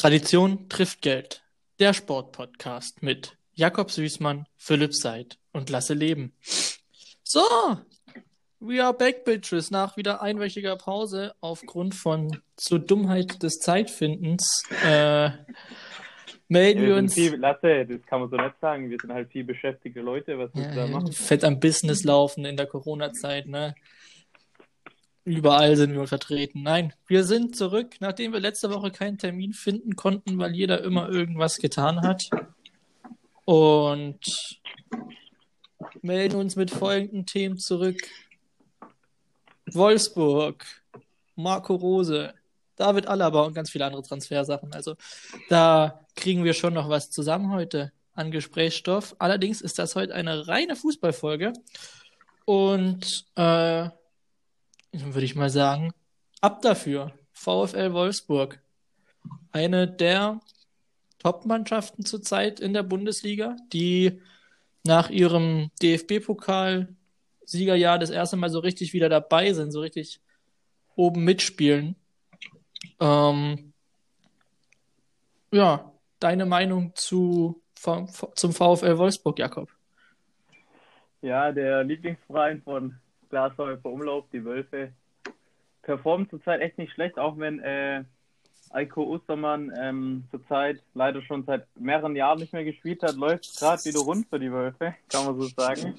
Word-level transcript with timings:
Tradition 0.00 0.66
trifft 0.70 1.02
Geld. 1.02 1.42
Der 1.78 1.92
Sportpodcast 1.92 3.02
mit 3.02 3.36
Jakob 3.52 3.90
Süßmann, 3.90 4.46
Philipp 4.56 4.94
Seid 4.94 5.36
und 5.52 5.68
Lasse 5.68 5.92
Leben. 5.92 6.32
So, 7.22 7.42
we 8.60 8.82
are 8.82 8.94
back, 8.94 9.26
bitches. 9.26 9.70
Nach 9.70 9.98
wieder 9.98 10.22
einwöchiger 10.22 10.76
Pause 10.76 11.34
aufgrund 11.42 11.94
von 11.94 12.40
zur 12.56 12.78
Dummheit 12.78 13.42
des 13.42 13.58
Zeitfindens 13.58 14.62
äh, 14.82 15.32
melden 16.48 16.80
Ja, 16.80 16.88
wir 16.88 16.96
uns 16.96 17.12
Viel, 17.12 17.36
Lasse, 17.36 17.84
das 17.84 18.00
kann 18.06 18.20
man 18.20 18.30
so 18.30 18.36
nicht 18.36 18.58
sagen. 18.58 18.88
Wir 18.88 18.96
sind 18.98 19.12
halt 19.12 19.30
viel 19.30 19.44
beschäftigte 19.44 20.00
Leute. 20.00 20.38
Was 20.38 20.50
du 20.52 20.62
da 20.62 20.86
machen? 20.86 21.12
fett 21.12 21.44
am 21.44 21.60
Business 21.60 22.04
laufen 22.04 22.46
in 22.46 22.56
der 22.56 22.64
Corona-Zeit, 22.66 23.48
ne? 23.48 23.74
Überall 25.30 25.76
sind 25.76 25.94
wir 25.94 26.08
vertreten. 26.08 26.64
Nein, 26.64 26.92
wir 27.06 27.22
sind 27.22 27.54
zurück, 27.54 27.94
nachdem 28.00 28.32
wir 28.32 28.40
letzte 28.40 28.68
Woche 28.68 28.90
keinen 28.90 29.16
Termin 29.16 29.52
finden 29.52 29.94
konnten, 29.94 30.38
weil 30.40 30.56
jeder 30.56 30.82
immer 30.82 31.08
irgendwas 31.08 31.58
getan 31.58 32.02
hat. 32.02 32.28
Und 33.44 34.58
melden 36.02 36.34
uns 36.34 36.56
mit 36.56 36.72
folgenden 36.72 37.26
Themen 37.26 37.58
zurück. 37.58 38.00
Wolfsburg, 39.72 40.66
Marco 41.36 41.76
Rose, 41.76 42.34
David 42.74 43.06
Alaba 43.06 43.42
und 43.42 43.54
ganz 43.54 43.70
viele 43.70 43.84
andere 43.84 44.02
Transfersachen. 44.02 44.72
Also 44.72 44.96
da 45.48 46.06
kriegen 46.16 46.42
wir 46.42 46.54
schon 46.54 46.74
noch 46.74 46.88
was 46.88 47.08
zusammen 47.08 47.52
heute 47.52 47.92
an 48.14 48.32
Gesprächsstoff. 48.32 49.14
Allerdings 49.20 49.60
ist 49.60 49.78
das 49.78 49.94
heute 49.94 50.12
eine 50.12 50.48
reine 50.48 50.74
Fußballfolge. 50.74 51.52
Und 52.46 53.26
äh, 53.36 53.90
würde 54.92 55.24
ich 55.24 55.34
mal 55.34 55.50
sagen, 55.50 55.92
ab 56.40 56.62
dafür. 56.62 57.12
VfL 57.32 57.92
Wolfsburg. 57.92 58.60
Eine 59.52 59.88
der 59.88 60.40
Top-Mannschaften 61.18 62.04
zurzeit 62.04 62.60
in 62.60 62.72
der 62.72 62.82
Bundesliga, 62.82 63.56
die 63.72 64.20
nach 64.84 65.10
ihrem 65.10 65.70
DFB-Pokal-Siegerjahr 65.82 67.98
das 67.98 68.10
erste 68.10 68.36
Mal 68.36 68.50
so 68.50 68.60
richtig 68.60 68.92
wieder 68.92 69.08
dabei 69.08 69.52
sind, 69.52 69.72
so 69.72 69.80
richtig 69.80 70.20
oben 70.96 71.24
mitspielen. 71.24 71.96
Ähm, 72.98 73.72
ja, 75.52 75.92
deine 76.18 76.46
Meinung 76.46 76.92
zu, 76.94 77.62
zum 77.74 78.52
VfL 78.52 78.98
Wolfsburg, 78.98 79.38
Jakob? 79.38 79.68
Ja, 81.22 81.52
der 81.52 81.84
Lieblingsverein 81.84 82.62
von 82.62 82.98
Glashäufer 83.30 83.88
Umlauf, 83.88 84.26
die 84.32 84.44
Wölfe, 84.44 84.92
performt 85.82 86.30
zurzeit 86.30 86.60
echt 86.60 86.78
nicht 86.78 86.92
schlecht, 86.92 87.18
auch 87.18 87.38
wenn 87.38 87.60
äh, 87.60 88.04
Eiko 88.70 89.04
Ostermann 89.04 89.72
ähm, 89.80 90.24
zurzeit 90.30 90.82
leider 90.94 91.22
schon 91.22 91.44
seit 91.44 91.66
mehreren 91.76 92.14
Jahren 92.14 92.38
nicht 92.38 92.52
mehr 92.52 92.64
gespielt 92.64 93.02
hat, 93.02 93.16
läuft 93.16 93.58
gerade 93.58 93.84
wieder 93.84 94.00
rund 94.00 94.28
für 94.28 94.38
die 94.38 94.52
Wölfe, 94.52 94.94
kann 95.08 95.24
man 95.24 95.40
so 95.40 95.46
sagen. 95.46 95.94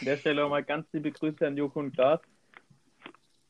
An 0.00 0.04
der 0.04 0.16
Stelle 0.18 0.44
auch 0.44 0.50
mal 0.50 0.64
ganz 0.64 0.86
liebe 0.92 1.10
Grüße 1.10 1.46
an 1.46 1.56
Joko 1.56 1.80
und 1.80 1.94
Glas. 1.94 2.20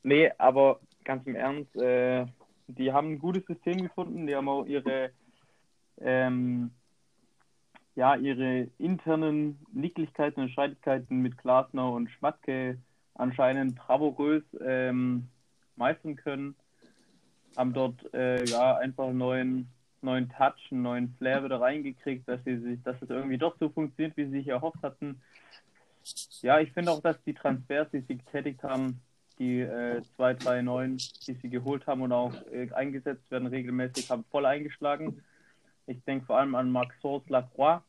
Nee, 0.02 0.30
aber 0.38 0.80
ganz 1.02 1.26
im 1.26 1.34
Ernst, 1.34 1.74
äh, 1.76 2.26
die 2.68 2.92
haben 2.92 3.12
ein 3.12 3.18
gutes 3.18 3.44
System 3.46 3.82
gefunden, 3.82 4.26
die 4.26 4.36
haben 4.36 4.48
auch 4.48 4.66
ihre 4.66 5.10
ähm, 6.00 6.70
ja, 7.96 8.16
ihre 8.16 8.68
internen 8.78 9.58
Nicklichkeiten 9.72 10.42
und 10.42 10.50
Streitigkeiten 10.50 11.20
mit 11.20 11.38
Glasner 11.38 11.92
und 11.92 12.10
Schmatke 12.10 12.78
anscheinend 13.14 13.76
bravourös 13.76 14.42
ähm, 14.60 15.28
meistern 15.76 16.16
können. 16.16 16.54
Haben 17.56 17.72
dort 17.72 18.12
äh, 18.14 18.44
ja 18.44 18.76
einfach 18.76 19.06
einen 19.06 19.18
neuen, 19.18 19.68
neuen 20.02 20.28
Touch, 20.30 20.70
einen 20.70 20.82
neuen 20.82 21.14
Flair 21.16 21.44
wieder 21.44 21.60
reingekriegt, 21.60 22.28
dass 22.28 22.42
sie 22.44 22.58
sich, 22.58 22.82
dass 22.82 23.00
es 23.00 23.10
irgendwie 23.10 23.38
doch 23.38 23.56
so 23.58 23.68
funktioniert, 23.68 24.16
wie 24.16 24.24
sie 24.26 24.38
sich 24.38 24.48
erhofft 24.48 24.82
hatten. 24.82 25.20
Ja, 26.42 26.58
ich 26.60 26.72
finde 26.72 26.90
auch, 26.90 27.00
dass 27.00 27.22
die 27.24 27.34
Transfers, 27.34 27.88
die 27.92 28.00
sie 28.00 28.18
getätigt 28.18 28.62
haben, 28.62 29.00
die 29.38 29.60
äh, 29.60 30.02
2, 30.16 30.34
3, 30.34 30.62
9, 30.62 30.96
die 31.26 31.34
sie 31.34 31.48
geholt 31.48 31.86
haben 31.86 32.02
und 32.02 32.12
auch 32.12 32.34
äh, 32.52 32.70
eingesetzt 32.72 33.30
werden 33.30 33.48
regelmäßig, 33.48 34.10
haben 34.10 34.24
voll 34.30 34.46
eingeschlagen. 34.46 35.22
Ich 35.86 36.02
denke 36.04 36.26
vor 36.26 36.38
allem 36.38 36.54
an 36.54 36.70
Maxence 36.70 37.28
Lacroix, 37.28 37.82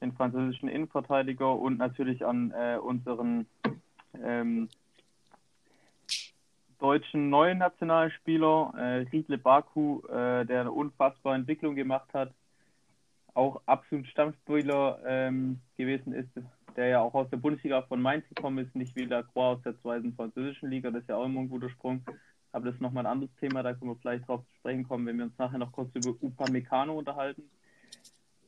den 0.00 0.12
französischen 0.12 0.68
Innenverteidiger 0.68 1.56
und 1.56 1.78
natürlich 1.78 2.24
an 2.24 2.52
äh, 2.52 2.76
unseren 2.76 3.46
ähm, 4.22 4.68
deutschen 6.78 7.30
neuen 7.30 7.58
Nationalspieler, 7.58 8.72
äh, 8.76 9.08
Riedle 9.10 9.38
Baku, 9.38 10.00
äh, 10.06 10.44
der 10.44 10.62
eine 10.62 10.72
unfassbare 10.72 11.34
Entwicklung 11.34 11.74
gemacht 11.74 12.12
hat, 12.12 12.32
auch 13.34 13.62
absolut 13.66 14.06
Stammspieler 14.06 14.98
ähm, 15.06 15.60
gewesen 15.76 16.12
ist, 16.12 16.28
der 16.76 16.88
ja 16.88 17.00
auch 17.00 17.14
aus 17.14 17.30
der 17.30 17.38
Bundesliga 17.38 17.82
von 17.82 18.02
Mainz 18.02 18.28
gekommen 18.28 18.58
ist, 18.58 18.74
nicht 18.74 18.94
wie 18.96 19.04
Lacroix 19.04 19.56
aus 19.56 19.62
der 19.62 19.80
zweiten 19.80 20.14
französischen 20.14 20.70
Liga, 20.70 20.90
das 20.90 21.02
ist 21.02 21.08
ja 21.08 21.16
auch 21.16 21.24
immer 21.24 21.40
ein 21.40 21.48
guter 21.48 21.70
Sprung. 21.70 22.04
Aber 22.52 22.66
das 22.66 22.74
ist 22.76 22.80
nochmal 22.80 23.06
ein 23.06 23.12
anderes 23.12 23.34
Thema, 23.40 23.62
da 23.62 23.74
können 23.74 23.90
wir 23.90 23.96
vielleicht 23.96 24.28
drauf 24.28 24.44
zu 24.46 24.54
sprechen 24.56 24.86
kommen, 24.86 25.06
wenn 25.06 25.16
wir 25.16 25.24
uns 25.24 25.38
nachher 25.38 25.58
noch 25.58 25.72
kurz 25.72 25.90
über 25.94 26.10
Upamecano 26.20 26.96
unterhalten. 26.96 27.50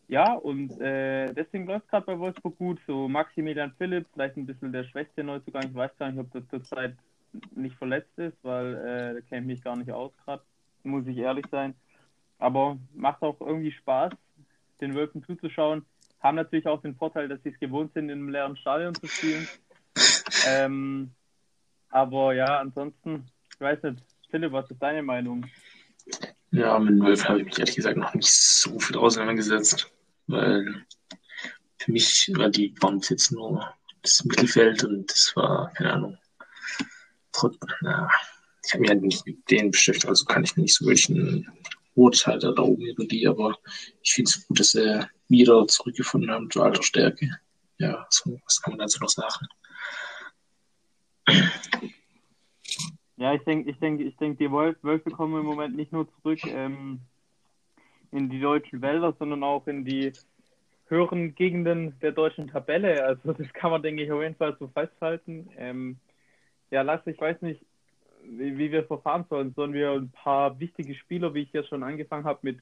Ja, 0.08 0.34
und 0.34 0.80
äh, 0.80 1.32
deswegen 1.32 1.66
läuft 1.66 1.86
es 1.86 1.90
gerade 1.90 2.06
bei 2.06 2.18
Wolfsburg 2.18 2.56
gut. 2.58 2.78
So 2.86 3.08
Maximilian 3.08 3.72
Philipp, 3.76 4.06
vielleicht 4.12 4.36
ein 4.36 4.46
bisschen 4.46 4.72
der 4.72 4.84
schwächste 4.84 5.24
Neuzugang. 5.24 5.64
Ich 5.68 5.74
weiß 5.74 5.90
gar 5.98 6.10
nicht, 6.10 6.20
ob 6.20 6.30
das 6.32 6.46
zurzeit 6.48 6.96
nicht 7.54 7.76
verletzt 7.76 8.16
ist, 8.16 8.36
weil 8.42 8.74
äh, 8.74 9.12
der 9.14 9.22
kennt 9.22 9.46
mich 9.46 9.62
gar 9.62 9.76
nicht 9.76 9.90
aus 9.90 10.12
gerade, 10.24 10.42
muss 10.84 11.06
ich 11.06 11.16
ehrlich 11.18 11.46
sein. 11.50 11.74
Aber 12.38 12.78
macht 12.94 13.22
auch 13.22 13.40
irgendwie 13.40 13.72
Spaß, 13.72 14.12
den 14.80 14.94
Wölfen 14.94 15.24
zuzuschauen. 15.24 15.84
Haben 16.20 16.36
natürlich 16.36 16.66
auch 16.66 16.80
den 16.80 16.94
Vorteil, 16.94 17.28
dass 17.28 17.42
sie 17.42 17.50
es 17.50 17.58
gewohnt 17.58 17.92
sind, 17.94 18.08
in 18.08 18.18
einem 18.18 18.28
leeren 18.28 18.56
Stadion 18.56 18.94
zu 18.94 19.06
spielen. 19.06 19.46
Ähm, 20.46 21.10
aber 21.88 22.34
ja, 22.34 22.58
ansonsten, 22.58 23.26
ich 23.52 23.60
weiß 23.60 23.82
nicht, 23.84 24.02
Philipp, 24.30 24.52
was 24.52 24.70
ist 24.70 24.82
deine 24.82 25.02
Meinung? 25.02 25.46
Ja, 26.50 26.78
mit 26.78 27.00
Wolf 27.00 27.24
habe 27.28 27.40
ich 27.40 27.46
mich 27.46 27.58
ehrlich 27.58 27.76
gesagt 27.76 27.96
noch 27.96 28.14
nicht 28.14 28.28
so 28.28 28.78
viel 28.78 28.96
auseinandergesetzt, 28.96 29.90
weil 30.26 30.86
für 31.78 31.92
mich 31.92 32.30
war 32.34 32.48
die 32.48 32.68
bis 32.68 33.08
jetzt 33.08 33.32
nur 33.32 33.74
das 34.02 34.24
Mittelfeld 34.24 34.84
und 34.84 35.10
das 35.10 35.32
war, 35.34 35.72
keine 35.74 35.92
Ahnung, 35.92 36.18
trotz, 37.32 37.56
na, 37.80 38.08
ich 38.64 38.72
habe 38.72 38.80
mich 38.80 38.90
halt 38.90 39.02
nicht 39.02 39.26
mit 39.26 39.50
denen 39.50 39.70
beschäftigt, 39.70 40.08
also 40.08 40.24
kann 40.24 40.44
ich 40.44 40.56
nicht 40.56 40.74
so 40.74 40.86
wirklich 40.86 41.08
ein 41.08 41.48
Urteil 41.94 42.38
da 42.38 42.50
oben 42.58 42.86
über 42.86 43.04
die, 43.04 43.26
aber 43.26 43.56
ich 44.02 44.12
finde 44.12 44.28
es 44.28 44.46
gut, 44.46 44.60
dass 44.60 44.70
sie 44.70 45.06
wieder 45.28 45.66
zurückgefunden 45.66 46.30
haben 46.30 46.50
zu 46.50 46.62
alter 46.62 46.82
Stärke. 46.82 47.30
Ja, 47.78 48.06
so, 48.10 48.38
was 48.44 48.60
kann 48.62 48.72
man 48.72 48.80
dazu 48.80 49.00
noch 49.00 49.08
sagen? 49.08 49.46
Ja, 53.16 53.32
ich 53.34 53.42
denke, 53.44 53.70
ich 53.70 53.78
denke, 53.78 54.04
ich 54.04 54.16
denke, 54.16 54.44
die 54.44 54.50
Wolf, 54.50 54.76
Wölfe 54.82 55.10
kommen 55.10 55.40
im 55.40 55.46
Moment 55.46 55.74
nicht 55.74 55.90
nur 55.90 56.06
zurück 56.20 56.40
ähm, 56.44 57.00
in 58.12 58.28
die 58.28 58.40
deutschen 58.40 58.82
Wälder, 58.82 59.14
sondern 59.18 59.42
auch 59.42 59.66
in 59.66 59.84
die 59.84 60.12
höheren 60.88 61.34
Gegenden 61.34 61.98
der 62.00 62.12
deutschen 62.12 62.48
Tabelle. 62.48 63.04
Also 63.04 63.32
das 63.32 63.52
kann 63.52 63.70
man, 63.70 63.82
denke 63.82 64.02
ich, 64.02 64.12
auf 64.12 64.22
jeden 64.22 64.36
Fall 64.36 64.56
so 64.58 64.68
festhalten. 64.68 65.48
Ähm, 65.56 65.96
ja, 66.70 66.82
Lasse, 66.82 67.10
ich 67.10 67.20
weiß 67.20 67.42
nicht, 67.42 67.64
wie, 68.24 68.56
wie 68.58 68.70
wir 68.72 68.84
verfahren 68.84 69.24
sollen. 69.28 69.52
Sollen 69.54 69.72
wir 69.72 69.92
ein 69.92 70.10
paar 70.10 70.58
wichtige 70.60 70.94
Spieler, 70.94 71.34
wie 71.34 71.42
ich 71.42 71.52
jetzt 71.52 71.68
schon 71.68 71.82
angefangen 71.82 72.24
habe, 72.24 72.38
mit 72.42 72.58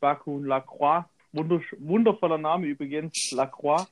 Baku 0.00 0.42
Lacroix, 0.42 1.04
wundersch- 1.32 1.76
wundervoller 1.78 2.38
Name 2.38 2.66
übrigens, 2.66 3.30
Lacroix, 3.30 3.86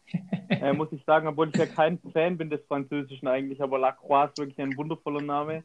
äh, 0.48 0.72
muss 0.72 0.92
ich 0.92 1.04
sagen, 1.04 1.28
obwohl 1.28 1.48
ich 1.48 1.56
ja 1.56 1.66
kein 1.66 1.98
Fan 2.12 2.36
bin 2.36 2.50
des 2.50 2.64
Französischen 2.66 3.28
eigentlich, 3.28 3.62
aber 3.62 3.78
Lacroix 3.78 4.30
ist 4.30 4.38
wirklich 4.38 4.60
ein 4.60 4.76
wundervoller 4.76 5.22
Name. 5.22 5.62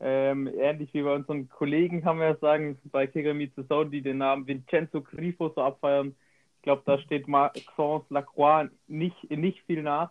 Ähm, 0.00 0.48
ähnlich 0.58 0.94
wie 0.94 1.02
bei 1.02 1.14
unseren 1.14 1.48
Kollegen 1.48 2.02
kann 2.02 2.18
man 2.18 2.28
ja 2.28 2.36
sagen, 2.36 2.78
bei 2.84 3.06
Kicker 3.06 3.34
zu 3.54 3.64
Sound, 3.64 3.92
die 3.92 4.02
den 4.02 4.18
Namen 4.18 4.46
Vincenzo 4.46 5.00
Grifo 5.00 5.48
so 5.54 5.62
abfeiern. 5.62 6.14
Ich 6.56 6.62
glaube, 6.62 6.82
da 6.84 6.98
steht 6.98 7.26
Maxence 7.26 8.04
Lacroix 8.10 8.70
nicht, 8.86 9.30
nicht 9.30 9.62
viel 9.66 9.82
nach. 9.82 10.10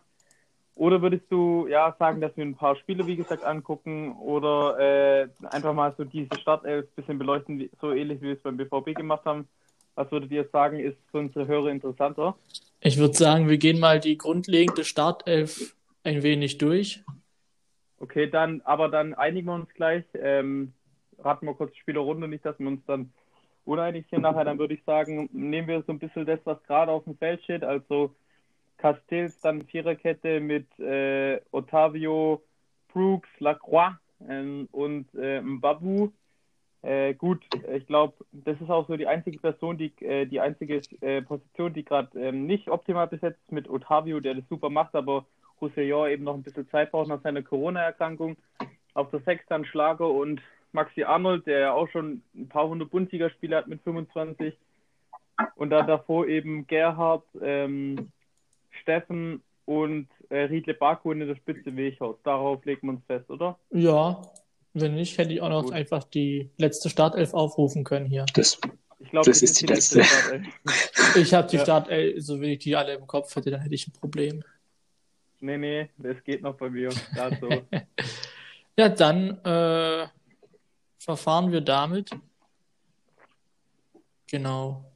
Oder 0.76 1.02
würdest 1.02 1.26
du 1.30 1.68
ja 1.68 1.96
sagen, 1.98 2.22
dass 2.22 2.36
wir 2.38 2.46
ein 2.46 2.56
paar 2.56 2.76
Spiele, 2.76 3.08
wie 3.08 3.16
gesagt, 3.16 3.44
angucken 3.44 4.16
oder 4.18 4.78
äh, 4.80 5.28
einfach 5.50 5.74
mal 5.74 5.94
so 5.98 6.04
diese 6.04 6.38
Startelf 6.40 6.86
ein 6.86 6.96
bisschen 6.96 7.18
beleuchten, 7.18 7.70
so 7.82 7.92
ähnlich 7.94 8.22
wie 8.22 8.28
wir 8.28 8.34
es 8.34 8.42
beim 8.42 8.58
BVB 8.58 8.96
gemacht 8.96 9.26
haben? 9.26 9.48
Was 9.96 10.12
würdet 10.12 10.32
ihr 10.32 10.48
sagen, 10.52 10.80
ist 10.80 10.98
für 11.10 11.18
unsere 11.18 11.48
Hörer 11.48 11.70
interessanter? 11.70 12.36
Ich 12.80 12.98
würde 12.98 13.16
sagen, 13.16 13.50
wir 13.50 13.58
gehen 13.58 13.80
mal 13.80 14.00
die 14.00 14.18
grundlegende 14.18 14.84
Startelf 14.84 15.76
ein 16.04 16.22
wenig 16.22 16.60
durch. 16.60 17.04
Okay, 18.00 18.30
dann, 18.30 18.62
aber 18.64 18.90
dann 18.90 19.14
einigen 19.14 19.48
wir 19.48 19.56
uns 19.56 19.74
gleich. 19.74 20.04
Ähm, 20.14 20.74
raten 21.20 21.46
wir 21.48 21.56
kurz 21.56 21.74
die 21.74 21.80
Spielerrunde, 21.80 22.28
nicht, 22.28 22.46
dass 22.46 22.60
wir 22.60 22.68
uns 22.68 22.86
dann 22.86 23.12
uneinig 23.66 24.06
sind 24.10 24.22
nachher. 24.22 24.46
Dann 24.46 24.60
würde 24.60 24.76
ich 24.76 24.84
sagen, 24.84 25.30
nehmen 25.34 25.68
wir 25.68 25.82
so 25.82 25.92
ein 25.92 26.00
bisschen 26.00 26.26
das, 26.26 26.40
was 26.46 26.62
gerade 26.64 26.92
auf 26.92 27.06
dem 27.06 27.18
Feld 27.18 27.44
steht. 27.44 27.64
Also 27.64 28.16
Castells, 28.78 29.40
dann 29.42 29.64
Viererkette 29.64 30.40
mit 30.40 30.68
äh, 30.80 31.42
Otavio, 31.52 32.44
Brooks, 32.94 33.30
Lacroix 33.40 33.96
ähm, 34.28 34.70
und 34.72 35.08
äh, 35.16 35.42
Mbabu. 35.42 36.12
Äh, 36.84 37.16
gut, 37.16 37.44
ich 37.74 37.88
glaube, 37.88 38.14
das 38.32 38.62
ist 38.62 38.70
auch 38.70 38.88
so 38.88 38.96
die 38.96 39.08
einzige 39.08 39.40
Person, 39.40 39.78
die 39.78 39.92
äh, 40.06 40.28
die 40.28 40.40
einzige 40.40 40.82
äh, 41.02 41.24
Position, 41.24 41.74
die 41.74 41.84
gerade 41.84 42.18
ähm, 42.20 42.46
nicht 42.46 42.70
optimal 42.70 43.08
besetzt 43.08 43.40
ist 43.46 43.52
mit 43.52 43.68
Otavio, 43.68 44.20
der 44.20 44.36
das 44.36 44.48
super 44.48 44.70
macht, 44.70 44.94
aber 44.94 45.26
Roussillon 45.62 46.10
eben 46.10 46.24
noch 46.24 46.36
ein 46.36 46.44
bisschen 46.44 46.70
Zeit 46.70 46.92
braucht 46.92 47.08
nach 47.08 47.22
seiner 47.22 47.42
Corona-Erkrankung. 47.42 48.38
Auf 48.94 49.10
der 49.12 49.20
Sechs 49.22 49.46
dann 49.48 49.66
Schlager 49.66 50.10
und 50.10 50.42
Maxi 50.72 51.04
Arnold, 51.04 51.46
der 51.48 51.60
ja 51.60 51.74
auch 51.74 51.90
schon 51.90 52.22
ein 52.36 52.50
paar 52.50 52.68
hundert 52.68 52.92
Bundesligaspiele 52.92 53.56
hat 53.56 53.68
mit 53.68 53.82
25. 53.84 54.54
Und 55.56 55.70
dann 55.70 55.88
davor 55.88 56.28
eben 56.28 56.66
Gerhard, 56.68 57.24
ähm, 57.42 58.12
Steffen 58.82 59.42
und 59.66 60.08
äh, 60.30 60.44
Riedle 60.44 60.74
Baku 60.74 61.12
in 61.12 61.20
der 61.20 61.36
Spitze 61.36 61.76
Weghaus. 61.76 62.16
Darauf 62.24 62.64
legt 62.66 62.84
man 62.84 62.96
es 62.96 63.04
fest, 63.06 63.30
oder? 63.30 63.58
Ja, 63.72 64.22
wenn 64.74 64.96
nicht, 64.96 65.18
hätte 65.18 65.34
ich 65.34 65.42
auch 65.42 65.50
noch 65.50 65.66
Gut. 65.66 65.74
einfach 65.74 66.04
die 66.04 66.50
letzte 66.58 66.90
Startelf 66.90 67.34
aufrufen 67.34 67.84
können 67.84 68.06
hier. 68.06 68.26
Das, 68.34 68.60
ich 69.00 69.10
glaub, 69.10 69.26
das, 69.26 69.40
das 69.40 69.50
ist 69.50 69.62
die 69.62 69.66
letzte. 69.66 70.00
letzte 70.00 70.44
ich 71.20 71.34
habe 71.34 71.48
die 71.48 71.58
ja. 71.58 71.64
Startelf, 71.64 72.24
so 72.24 72.40
wenn 72.40 72.52
ich 72.52 72.60
die 72.60 72.76
alle 72.76 72.94
im 72.94 73.08
Kopf 73.08 73.36
hätte, 73.36 73.52
dann 73.52 73.62
hätte 73.62 73.76
ich 73.76 73.88
ein 73.88 73.94
Problem. 73.94 74.44
Nee, 75.40 75.58
nee, 75.58 75.90
das 75.98 76.24
geht 76.24 76.42
noch 76.42 76.56
bei 76.56 76.70
mir. 76.70 76.92
So. 76.92 77.50
ja, 78.78 78.90
dann 78.90 79.38
äh, 79.44 80.08
verfahren 80.98 81.52
wir 81.52 81.62
damit. 81.62 82.12
Genau. 84.28 84.92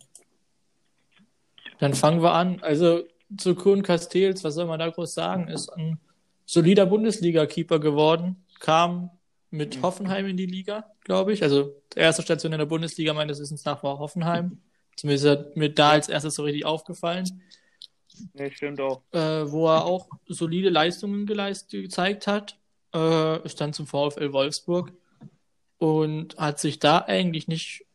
Dann 1.80 1.94
fangen 1.94 2.22
wir 2.22 2.34
an. 2.34 2.62
Also 2.62 3.04
zu 3.38 3.56
Kuhn 3.56 3.84
Castells, 3.84 4.44
was 4.44 4.56
soll 4.56 4.66
man 4.66 4.80
da 4.80 4.90
groß 4.90 5.14
sagen, 5.14 5.48
ist 5.48 5.70
ein 5.70 6.00
solider 6.46 6.86
Bundesliga-Keeper 6.86 7.80
geworden, 7.80 8.44
kam 8.60 9.12
mit. 9.52 9.82
Hoffenheim 9.82 10.28
in 10.28 10.38
die 10.38 10.46
Liga, 10.46 10.86
glaube 11.04 11.34
ich. 11.34 11.44
Also 11.44 11.82
erste 11.96 12.22
Station 12.22 12.54
in 12.54 12.60
der 12.60 12.66
Bundesliga 12.66 13.14
meines 13.14 13.40
Wissens 13.40 13.66
nach 13.66 13.84
war 13.84 14.00
Hoffenheim. 14.00 14.62
Zumindest 14.96 15.28
hat 15.28 15.58
mir 15.58 15.70
da 15.74 15.92
als 15.92 16.10
erstes 16.10 16.36
so 16.36 16.44
richtig 16.44 16.66
aufgefallen. 16.66 17.42
Nee, 18.34 18.52
stimmt 18.52 18.80
auch. 18.80 19.02
Äh, 19.12 19.52
wo 19.52 19.68
er 19.68 19.86
auch 19.86 20.10
solide 20.28 20.70
Leistungen 20.70 21.26
gezeigt 21.26 22.28
hat. 22.28 22.58
Äh, 22.94 23.46
ist 23.46 23.62
dann 23.62 23.74
zum 23.74 23.88
VfL 23.88 24.34
Wolfsburg 24.34 24.92
und 25.78 26.38
hat 26.38 26.60
sich 26.60 26.80
da 26.80 27.00
eigentlich 27.00 27.48
nicht 27.48 27.86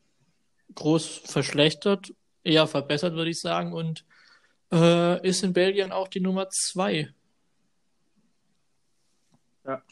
groß 0.75 1.19
verschlechtert, 1.19 2.14
eher 2.44 2.67
verbessert, 2.67 3.14
würde 3.14 3.31
ich 3.31 3.40
sagen. 3.40 3.73
Und 3.73 4.05
äh, 4.73 5.26
ist 5.26 5.44
in 5.44 5.52
Belgien 5.52 5.93
auch 5.93 6.08
die 6.08 6.20
Nummer 6.20 6.49
zwei. 6.50 7.11
Ja. 9.64 9.82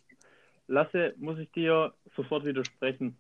Lasse, 0.67 1.15
muss 1.19 1.39
ich 1.39 1.51
dir 1.53 1.93
sofort 2.17 2.45
widersprechen. 2.45 3.17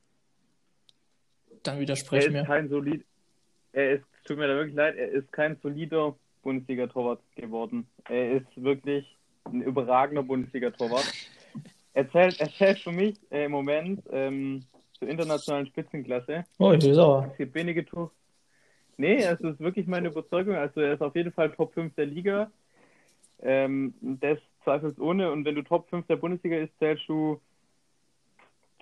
Dann 1.62 1.78
widerspreche 1.78 2.30
mir. 2.30 2.44
Kein 2.44 2.68
solid, 2.68 3.04
er 3.72 3.92
ist, 3.92 4.04
tut 4.24 4.38
mir 4.38 4.48
da 4.48 4.54
wirklich 4.54 4.74
leid, 4.74 4.96
er 4.96 5.10
ist 5.10 5.30
kein 5.32 5.56
solider 5.62 6.16
Bundesliga-Torwart 6.44 7.20
geworden. 7.34 7.88
Er 8.08 8.36
ist 8.36 8.46
wirklich 8.62 9.16
ein 9.44 9.62
überragender 9.62 10.22
Bundesliga-Torwart. 10.22 11.10
Er 11.94 12.10
zählt, 12.10 12.40
er 12.40 12.52
zählt 12.52 12.78
für 12.78 12.92
mich 12.92 13.18
äh, 13.30 13.46
im 13.46 13.52
Moment 13.52 14.02
ähm, 14.10 14.64
zur 14.98 15.08
internationalen 15.08 15.66
Spitzenklasse. 15.66 16.44
Oh, 16.58 16.72
ich 16.72 16.80
bin 16.80 16.94
sauer. 16.94 17.28
Es 17.32 17.36
gibt 17.36 17.54
wenige 17.54 17.84
Tore. 17.84 18.10
Nee, 18.96 19.16
es 19.16 19.40
ist 19.40 19.58
wirklich 19.58 19.86
meine 19.86 20.08
Überzeugung. 20.08 20.54
Also 20.54 20.80
er 20.80 20.94
ist 20.94 21.02
auf 21.02 21.16
jeden 21.16 21.32
Fall 21.32 21.50
Top 21.50 21.74
5 21.74 21.94
der 21.94 22.06
Liga. 22.06 22.50
Ähm, 23.42 23.94
das 24.00 24.38
zweifelsohne. 24.62 25.30
Und 25.32 25.44
wenn 25.44 25.56
du 25.56 25.62
Top 25.62 25.88
5 25.90 26.06
der 26.06 26.16
Bundesliga 26.16 26.56
ist, 26.58 26.76
zählst 26.78 27.08
du 27.08 27.40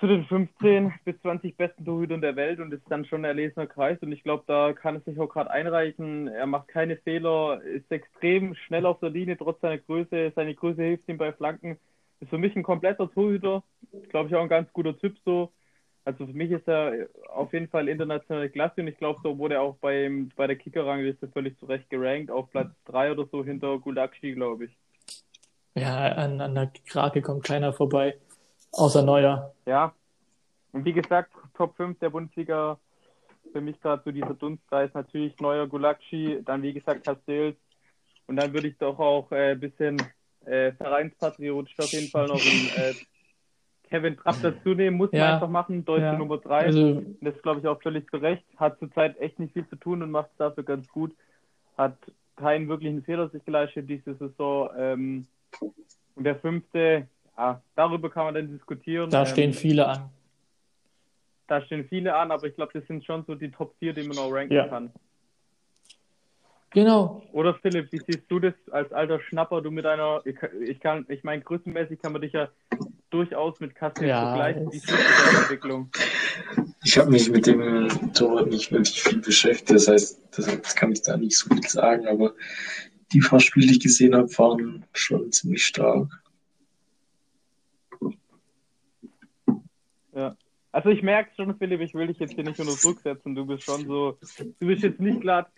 zu 0.02 0.08
den 0.08 0.24
15 0.24 0.92
bis 1.04 1.14
20 1.20 1.56
besten 1.56 1.84
Torhütern 1.84 2.20
der 2.20 2.34
Welt 2.34 2.58
und 2.58 2.74
ist 2.74 2.82
dann 2.88 3.04
schon 3.04 3.20
ein 3.20 3.36
erlesener 3.36 3.68
Kreis. 3.68 3.98
Und 4.00 4.10
ich 4.10 4.24
glaube, 4.24 4.42
da 4.48 4.72
kann 4.72 4.96
es 4.96 5.04
sich 5.04 5.16
auch 5.20 5.28
gerade 5.28 5.48
einreichen. 5.48 6.26
Er 6.26 6.46
macht 6.46 6.66
keine 6.66 6.96
Fehler, 6.96 7.62
ist 7.62 7.88
extrem 7.92 8.56
schnell 8.66 8.84
auf 8.84 8.98
der 8.98 9.10
Linie, 9.10 9.38
trotz 9.38 9.60
seiner 9.60 9.78
Größe. 9.78 10.32
Seine 10.34 10.56
Größe 10.56 10.82
hilft 10.82 11.08
ihm 11.08 11.18
bei 11.18 11.32
Flanken. 11.32 11.78
Ist 12.18 12.30
für 12.30 12.38
mich 12.38 12.56
ein 12.56 12.64
kompletter 12.64 13.08
Torhüter. 13.12 13.62
Glaube 14.08 14.28
ich 14.28 14.34
auch 14.34 14.42
ein 14.42 14.48
ganz 14.48 14.72
guter 14.72 14.98
Typ 14.98 15.16
so. 15.24 15.52
Also 16.04 16.26
für 16.26 16.32
mich 16.32 16.50
ist 16.50 16.66
er 16.66 17.06
auf 17.28 17.52
jeden 17.52 17.68
Fall 17.68 17.86
internationale 17.86 18.50
Klasse 18.50 18.80
und 18.80 18.88
ich 18.88 18.98
glaube, 18.98 19.20
so 19.22 19.38
wurde 19.38 19.54
er 19.54 19.62
auch 19.62 19.76
beim, 19.76 20.30
bei 20.34 20.48
der 20.48 20.56
Kicker-Rangliste 20.56 21.28
völlig 21.28 21.56
zurecht 21.60 21.88
gerankt, 21.90 22.28
auf 22.28 22.50
Platz 22.50 22.72
3 22.86 23.12
oder 23.12 23.26
so 23.30 23.44
hinter 23.44 23.78
Gulakshi, 23.78 24.32
glaube 24.32 24.64
ich. 24.64 24.76
Ja, 25.76 26.08
an, 26.08 26.40
an 26.40 26.56
der 26.56 26.72
Krake 26.88 27.22
kommt 27.22 27.44
keiner 27.44 27.72
vorbei, 27.72 28.16
außer 28.72 29.02
Neuer. 29.02 29.52
Ja, 29.66 29.94
und 30.72 30.84
wie 30.84 30.92
gesagt, 30.92 31.32
Top 31.54 31.76
5 31.76 31.98
der 31.98 32.10
Bundesliga, 32.10 32.78
für 33.52 33.60
mich 33.60 33.80
gerade 33.80 34.02
so 34.04 34.10
dieser 34.10 34.34
Dunstkreis, 34.34 34.90
natürlich 34.94 35.38
Neuer 35.40 35.66
Gulakshi, 35.66 36.40
dann 36.44 36.62
wie 36.62 36.72
gesagt 36.72 37.04
Castells 37.04 37.56
und 38.26 38.36
dann 38.36 38.52
würde 38.52 38.68
ich 38.68 38.78
doch 38.78 38.98
auch 38.98 39.30
ein 39.30 39.52
äh, 39.52 39.54
bisschen 39.56 39.98
äh, 40.44 40.72
vereinspatriotisch 40.72 41.78
auf 41.78 41.92
jeden 41.92 42.08
Fall 42.08 42.26
noch 42.26 42.40
einen 42.40 42.68
äh, 42.76 42.94
Kevin 43.92 44.16
Trapp 44.16 44.36
dazu 44.40 44.70
nehmen, 44.70 44.96
muss 44.96 45.10
ja. 45.12 45.24
man 45.24 45.34
einfach 45.34 45.50
machen. 45.50 45.84
Deutsche 45.84 46.04
ja. 46.04 46.16
Nummer 46.16 46.38
3. 46.38 46.58
Also, 46.64 47.02
das 47.20 47.40
glaube 47.42 47.60
ich 47.60 47.66
auch 47.66 47.80
völlig 47.82 48.08
zu 48.10 48.16
Recht. 48.16 48.44
Hat 48.56 48.78
zurzeit 48.78 49.20
echt 49.20 49.38
nicht 49.38 49.52
viel 49.52 49.68
zu 49.68 49.76
tun 49.76 50.02
und 50.02 50.10
macht 50.10 50.30
es 50.32 50.38
dafür 50.38 50.64
ganz 50.64 50.88
gut. 50.88 51.14
Hat 51.76 51.96
keinen 52.36 52.68
wirklichen 52.68 53.02
Fehler 53.02 53.28
sich 53.28 53.44
geleistet 53.44 53.90
diese 53.90 54.14
Saison. 54.14 54.70
Ähm, 54.78 55.26
und 56.14 56.24
der 56.24 56.36
fünfte, 56.36 57.06
ja, 57.36 57.62
darüber 57.74 58.10
kann 58.10 58.24
man 58.26 58.34
dann 58.34 58.50
diskutieren. 58.50 59.10
Da 59.10 59.20
ähm, 59.20 59.26
stehen 59.26 59.52
viele 59.52 59.86
an. 59.86 60.10
Da 61.46 61.60
stehen 61.62 61.86
viele 61.88 62.14
an, 62.14 62.30
aber 62.30 62.46
ich 62.46 62.54
glaube, 62.54 62.72
das 62.74 62.86
sind 62.86 63.04
schon 63.04 63.24
so 63.26 63.34
die 63.34 63.50
Top 63.50 63.74
4, 63.78 63.92
die 63.92 64.04
man 64.04 64.18
auch 64.18 64.30
ranken 64.30 64.54
ja. 64.54 64.68
kann. 64.68 64.92
Genau. 66.70 67.22
Oder 67.32 67.54
Philipp, 67.54 67.92
wie 67.92 68.00
siehst 68.06 68.24
du 68.28 68.38
das 68.38 68.54
als 68.70 68.90
alter 68.92 69.20
Schnapper, 69.20 69.60
du 69.60 69.70
mit 69.70 69.84
einer, 69.84 70.22
ich 70.24 70.80
kann, 70.80 71.04
ich 71.08 71.22
meine, 71.22 71.42
größenmäßig 71.42 72.00
kann 72.00 72.12
man 72.12 72.22
dich 72.22 72.32
ja 72.32 72.48
durchaus 73.10 73.60
mit 73.60 73.74
Kassel 73.74 74.08
ja, 74.08 74.28
vergleichen. 74.28 74.72
Wie 74.72 74.78
siehst 74.78 74.90
du 74.90 75.38
Entwicklung? 75.38 75.90
Ich 76.84 76.96
habe 76.98 77.10
mich 77.10 77.30
mit 77.30 77.46
dem 77.46 77.88
Torwart 78.14 78.48
nicht 78.48 78.72
wirklich 78.72 79.02
viel 79.02 79.20
beschäftigt, 79.20 79.70
das 79.70 79.88
heißt, 79.88 80.18
das 80.36 80.74
kann 80.74 80.92
ich 80.92 81.02
da 81.02 81.16
nicht 81.16 81.36
so 81.36 81.54
viel 81.54 81.62
sagen, 81.68 82.08
aber 82.08 82.32
die 83.12 83.20
paar 83.20 83.40
Spiele, 83.40 83.66
die 83.66 83.74
ich 83.74 83.80
gesehen 83.80 84.16
habe, 84.16 84.28
waren 84.38 84.84
schon 84.94 85.30
ziemlich 85.30 85.64
stark. 85.64 86.08
Ja. 90.14 90.36
Also 90.74 90.88
ich 90.88 91.02
merke 91.02 91.30
schon, 91.36 91.54
Philipp, 91.58 91.82
ich 91.82 91.92
will 91.92 92.06
dich 92.06 92.18
jetzt 92.18 92.32
hier 92.32 92.44
nicht 92.44 92.58
unter 92.58 92.74
Druck 92.74 93.00
setzen. 93.00 93.34
Du 93.34 93.44
bist 93.44 93.64
schon 93.64 93.86
so, 93.86 94.18
du 94.38 94.66
bist 94.66 94.82
jetzt 94.82 95.00
nicht 95.00 95.20
gerade 95.20 95.50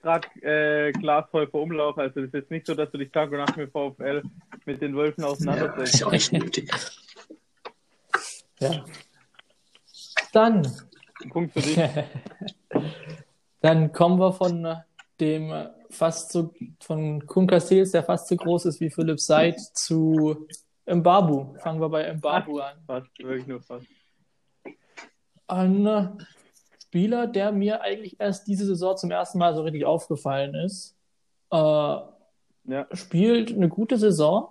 äh, 0.43 0.91
glasvoll 0.91 1.47
vor 1.47 1.63
Umlauf. 1.63 1.97
Also 1.97 2.21
es 2.21 2.27
ist 2.27 2.35
jetzt 2.35 2.51
nicht 2.51 2.67
so, 2.67 2.75
dass 2.75 2.91
du 2.91 2.99
dich 2.99 3.13
Tag 3.13 3.31
und 3.31 3.39
Nacht 3.39 3.57
mit 3.57 3.71
VfL 3.71 4.23
mit 4.65 4.83
den 4.83 4.97
Wölfen 4.97 5.23
auseinandersetzt. 5.23 6.01
Ja, 6.01 6.01
ist 6.01 6.05
auch 6.05 6.13
nicht 6.13 6.33
nötig. 6.33 6.71
ja. 8.59 8.85
Dann. 10.33 10.67
Punkt 11.31 11.53
für 11.53 11.61
dich. 11.61 11.79
Dann 13.61 13.93
kommen 13.93 14.19
wir 14.19 14.33
von 14.33 14.67
dem 15.21 15.69
fast 15.91 16.33
so, 16.33 16.53
von 16.81 17.25
Kun 17.25 17.47
Castells, 17.47 17.93
der 17.93 18.03
fast 18.03 18.27
so 18.27 18.35
groß 18.35 18.67
ist 18.67 18.81
wie 18.81 18.91
Philipp 18.91 19.21
Seid, 19.21 19.61
zu 19.61 20.49
Mbabu. 20.87 21.57
Fangen 21.61 21.81
wir 21.81 21.89
bei 21.89 22.13
Mbabu 22.13 22.59
an. 22.59 22.79
Fast, 22.85 23.07
wirklich 23.21 23.47
nur 23.47 23.63
fast 23.63 23.87
ein 25.47 26.19
Spieler, 26.83 27.27
der 27.27 27.53
mir 27.53 27.83
eigentlich 27.83 28.21
erst 28.21 28.47
diese 28.47 28.67
Saison 28.67 28.97
zum 28.97 29.11
ersten 29.11 29.39
Mal 29.39 29.55
so 29.55 29.63
richtig 29.63 29.85
aufgefallen 29.85 30.55
ist. 30.55 30.97
Äh, 31.51 31.57
ja. 31.57 32.87
Spielt 32.93 33.53
eine 33.53 33.69
gute 33.69 33.99
Saison 33.99 34.49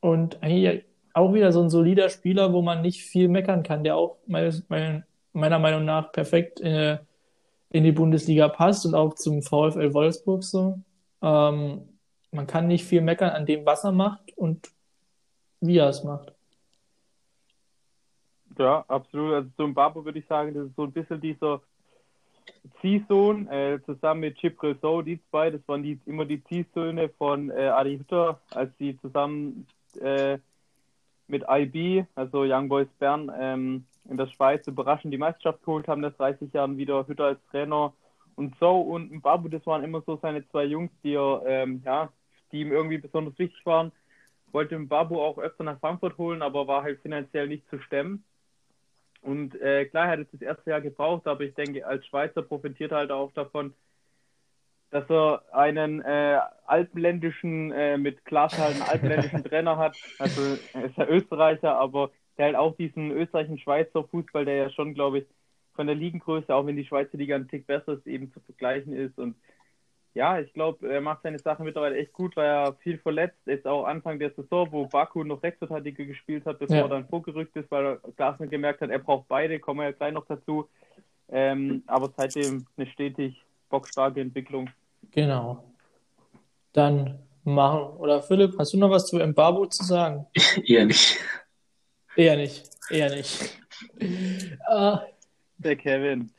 und 0.00 0.42
eigentlich 0.42 0.84
auch 1.12 1.34
wieder 1.34 1.52
so 1.52 1.62
ein 1.62 1.70
solider 1.70 2.08
Spieler, 2.08 2.52
wo 2.52 2.62
man 2.62 2.82
nicht 2.82 3.02
viel 3.02 3.28
meckern 3.28 3.62
kann, 3.62 3.84
der 3.84 3.96
auch 3.96 4.16
meines, 4.26 4.64
meiner 4.68 5.58
Meinung 5.58 5.84
nach 5.84 6.12
perfekt 6.12 6.60
in, 6.60 6.98
in, 7.70 7.84
die 7.84 7.92
Bundesliga 7.92 8.48
passt 8.48 8.86
und 8.86 8.94
auch 8.94 9.14
zum 9.14 9.42
VfL 9.42 9.92
Wolfsburg 9.92 10.42
so. 10.44 10.78
Ähm, 11.22 11.82
man 12.32 12.46
kann 12.46 12.68
nicht 12.68 12.84
viel 12.84 13.00
meckern 13.00 13.30
an 13.30 13.46
dem, 13.46 13.66
was 13.66 13.84
er 13.84 13.92
macht 13.92 14.36
und 14.36 14.70
wie 15.60 15.78
er 15.78 15.88
es 15.88 16.04
macht. 16.04 16.32
Ja, 18.60 18.84
absolut. 18.88 19.32
Also 19.32 19.48
zum 19.56 19.72
Babo 19.72 20.04
würde 20.04 20.18
ich 20.18 20.26
sagen, 20.26 20.52
das 20.52 20.66
ist 20.66 20.76
so 20.76 20.82
ein 20.82 20.92
bisschen 20.92 21.18
dieser 21.18 21.62
Ziehsohn 22.82 23.48
äh, 23.48 23.80
zusammen 23.86 24.20
mit 24.20 24.36
Chip 24.36 24.62
Rezo, 24.62 25.00
die 25.00 25.18
zwei, 25.30 25.48
das 25.48 25.66
waren 25.66 25.82
die, 25.82 25.98
immer 26.04 26.26
die 26.26 26.44
Ziehsöhne 26.44 27.08
von 27.08 27.48
äh, 27.48 27.68
Adi 27.68 27.96
Hütter, 27.96 28.38
als 28.50 28.70
sie 28.76 28.98
zusammen 29.00 29.66
äh, 29.98 30.36
mit 31.26 31.44
IB, 31.48 32.04
also 32.14 32.42
Young 32.42 32.68
Boys 32.68 32.88
Bern, 32.98 33.32
ähm, 33.34 33.86
in 34.10 34.18
der 34.18 34.26
Schweiz 34.26 34.66
überraschend 34.66 35.14
die 35.14 35.18
Meisterschaft 35.18 35.64
geholt 35.64 35.88
haben, 35.88 36.02
das 36.02 36.14
30 36.18 36.52
Jahren 36.52 36.76
wieder 36.76 37.06
Hütter 37.06 37.24
als 37.24 37.40
Trainer 37.50 37.94
und 38.36 38.54
so 38.60 38.78
und 38.78 39.22
Babu, 39.22 39.48
das 39.48 39.64
waren 39.64 39.84
immer 39.84 40.02
so 40.02 40.18
seine 40.20 40.46
zwei 40.50 40.64
Jungs, 40.64 40.90
die 41.02 41.14
er, 41.14 41.42
ähm, 41.46 41.80
ja, 41.86 42.10
die 42.52 42.60
ihm 42.60 42.72
irgendwie 42.72 42.98
besonders 42.98 43.38
wichtig 43.38 43.64
waren. 43.64 43.90
Wollte 44.52 44.78
Babu 44.80 45.18
auch 45.18 45.38
öfter 45.38 45.64
nach 45.64 45.80
Frankfurt 45.80 46.18
holen, 46.18 46.42
aber 46.42 46.66
war 46.66 46.82
halt 46.82 47.00
finanziell 47.00 47.48
nicht 47.48 47.66
zu 47.70 47.80
stemmen. 47.80 48.22
Und 49.22 49.60
äh, 49.60 49.84
klar, 49.86 50.06
er 50.06 50.12
hat 50.12 50.20
es 50.20 50.30
das 50.32 50.40
erste 50.40 50.70
Jahr 50.70 50.80
gebraucht, 50.80 51.26
aber 51.26 51.42
ich 51.42 51.54
denke, 51.54 51.86
als 51.86 52.06
Schweizer 52.06 52.42
profitiert 52.42 52.92
er 52.92 52.98
halt 52.98 53.10
auch 53.10 53.32
davon, 53.32 53.74
dass 54.90 55.08
er 55.08 55.42
einen 55.52 56.00
äh, 56.00 56.38
alpenländischen, 56.66 57.70
äh, 57.70 57.96
mit 57.96 58.24
Klasse 58.24 58.58
halt 58.58 58.74
einen 58.74 58.90
alpenländischen 58.90 59.44
Trainer 59.48 59.76
hat. 59.76 59.96
Also 60.18 60.58
er 60.72 60.84
ist 60.84 60.96
ja 60.96 61.06
Österreicher, 61.06 61.76
aber 61.76 62.10
der 62.38 62.46
halt 62.46 62.56
auch 62.56 62.76
diesen 62.76 63.10
österreichischen 63.10 63.58
Schweizer 63.58 64.04
Fußball, 64.04 64.44
der 64.44 64.56
ja 64.56 64.70
schon, 64.70 64.94
glaube 64.94 65.18
ich, 65.18 65.26
von 65.74 65.86
der 65.86 65.96
Ligengröße, 65.96 66.54
auch 66.54 66.66
wenn 66.66 66.76
die 66.76 66.86
Schweizer 66.86 67.16
Liga 67.16 67.36
ein 67.36 67.48
Tick 67.48 67.66
besser 67.66 67.92
ist, 67.92 68.06
eben 68.06 68.32
zu 68.32 68.40
vergleichen 68.40 68.92
ist. 68.92 69.18
Und 69.18 69.36
ja, 70.14 70.40
ich 70.40 70.52
glaube, 70.52 70.92
er 70.92 71.00
macht 71.00 71.22
seine 71.22 71.38
Sachen 71.38 71.64
mittlerweile 71.64 71.96
echt 71.96 72.12
gut, 72.12 72.36
weil 72.36 72.46
er 72.46 72.74
viel 72.74 72.98
verletzt 72.98 73.46
ist. 73.46 73.66
Auch 73.66 73.84
Anfang 73.84 74.18
der 74.18 74.30
Saison, 74.30 74.70
wo 74.72 74.86
Baku 74.86 75.22
noch 75.22 75.42
Rechtsverteidiger 75.42 76.04
gespielt 76.04 76.44
hat, 76.46 76.58
bevor 76.58 76.76
ja. 76.76 76.82
er 76.82 76.88
dann 76.88 77.08
vorgerückt 77.08 77.56
ist, 77.56 77.70
weil 77.70 77.86
er 77.86 77.96
Glasner 78.16 78.48
gemerkt 78.48 78.80
hat, 78.80 78.90
er 78.90 78.98
braucht 78.98 79.28
beide, 79.28 79.60
kommen 79.60 79.80
wir 79.80 79.86
ja 79.86 79.92
gleich 79.92 80.12
noch 80.12 80.26
dazu. 80.26 80.68
Ähm, 81.28 81.84
aber 81.86 82.12
seitdem 82.16 82.66
eine 82.76 82.86
stetig 82.88 83.40
bockstarke 83.68 84.20
Entwicklung. 84.20 84.68
Genau. 85.12 85.64
Dann 86.72 87.20
machen. 87.44 87.96
Oder 87.98 88.20
Philipp, 88.22 88.56
hast 88.58 88.72
du 88.72 88.78
noch 88.78 88.90
was 88.90 89.06
zu 89.06 89.16
Mbabo 89.16 89.66
zu 89.66 89.84
sagen? 89.84 90.26
Eher 90.66 90.86
nicht. 90.86 91.18
Eher 92.16 92.36
nicht. 92.36 92.68
Eher 92.90 93.14
nicht. 93.14 93.58
Der 95.58 95.76
Kevin. 95.76 96.32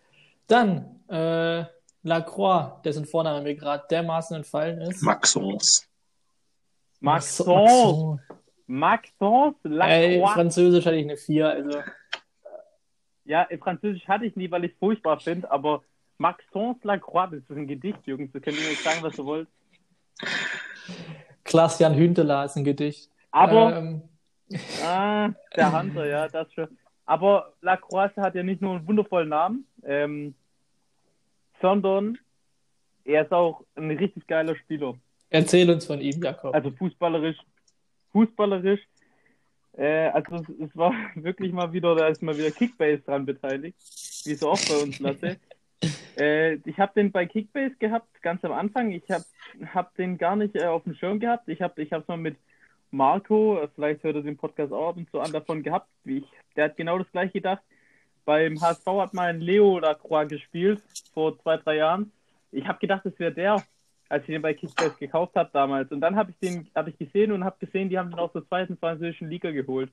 Dann, 0.47 0.99
äh, 1.07 1.63
Lacroix, 2.03 2.81
dessen 2.83 3.05
Vorname 3.05 3.41
mir 3.41 3.55
gerade 3.55 3.85
dermaßen 3.89 4.37
entfallen 4.37 4.81
ist. 4.81 5.01
Maxence. 5.03 5.87
Maxence. 6.99 8.19
Maxence 8.67 9.57
Lacroix. 9.63 9.91
Ey, 9.91 10.23
Französisch 10.33 10.85
hatte 10.85 10.95
ich 10.95 11.05
eine 11.05 11.17
4, 11.17 11.49
also. 11.49 11.79
Ja, 13.25 13.47
Französisch 13.59 14.07
hatte 14.07 14.25
ich 14.25 14.35
nie, 14.35 14.49
weil 14.49 14.65
ich 14.65 14.71
es 14.71 14.77
furchtbar 14.79 15.19
finde, 15.19 15.49
aber 15.51 15.83
Maxence 16.17 16.83
Lacroix, 16.83 17.29
das 17.31 17.39
ist 17.41 17.51
ein 17.51 17.67
Gedicht, 17.67 18.05
Jungs. 18.05 18.31
Du 18.31 18.39
könnt 18.39 18.57
mir 18.57 18.69
jetzt 18.69 18.83
sagen, 18.83 19.01
was 19.01 19.15
du 19.15 19.25
wollt. 19.25 19.47
Klaas-Jan 21.43 21.95
Hünteler 21.95 22.45
ist 22.45 22.55
ein 22.55 22.63
Gedicht. 22.63 23.09
Aber, 23.31 23.75
ähm, 23.75 24.01
ah, 24.83 25.29
der 25.55 25.79
Hunter, 25.79 26.05
ja, 26.05 26.27
das 26.27 26.51
schon. 26.53 26.67
Aber 27.05 27.53
Lacroix 27.61 28.15
hat 28.17 28.35
ja 28.35 28.43
nicht 28.43 28.61
nur 28.61 28.75
einen 28.75 28.87
wundervollen 28.87 29.29
Namen, 29.29 29.67
ähm, 29.83 30.35
sondern 31.61 32.17
er 33.03 33.23
ist 33.23 33.31
auch 33.31 33.63
ein 33.75 33.91
richtig 33.91 34.27
geiler 34.27 34.55
Spieler. 34.55 34.95
Erzähl 35.29 35.69
uns 35.69 35.85
von 35.85 36.01
ihm, 36.01 36.21
Jakob. 36.21 36.53
Also 36.53 36.71
fußballerisch, 36.71 37.37
fußballerisch. 38.11 38.81
Äh, 39.77 40.09
also 40.09 40.35
es, 40.35 40.69
es, 40.69 40.75
war 40.75 40.93
wirklich 41.15 41.53
mal 41.53 41.71
wieder, 41.71 41.95
da 41.95 42.07
ist 42.07 42.21
mal 42.21 42.37
wieder 42.37 42.51
Kickbase 42.51 43.01
dran 43.01 43.25
beteiligt, 43.25 43.77
wie 44.25 44.35
so 44.35 44.49
oft 44.51 44.67
bei 44.67 44.83
uns, 44.83 44.99
Lasse. 44.99 45.37
äh, 46.17 46.55
ich 46.55 46.77
habe 46.77 46.91
den 46.95 47.11
bei 47.11 47.25
Kickbase 47.25 47.75
gehabt, 47.79 48.21
ganz 48.21 48.43
am 48.43 48.51
Anfang. 48.51 48.91
Ich 48.91 49.09
habe 49.09 49.23
hab 49.73 49.95
den 49.95 50.17
gar 50.17 50.35
nicht 50.35 50.55
äh, 50.55 50.65
auf 50.65 50.83
dem 50.83 50.95
Schirm 50.95 51.19
gehabt. 51.19 51.47
Ich 51.47 51.61
habe 51.61 51.81
es 51.81 52.07
mal 52.07 52.17
mit 52.17 52.35
Marco, 52.91 53.59
äh, 53.59 53.69
vielleicht 53.73 54.03
hört 54.03 54.17
er 54.17 54.21
den 54.21 54.37
Podcast 54.37 54.73
auch 54.73 54.89
ab 54.89 54.97
und 54.97 55.09
zu 55.09 55.21
an, 55.21 55.31
davon 55.31 55.63
gehabt, 55.63 55.87
wie 56.03 56.19
ich. 56.19 56.25
Der 56.55 56.65
hat 56.65 56.77
genau 56.77 56.97
das 56.97 57.09
gleiche 57.11 57.33
gedacht. 57.33 57.63
Beim 58.25 58.61
HSV 58.61 58.85
hat 58.85 59.13
mal 59.13 59.29
ein 59.29 59.41
Leo 59.41 59.79
Lacroix 59.79 60.27
gespielt, 60.27 60.81
vor 61.13 61.39
zwei, 61.39 61.57
drei 61.57 61.77
Jahren. 61.77 62.11
Ich 62.51 62.67
habe 62.67 62.79
gedacht, 62.79 63.05
es 63.05 63.17
wäre 63.19 63.31
der, 63.31 63.63
als 64.09 64.23
ich 64.23 64.27
den 64.27 64.41
bei 64.41 64.53
Kickbase 64.53 64.95
gekauft 64.99 65.35
habe 65.35 65.49
damals. 65.53 65.91
Und 65.91 66.01
dann 66.01 66.15
habe 66.15 66.31
ich 66.31 66.37
den 66.37 66.69
hab 66.75 66.87
ich 66.87 66.97
gesehen 66.97 67.31
und 67.31 67.43
habe 67.43 67.55
gesehen, 67.59 67.89
die 67.89 67.97
haben 67.97 68.09
den 68.09 68.19
aus 68.19 68.33
der 68.33 68.45
zweiten 68.47 68.77
französischen 68.77 69.29
Liga 69.29 69.51
geholt. 69.51 69.91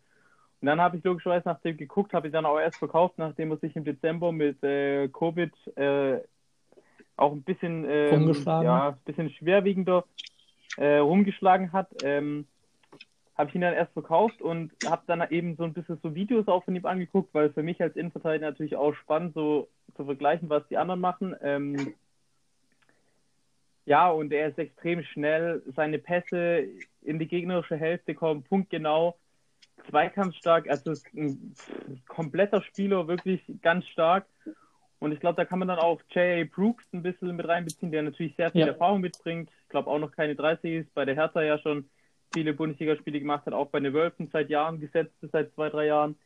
Und 0.60 0.66
dann 0.66 0.80
habe 0.80 0.96
ich 0.96 1.04
logischerweise 1.04 1.48
nach 1.48 1.60
dem 1.60 1.76
geguckt, 1.76 2.12
habe 2.12 2.26
ich 2.26 2.32
dann 2.32 2.44
auch 2.44 2.58
erst 2.58 2.78
verkauft, 2.78 3.14
nachdem 3.16 3.52
er 3.52 3.58
sich 3.58 3.76
im 3.76 3.84
Dezember 3.84 4.32
mit 4.32 4.62
äh, 4.64 5.08
Covid 5.08 5.52
äh, 5.76 6.18
auch 7.16 7.32
ein 7.32 7.42
bisschen, 7.42 7.84
ähm, 7.88 8.32
ja, 8.44 8.88
ein 8.88 8.96
bisschen 9.04 9.30
schwerwiegender 9.30 10.04
äh, 10.76 10.98
rumgeschlagen 10.98 11.72
hat. 11.72 11.88
Ähm, 12.02 12.46
habe 13.38 13.50
ich 13.50 13.54
ihn 13.54 13.60
dann 13.60 13.74
erst 13.74 13.92
verkauft 13.92 14.42
und 14.42 14.72
habe 14.84 15.02
dann 15.06 15.24
eben 15.30 15.54
so 15.56 15.62
ein 15.62 15.72
bisschen 15.72 15.98
so 16.02 16.14
Videos 16.14 16.48
auch 16.48 16.64
von 16.64 16.74
ihm 16.74 16.84
angeguckt, 16.84 17.32
weil 17.32 17.50
für 17.50 17.62
mich 17.62 17.80
als 17.80 17.94
Innenverteidiger 17.94 18.46
natürlich 18.46 18.74
auch 18.74 18.94
spannend, 18.94 19.34
so 19.34 19.68
zu 19.96 20.04
vergleichen, 20.04 20.50
was 20.50 20.66
die 20.68 20.76
anderen 20.76 21.00
machen. 21.00 21.36
Ähm, 21.40 21.94
ja, 23.86 24.10
und 24.10 24.32
er 24.32 24.48
ist 24.48 24.58
extrem 24.58 25.04
schnell. 25.04 25.62
Seine 25.76 26.00
Pässe 26.00 26.66
in 27.02 27.20
die 27.20 27.28
gegnerische 27.28 27.76
Hälfte 27.76 28.14
kommen 28.14 28.42
punktgenau. 28.42 29.16
Zweikampfstark, 29.88 30.68
also 30.68 30.90
ist 30.90 31.06
ein 31.14 31.54
kompletter 32.08 32.60
Spieler, 32.62 33.06
wirklich 33.06 33.40
ganz 33.62 33.86
stark. 33.86 34.26
Und 34.98 35.12
ich 35.12 35.20
glaube, 35.20 35.36
da 35.36 35.44
kann 35.44 35.60
man 35.60 35.68
dann 35.68 35.78
auch 35.78 36.02
J.A. 36.10 36.44
Brooks 36.44 36.84
ein 36.92 37.04
bisschen 37.04 37.36
mit 37.36 37.46
reinbeziehen, 37.46 37.92
der 37.92 38.02
natürlich 38.02 38.34
sehr 38.34 38.50
viel 38.50 38.62
ja. 38.62 38.66
Erfahrung 38.66 39.00
mitbringt. 39.00 39.48
Ich 39.62 39.68
glaube 39.68 39.88
auch 39.88 40.00
noch 40.00 40.10
keine 40.10 40.34
30 40.34 40.80
ist, 40.80 40.94
bei 40.94 41.04
der 41.04 41.14
Hertha 41.14 41.40
ja 41.40 41.56
schon 41.58 41.88
viele 42.32 42.54
Bundesligaspiele 42.54 43.20
gemacht 43.20 43.46
hat, 43.46 43.54
auch 43.54 43.68
bei 43.68 43.80
den 43.80 43.94
Wölfen 43.94 44.28
seit 44.32 44.50
Jahren 44.50 44.80
gesetzt 44.80 45.14
ist, 45.22 45.32
seit 45.32 45.52
zwei, 45.54 45.68
drei 45.70 45.86
Jahren. 45.86 46.16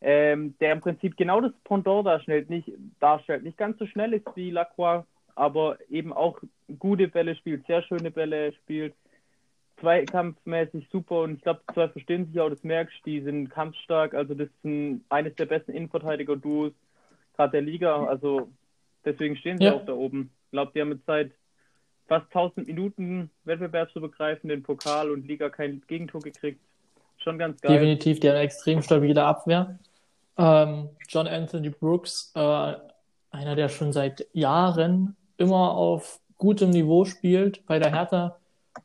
Ähm, 0.00 0.54
der 0.60 0.72
im 0.72 0.80
Prinzip 0.80 1.16
genau 1.16 1.40
das 1.40 1.52
Pendant 1.64 2.06
darstellt, 2.06 2.50
nicht, 2.50 2.70
darstellt, 3.00 3.42
nicht 3.42 3.58
ganz 3.58 3.78
so 3.78 3.86
schnell 3.86 4.12
ist 4.12 4.26
wie 4.36 4.50
Lacroix, 4.50 5.04
aber 5.34 5.78
eben 5.90 6.12
auch 6.12 6.38
gute 6.78 7.08
Bälle 7.08 7.34
spielt, 7.34 7.66
sehr 7.66 7.82
schöne 7.82 8.12
Bälle 8.12 8.52
spielt, 8.52 8.94
zweikampfmäßig 9.80 10.88
super 10.92 11.22
und 11.22 11.34
ich 11.34 11.42
glaube, 11.42 11.62
die 11.68 11.74
zwei 11.74 11.88
verstehen 11.88 12.26
sich 12.26 12.38
auch, 12.38 12.48
das 12.48 12.62
merkst 12.62 13.04
die 13.06 13.20
sind 13.22 13.48
kampfstark, 13.50 14.14
also 14.14 14.34
das 14.34 14.48
sind 14.62 15.04
eines 15.08 15.34
der 15.34 15.46
besten 15.46 15.72
Innenverteidiger-Duos 15.72 16.72
gerade 17.38 17.52
der 17.52 17.62
Liga, 17.62 18.04
also 18.04 18.50
deswegen 19.04 19.36
stehen 19.36 19.58
sie 19.58 19.64
ja. 19.64 19.74
auch 19.74 19.86
da 19.86 19.94
oben. 19.94 20.30
Ich 20.46 20.50
glaube, 20.50 20.72
die 20.74 20.80
haben 20.80 20.88
mit 20.90 21.04
Zeit 21.06 21.32
fast 22.08 22.26
1000 22.34 22.66
Minuten 22.66 23.30
wettbewerbsübergreifend 23.44 24.64
Pokal 24.64 25.10
und 25.10 25.28
Liga 25.28 25.50
kein 25.50 25.82
Gegentor 25.86 26.22
gekriegt. 26.22 26.60
Schon 27.18 27.38
ganz 27.38 27.60
geil. 27.60 27.72
Definitiv, 27.72 28.20
die 28.20 28.28
haben 28.28 28.36
eine 28.36 28.44
extrem 28.44 28.82
stabile 28.82 29.22
Abwehr. 29.22 29.78
Ähm, 30.38 30.88
John 31.08 31.26
Anthony 31.26 31.70
Brooks, 31.70 32.32
äh, 32.34 32.74
einer, 33.30 33.54
der 33.54 33.68
schon 33.68 33.92
seit 33.92 34.26
Jahren 34.32 35.16
immer 35.36 35.72
auf 35.72 36.20
gutem 36.38 36.70
Niveau 36.70 37.04
spielt, 37.04 37.66
bei 37.66 37.78
der 37.78 37.92
Hertha 37.92 38.38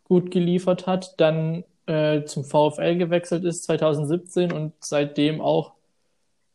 gut 0.03 0.31
geliefert 0.31 0.85
hat, 0.87 1.19
dann 1.19 1.63
äh, 1.85 2.23
zum 2.25 2.43
VfL 2.43 2.97
gewechselt 2.97 3.43
ist 3.43 3.63
2017 3.63 4.51
und 4.51 4.73
seitdem 4.79 5.39
auch 5.41 5.73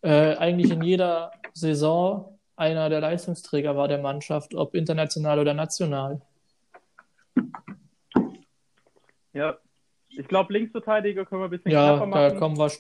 äh, 0.03 0.37
eigentlich 0.37 0.71
in 0.71 0.83
jeder 0.83 1.33
Saison 1.55 2.39
einer 2.57 2.89
der 2.89 3.01
Leistungsträger 3.01 3.77
war 3.77 3.87
der 3.87 3.99
Mannschaft, 3.99 4.55
ob 4.55 4.75
international 4.75 5.39
oder 5.39 5.55
national. 5.55 6.21
Ja, 9.33 9.59
ich 10.11 10.27
glaube, 10.27 10.53
Linksverteidiger 10.53 11.25
können 11.25 11.43
wir 11.43 11.47
ein 11.47 11.51
bisschen 11.51 11.71
ja, 11.71 11.91
knapper 11.91 12.07
machen. 12.07 12.23
Ja, 12.23 12.31
da 12.31 12.39
kommen 12.39 12.57
wir, 12.57 12.71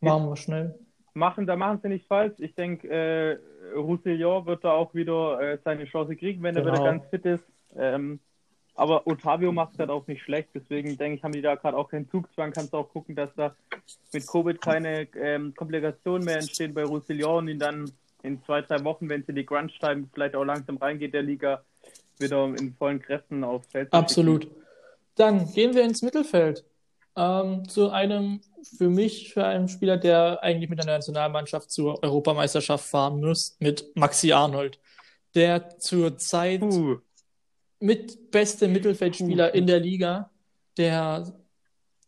machen 0.00 0.28
wir 0.28 0.36
schnell. 0.36 0.78
Machen, 1.14 1.46
da 1.46 1.56
machen 1.56 1.80
sie 1.82 1.88
nicht 1.88 2.06
falsch. 2.06 2.34
Ich 2.38 2.54
denke, 2.54 2.88
äh, 2.88 3.38
Roussillon 3.74 4.44
wird 4.46 4.64
da 4.64 4.72
auch 4.72 4.94
wieder 4.94 5.40
äh, 5.40 5.58
seine 5.64 5.86
Chance 5.86 6.14
kriegen, 6.14 6.42
wenn 6.42 6.54
genau. 6.54 6.68
er 6.68 6.74
wieder 6.74 6.84
ganz 6.84 7.06
fit 7.06 7.24
ist. 7.24 7.44
Ähm, 7.74 8.20
aber 8.76 9.06
Otavio 9.06 9.52
macht 9.52 9.72
es 9.72 9.78
halt 9.78 9.88
auch 9.88 10.06
nicht 10.06 10.22
schlecht, 10.22 10.50
deswegen 10.54 10.98
denke 10.98 11.16
ich, 11.16 11.24
haben 11.24 11.32
die 11.32 11.40
da 11.40 11.54
gerade 11.54 11.76
auch 11.76 11.88
keinen 11.88 12.10
Zugzwang. 12.10 12.52
Kannst 12.52 12.74
du 12.74 12.76
auch 12.76 12.90
gucken, 12.90 13.16
dass 13.16 13.34
da 13.34 13.56
mit 14.12 14.26
Covid 14.26 14.60
keine 14.60 15.08
ähm, 15.14 15.54
Komplikationen 15.54 16.26
mehr 16.26 16.36
entstehen 16.36 16.74
bei 16.74 16.84
Roussillon 16.84 17.38
und 17.38 17.48
ihn 17.48 17.58
dann 17.58 17.90
in 18.22 18.42
zwei, 18.44 18.60
drei 18.60 18.84
Wochen, 18.84 19.08
wenn 19.08 19.22
es 19.22 19.28
in 19.28 19.36
die 19.36 19.46
Crunch-Time 19.46 20.08
vielleicht 20.12 20.36
auch 20.36 20.44
langsam 20.44 20.76
reingeht, 20.76 21.14
der 21.14 21.22
Liga 21.22 21.62
wieder 22.18 22.44
in 22.58 22.74
vollen 22.74 23.00
Kräften 23.00 23.44
aufs 23.44 23.68
Feld. 23.68 23.92
Absolut. 23.92 24.48
Dann 25.14 25.52
gehen 25.52 25.74
wir 25.74 25.82
ins 25.82 26.02
Mittelfeld. 26.02 26.64
Ähm, 27.16 27.66
zu 27.68 27.90
einem, 27.90 28.40
für 28.76 28.90
mich, 28.90 29.32
für 29.32 29.46
einen 29.46 29.68
Spieler, 29.68 29.96
der 29.96 30.42
eigentlich 30.42 30.68
mit 30.68 30.78
der 30.78 30.86
Nationalmannschaft 30.86 31.70
zur 31.70 32.02
Europameisterschaft 32.02 32.84
fahren 32.84 33.20
muss, 33.20 33.56
mit 33.58 33.96
Maxi 33.96 34.32
Arnold, 34.32 34.78
der 35.34 35.78
zurzeit 35.78 36.62
uh. 36.62 36.98
mit 37.80 38.30
beste 38.30 38.68
Mittelfeldspieler 38.68 39.52
uh. 39.52 39.56
in 39.56 39.66
der 39.66 39.80
Liga, 39.80 40.30
der 40.76 41.32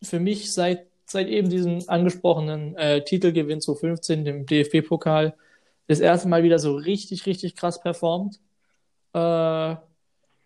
für 0.02 0.20
mich 0.20 0.52
seit, 0.52 0.86
seit 1.06 1.28
eben 1.28 1.48
diesem 1.48 1.82
angesprochenen 1.88 2.76
äh, 2.76 3.02
Titelgewinn 3.02 3.62
2015, 3.62 4.26
dem 4.26 4.46
DFB-Pokal, 4.46 5.34
das 5.86 6.00
erste 6.00 6.28
Mal 6.28 6.42
wieder 6.42 6.58
so 6.58 6.76
richtig, 6.76 7.24
richtig 7.24 7.56
krass 7.56 7.80
performt. 7.80 8.40
Äh, 9.14 9.76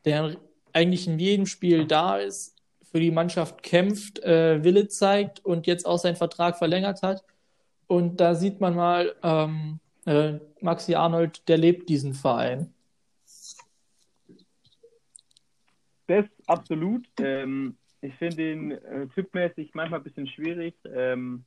der 0.04 0.36
eigentlich 0.72 1.06
in 1.06 1.18
jedem 1.18 1.46
Spiel 1.46 1.86
da 1.86 2.16
ist, 2.16 2.56
für 2.90 3.00
die 3.00 3.10
Mannschaft 3.10 3.62
kämpft, 3.62 4.22
äh, 4.22 4.62
Wille 4.62 4.88
zeigt 4.88 5.44
und 5.44 5.66
jetzt 5.66 5.86
auch 5.86 5.98
seinen 5.98 6.16
Vertrag 6.16 6.58
verlängert 6.58 7.02
hat. 7.02 7.24
Und 7.86 8.20
da 8.20 8.34
sieht 8.34 8.60
man 8.60 8.74
mal, 8.74 9.14
ähm, 9.22 9.80
äh, 10.06 10.34
Maxi 10.60 10.94
Arnold, 10.94 11.48
der 11.48 11.58
lebt 11.58 11.88
diesen 11.88 12.14
Verein. 12.14 12.72
Das 16.06 16.26
absolut. 16.46 17.06
Ähm, 17.18 17.76
ich 18.00 18.14
finde 18.16 18.52
ihn 18.52 18.70
äh, 18.72 19.06
typmäßig 19.08 19.70
manchmal 19.74 20.00
ein 20.00 20.04
bisschen 20.04 20.26
schwierig. 20.26 20.74
Ähm, 20.84 21.44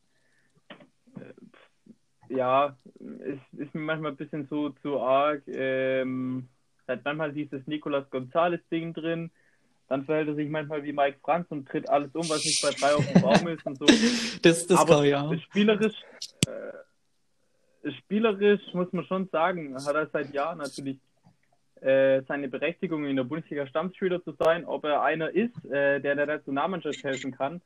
äh, 1.17 2.33
ja, 2.33 2.75
ist, 3.19 3.59
ist 3.59 3.75
mir 3.75 3.81
manchmal 3.81 4.11
ein 4.11 4.17
bisschen 4.17 4.47
so 4.49 4.69
zu 4.69 4.99
arg. 4.99 5.43
Ähm, 5.47 6.47
hat 6.87 7.03
manchmal 7.03 7.31
dieses 7.31 7.65
Nicolas 7.67 8.09
Gonzalez-Ding 8.09 8.93
drin. 8.93 9.31
Dann 9.87 10.05
verhält 10.05 10.29
er 10.29 10.35
sich 10.35 10.49
manchmal 10.49 10.83
wie 10.83 10.93
Mike 10.93 11.19
Franz 11.21 11.47
und 11.49 11.67
tritt 11.67 11.87
alles 11.89 12.13
um, 12.15 12.27
was 12.27 12.43
nicht 12.43 12.61
bei 12.61 12.71
drei 12.71 12.95
auf 12.95 13.05
dem 13.05 13.21
Baum 13.21 13.47
ist 13.47 13.65
und 13.65 13.77
so. 13.77 13.85
Das, 14.41 14.65
das 14.67 14.79
Aber 14.79 14.97
kann 14.97 15.05
ja. 15.05 15.37
spielerisch, 15.39 15.95
äh, 16.47 17.91
spielerisch 17.91 18.61
muss 18.73 18.91
man 18.93 19.05
schon 19.05 19.27
sagen, 19.29 19.75
hat 19.75 19.95
er 19.95 20.07
seit 20.07 20.33
Jahren 20.33 20.57
natürlich 20.57 20.97
äh, 21.81 22.23
seine 22.27 22.47
Berechtigung 22.47 23.05
in 23.05 23.15
der 23.15 23.25
Bundesliga 23.25 23.67
Stammspieler 23.67 24.23
zu 24.23 24.33
sein. 24.39 24.65
Ob 24.65 24.85
er 24.85 25.03
einer 25.03 25.29
ist, 25.29 25.63
äh, 25.65 25.99
der 25.99 26.15
der 26.15 26.25
Nationalmannschaft 26.25 27.03
helfen 27.03 27.31
kann, 27.31 27.61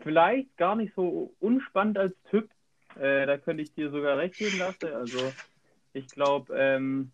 vielleicht 0.00 0.56
gar 0.56 0.74
nicht 0.74 0.92
so 0.96 1.32
unspannend 1.38 1.98
als 1.98 2.14
Typ. 2.30 2.48
Äh, 2.98 3.26
da 3.26 3.38
könnte 3.38 3.62
ich 3.62 3.72
dir 3.74 3.90
sogar 3.90 4.18
recht 4.18 4.36
geben 4.36 4.58
lassen. 4.58 4.92
Also 4.92 5.32
ich 5.92 6.08
glaube, 6.08 6.52
ähm, 6.56 7.12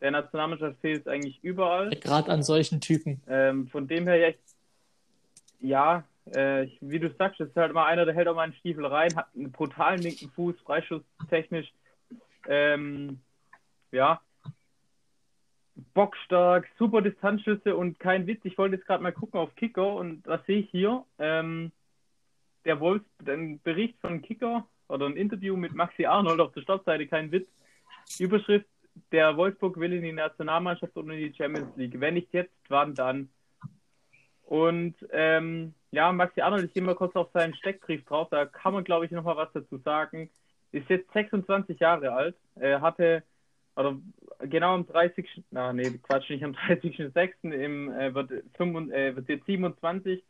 der 0.00 0.10
Nationalmannschaft 0.10 0.80
fehlt 0.80 1.02
es 1.02 1.06
eigentlich 1.06 1.42
überall. 1.42 1.90
Gerade 1.90 2.30
an 2.30 2.42
solchen 2.42 2.80
Typen. 2.80 3.22
Ähm, 3.28 3.68
von 3.68 3.86
dem 3.86 4.06
her, 4.06 4.16
ja, 4.16 4.34
ja 5.60 6.04
äh, 6.34 6.68
wie 6.80 6.98
du 6.98 7.10
sagst, 7.14 7.40
ist 7.40 7.56
halt 7.56 7.72
mal 7.72 7.86
einer, 7.86 8.04
der 8.04 8.14
hält 8.14 8.28
auch 8.28 8.34
mal 8.34 8.42
einen 8.42 8.54
Stiefel 8.54 8.86
rein, 8.86 9.14
hat 9.16 9.28
einen 9.34 9.52
brutalen 9.52 10.00
linken 10.00 10.30
Fuß, 10.30 10.56
freischusstechnisch. 10.60 11.72
Ähm, 12.48 13.20
ja, 13.92 14.20
bockstark, 15.94 16.68
super 16.78 17.02
Distanzschüsse 17.02 17.76
und 17.76 17.98
kein 17.98 18.26
Witz. 18.26 18.40
Ich 18.44 18.58
wollte 18.58 18.76
jetzt 18.76 18.86
gerade 18.86 19.02
mal 19.02 19.12
gucken 19.12 19.40
auf 19.40 19.54
Kicker 19.56 19.94
und 19.94 20.26
was 20.26 20.44
sehe 20.46 20.60
ich 20.60 20.70
hier? 20.70 21.04
Ähm, 21.18 21.72
der 22.64 22.80
Wolfs, 22.80 23.06
ein 23.26 23.60
Bericht 23.62 23.98
von 24.00 24.22
Kicker 24.22 24.66
oder 24.88 25.06
ein 25.06 25.16
Interview 25.16 25.56
mit 25.56 25.74
Maxi 25.74 26.04
Arnold 26.04 26.40
auf 26.40 26.52
der 26.52 26.62
Startseite, 26.62 27.06
kein 27.06 27.32
Witz. 27.32 27.48
Überschrift: 28.18 28.66
Der 29.12 29.36
Wolfsburg 29.36 29.78
will 29.78 29.92
in 29.92 30.02
die 30.02 30.12
Nationalmannschaft 30.12 30.96
und 30.96 31.10
in 31.10 31.18
die 31.18 31.34
Champions 31.36 31.76
League. 31.76 32.00
Wenn 32.00 32.14
nicht 32.14 32.32
jetzt, 32.32 32.54
wann 32.68 32.94
dann? 32.94 33.28
Und 34.42 34.94
ähm, 35.12 35.74
ja, 35.92 36.12
Maxi 36.12 36.40
Arnold, 36.40 36.64
ich 36.64 36.74
gehe 36.74 36.82
mal 36.82 36.94
kurz 36.94 37.14
auf 37.14 37.30
seinen 37.32 37.54
Steckbrief 37.54 38.04
drauf, 38.04 38.28
da 38.30 38.46
kann 38.46 38.72
man, 38.72 38.84
glaube 38.84 39.06
ich, 39.06 39.12
nochmal 39.12 39.36
was 39.36 39.52
dazu 39.52 39.78
sagen. 39.78 40.30
Ist 40.72 40.88
jetzt 40.88 41.12
26 41.12 41.78
Jahre 41.80 42.12
alt, 42.12 42.36
er 42.56 42.80
hatte, 42.80 43.22
oder 43.76 43.96
genau 44.40 44.74
am 44.74 44.86
30. 44.86 45.44
Na, 45.50 45.72
nee, 45.72 45.90
Quatsch, 46.02 46.30
nicht 46.30 46.44
am 46.44 46.52
30.06. 46.52 47.52
im 47.52 47.92
äh, 47.92 48.14
wird, 48.14 48.30
25, 48.56 48.94
äh, 48.96 49.16
wird 49.16 49.28
jetzt 49.28 49.46
27, 49.46 50.22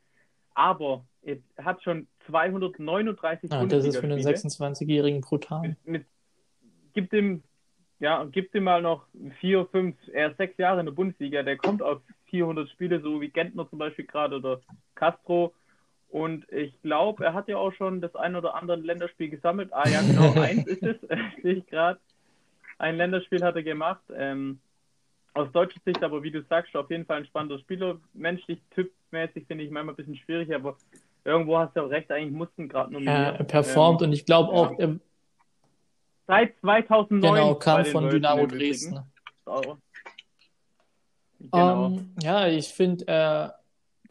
aber 0.55 1.05
er 1.23 1.39
hat 1.63 1.83
schon 1.83 2.07
239 2.27 3.51
Ja, 3.51 3.65
das 3.67 3.85
ist 3.85 3.97
für 3.97 4.03
einen 4.03 4.11
Bundesligaspiele 4.17 4.73
26-Jährigen 4.73 5.21
brutal. 5.21 5.61
mit, 5.69 5.87
mit 5.87 6.07
gibt 6.93 7.13
ihm 7.13 7.43
ja 8.01 8.25
gibt 8.25 8.55
ihm 8.55 8.65
mal 8.65 8.83
noch 8.83 9.07
vier, 9.41 9.67
fünf, 9.67 9.97
er 10.13 10.31
ist 10.31 10.39
sechs 10.39 10.57
Jahre 10.59 10.81
in 10.81 10.87
der 10.87 10.93
Bundesliga, 10.93 11.43
der 11.43 11.57
kommt 11.57 11.83
auf 11.83 12.01
400 12.27 12.69
Spiele, 12.71 13.01
so 13.01 13.21
wie 13.21 13.29
Gentner 13.29 13.69
zum 13.69 13.79
Beispiel 13.79 14.07
gerade 14.07 14.37
oder 14.37 14.61
Castro. 14.95 15.55
Und 16.09 16.51
ich 16.51 16.81
glaube, 16.83 17.25
er 17.25 17.35
hat 17.35 17.47
ja 17.49 17.57
auch 17.57 17.73
schon 17.73 18.01
das 18.01 18.17
ein 18.17 18.35
oder 18.35 18.57
andere 18.57 18.79
Länderspiel 18.79 19.29
gesammelt. 19.31 19.73
Ah 19.73 19.89
ja, 19.89 20.01
genau, 20.03 20.33
eins 20.41 20.67
ist 20.67 20.83
es, 20.83 20.97
sehe 21.43 21.55
ich 21.55 21.67
gerade. 21.67 22.01
Ein 22.79 22.97
Länderspiel 22.97 23.45
hat 23.45 23.55
er 23.57 23.63
gemacht. 23.63 24.03
Ähm, 24.13 24.61
aus 25.35 25.53
deutscher 25.53 25.81
Sicht, 25.85 26.03
aber 26.03 26.23
wie 26.23 26.33
du 26.33 26.43
sagst, 26.43 26.75
auf 26.75 26.91
jeden 26.91 27.05
Fall 27.05 27.19
ein 27.19 27.27
spannender 27.27 27.59
Spieler. 27.61 28.01
Menschlich, 28.15 28.61
typmäßig 28.75 29.47
finde 29.47 29.65
ich 29.65 29.71
manchmal 29.71 29.95
ein 29.95 29.97
bisschen 29.97 30.17
schwierig, 30.17 30.53
aber 30.53 30.77
irgendwo 31.25 31.59
hast 31.59 31.77
du 31.77 31.83
auch 31.83 31.91
recht, 31.91 32.11
eigentlich 32.11 32.33
mussten 32.33 32.69
gerade 32.69 32.93
Er, 32.93 32.93
nominiert. 32.93 33.39
er 33.39 33.45
performt 33.45 34.03
Ähm, 34.03 34.09
und 34.09 34.13
ich 34.13 34.25
glaube 34.27 34.53
ja. 34.53 34.57
auch, 34.57 34.79
er 34.79 34.99
Seit 36.31 36.57
2009 36.61 37.35
genau, 37.35 37.55
kam 37.57 37.85
von 37.85 38.09
Dynamo. 38.09 38.47
Dresden. 38.47 39.01
Genau. 39.45 39.79
Genau. 41.41 41.87
Ähm, 41.87 42.15
ja, 42.23 42.47
ich 42.47 42.69
finde, 42.69 43.05
äh, 43.09 43.49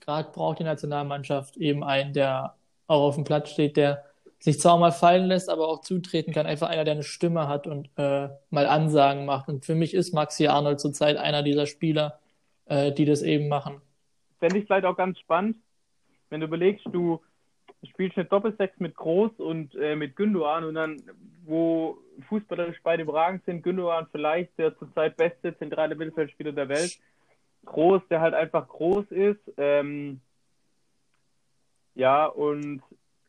gerade 0.02 0.30
braucht 0.34 0.60
die 0.60 0.66
Nationalmannschaft 0.66 1.56
eben 1.56 1.82
einen, 1.82 2.12
der 2.12 2.56
auch 2.88 3.08
auf 3.08 3.16
dem 3.16 3.24
Platz 3.24 3.52
steht, 3.52 3.78
der 3.78 4.04
sich 4.38 4.60
zwar 4.60 4.78
mal 4.78 4.92
fallen 4.92 5.28
lässt, 5.28 5.50
aber 5.50 5.70
auch 5.70 5.80
zutreten 5.80 6.34
kann. 6.34 6.46
Einfach 6.46 6.68
einer, 6.68 6.84
der 6.84 6.96
eine 6.96 7.04
Stimme 7.04 7.48
hat 7.48 7.68
und 7.68 7.90
äh, 7.96 8.28
mal 8.50 8.66
Ansagen 8.66 9.24
macht. 9.24 9.48
Und 9.48 9.64
für 9.64 9.76
mich 9.76 9.94
ist 9.94 10.14
Maxi 10.14 10.48
Arnold 10.48 10.82
zurzeit 10.82 11.16
einer 11.16 11.42
dieser 11.42 11.68
Spieler, 11.68 12.20
äh, 12.66 12.92
die 12.92 13.06
das 13.06 13.22
eben 13.22 13.48
machen. 13.48 13.80
Fände 14.40 14.58
ich 14.58 14.66
vielleicht 14.66 14.86
auch 14.86 14.98
ganz 14.98 15.20
spannend, 15.20 15.56
wenn 16.30 16.42
du 16.42 16.48
überlegst, 16.48 16.86
du 16.92 17.22
spielst 17.88 18.18
eine 18.18 18.26
Doppelsechs 18.26 18.80
mit 18.80 18.96
Groß 18.96 19.40
und 19.40 19.76
äh, 19.76 19.96
mit 19.96 20.16
Gündogan 20.16 20.64
und 20.66 20.76
dann, 20.76 21.02
wo 21.46 21.98
fußballerisch 22.28 22.82
beide 22.84 23.04
überragend 23.04 23.46
sind, 23.46 23.64
Gündogan 23.64 24.08
vielleicht 24.12 24.58
der 24.58 24.78
zurzeit 24.78 25.16
beste 25.16 25.58
zentrale 25.58 25.96
Mittelfeldspieler 25.96 26.52
der 26.52 26.70
Welt, 26.70 27.00
Groß, 27.66 28.02
der 28.10 28.22
halt 28.22 28.34
einfach 28.34 28.68
groß 28.68 29.12
ist, 29.12 29.54
ähm, 29.58 30.22
ja, 32.00 32.26
und 32.28 32.82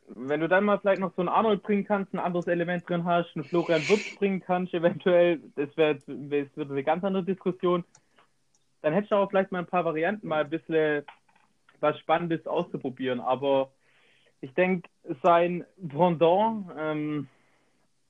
wenn 0.07 0.41
du 0.41 0.49
dann 0.49 0.65
mal 0.65 0.79
vielleicht 0.79 1.01
noch 1.01 1.13
so 1.17 1.23
einen 1.23 1.29
Arnold 1.29 1.63
bringen 1.63 1.85
kannst, 1.85 2.13
ein 2.15 2.21
anderes 2.21 2.47
Element 2.47 2.89
drin 2.89 3.05
hast, 3.05 3.35
einen 3.35 3.45
Florian 3.45 3.89
Wirtz 3.89 4.17
bringen 4.17 4.41
kannst, 4.41 4.75
eventuell, 4.75 5.41
das 5.57 5.77
wäre 5.77 5.97
das 5.97 6.07
wird 6.07 6.71
eine 6.71 6.85
ganz 6.85 7.03
andere 7.03 7.25
Diskussion, 7.25 7.85
dann 8.83 8.93
hättest 8.93 9.11
du 9.11 9.17
auch 9.17 9.29
vielleicht 9.29 9.53
mal 9.53 9.59
ein 9.59 9.67
paar 9.67 9.85
Varianten, 9.85 10.29
mal 10.29 10.45
ein 10.45 10.51
bisschen 10.51 11.05
was 11.81 11.99
Spannendes 11.99 12.47
auszuprobieren. 12.47 13.21
Aber 13.21 13.73
ich 14.41 14.55
denke, 14.55 14.89
sein 15.23 15.65
Pendant 15.89 16.67
ähm, 16.79 17.29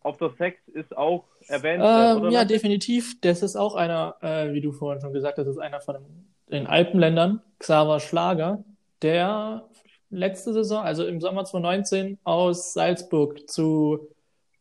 auf 0.03 0.17
der 0.17 0.31
6 0.39 0.59
ist 0.69 0.97
auch 0.97 1.25
erwähnt. 1.49 1.83
Ähm, 1.85 2.23
oder? 2.23 2.31
ja, 2.31 2.45
definitiv. 2.45 3.21
Das 3.21 3.43
ist 3.43 3.57
auch 3.57 3.75
einer, 3.75 4.17
äh, 4.23 4.53
wie 4.53 4.61
du 4.61 4.73
vorhin 4.73 5.01
schon 5.01 5.13
gesagt 5.13 5.39
hast, 5.39 5.47
das 5.47 5.57
ist 5.57 5.63
einer 5.63 5.81
von 5.81 5.97
den 6.51 6.67
Alpenländern, 6.67 7.43
Xaver 7.59 8.01
Schlager, 8.01 8.65
der 9.03 9.69
letzte 10.11 10.53
Saison, 10.53 10.83
also 10.83 11.05
im 11.07 11.21
Sommer 11.21 11.45
2019, 11.45 12.19
aus 12.25 12.73
Salzburg 12.73 13.49
zu 13.49 14.09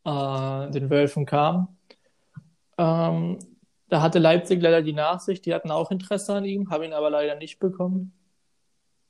äh, 0.05 0.69
den 0.71 0.89
Wölfen 0.89 1.25
kam. 1.25 1.77
Ähm, 2.77 3.39
da 3.89 4.01
hatte 4.01 4.19
Leipzig 4.19 4.62
leider 4.62 4.82
die 4.82 4.93
Nachsicht, 4.93 5.45
die 5.45 5.53
hatten 5.53 5.71
auch 5.71 5.89
Interesse 5.89 6.34
an 6.34 6.45
ihm, 6.45 6.69
haben 6.69 6.84
ihn 6.84 6.93
aber 6.93 7.10
leider 7.10 7.36
nicht 7.36 7.60
bekommen. 7.60 8.13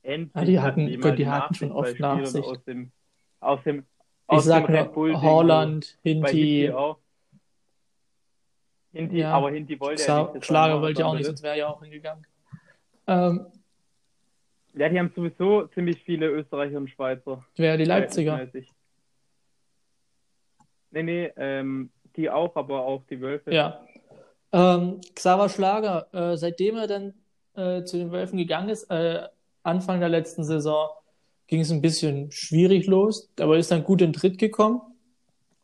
Endlich 0.02 0.34
Ja, 0.34 0.44
die 0.44 0.58
hat 0.60 0.66
hatten- 0.72 1.00
Gott, 1.00 1.18
die 1.18 1.28
hatten 1.28 1.54
schon 1.54 1.72
oft 1.72 1.98
Nachsicht. 2.00 2.44
Aus 2.48 2.64
dem, 2.64 2.90
aus 3.40 3.62
dem, 3.64 3.78
Ich 3.80 3.84
aus 4.26 4.44
sag 4.44 4.68
Red 4.68 4.92
Bull 4.94 5.12
nur 5.12 5.22
Haaland, 5.22 5.98
Bei 6.02 6.10
Hinti 6.10 6.72
Hinti, 8.92 9.18
Ja. 9.18 9.34
aber 9.34 9.50
Hinti 9.50 9.78
wollte 9.78 10.02
ja 10.02 10.22
Xa- 10.24 10.32
nicht. 10.34 10.44
Schlager 10.46 10.80
wollte 10.82 11.00
ja 11.00 11.06
auch 11.06 11.14
nicht, 11.14 11.26
sonst 11.26 11.42
wäre 11.42 11.54
er 11.54 11.58
ja 11.58 11.68
auch 11.68 11.82
hingegangen. 11.82 12.26
Ähm, 13.06 13.46
Ja, 14.74 14.88
die 14.88 14.98
haben 14.98 15.12
sowieso 15.14 15.66
ziemlich 15.68 16.00
viele 16.04 16.26
Österreicher 16.28 16.76
und 16.78 16.88
Schweizer. 16.88 17.44
wäre 17.56 17.76
die 17.76 17.84
Leipziger. 17.84 18.48
Nee, 20.92 21.02
nee, 21.02 21.32
ähm, 21.36 21.90
die 22.16 22.28
auch, 22.30 22.54
aber 22.56 22.80
auch 22.84 23.04
die 23.08 23.20
Wölfe. 23.20 23.52
Ja. 23.54 23.80
Ähm, 24.52 25.00
Xaver 25.14 25.48
Schlager, 25.48 26.08
äh, 26.12 26.36
seitdem 26.36 26.76
er 26.76 26.86
dann 26.88 27.14
äh, 27.54 27.84
zu 27.84 27.96
den 27.98 28.10
Wölfen 28.10 28.38
gegangen 28.38 28.68
ist, 28.68 28.84
äh, 28.90 29.28
Anfang 29.62 30.00
der 30.00 30.08
letzten 30.08 30.44
Saison, 30.44 30.88
ging 31.46 31.60
es 31.60 31.72
ein 31.72 31.82
bisschen 31.82 32.30
schwierig 32.30 32.86
los, 32.86 33.28
aber 33.40 33.58
ist 33.58 33.72
dann 33.72 33.84
gut 33.84 34.02
in 34.02 34.12
Tritt 34.12 34.38
gekommen 34.38 34.80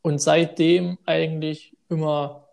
und 0.02 0.20
seitdem 0.20 0.98
eigentlich 1.06 1.76
immer, 1.88 2.48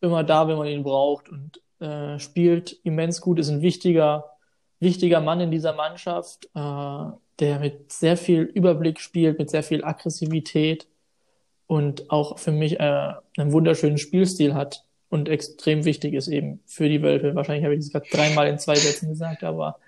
immer 0.00 0.24
da, 0.24 0.48
wenn 0.48 0.58
man 0.58 0.66
ihn 0.66 0.82
braucht 0.82 1.28
und 1.28 1.60
äh, 1.80 2.18
spielt 2.18 2.72
immens 2.82 3.20
gut, 3.20 3.38
ist 3.38 3.50
ein 3.50 3.62
wichtiger, 3.62 4.32
wichtiger 4.80 5.20
Mann 5.20 5.40
in 5.40 5.52
dieser 5.52 5.74
Mannschaft, 5.74 6.46
äh, 6.54 7.04
der 7.38 7.60
mit 7.60 7.92
sehr 7.92 8.16
viel 8.16 8.42
Überblick 8.42 9.00
spielt, 9.00 9.38
mit 9.38 9.48
sehr 9.48 9.62
viel 9.62 9.84
Aggressivität 9.84 10.88
und 11.68 12.10
auch 12.10 12.38
für 12.38 12.52
mich 12.52 12.80
äh, 12.80 13.12
einen 13.36 13.52
wunderschönen 13.52 13.98
Spielstil 13.98 14.54
hat 14.54 14.84
und 15.08 15.28
extrem 15.28 15.84
wichtig 15.84 16.14
ist 16.14 16.26
eben 16.26 16.60
für 16.66 16.88
die 16.88 17.00
Wölfe. 17.02 17.34
Wahrscheinlich 17.36 17.64
habe 17.64 17.74
ich 17.74 17.80
das 17.80 17.92
gerade 17.92 18.08
dreimal 18.10 18.48
in 18.48 18.58
zwei 18.58 18.74
Sätzen 18.74 19.08
gesagt, 19.08 19.44
aber 19.44 19.78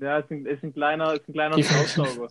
Ja, 0.00 0.18
ist 0.18 0.30
ein, 0.30 0.46
ist 0.46 0.62
ein 0.62 0.72
kleiner, 0.72 1.12
ist 1.14 1.28
ein 1.28 1.32
kleiner. 1.32 1.62
Staubsauger. 1.62 2.28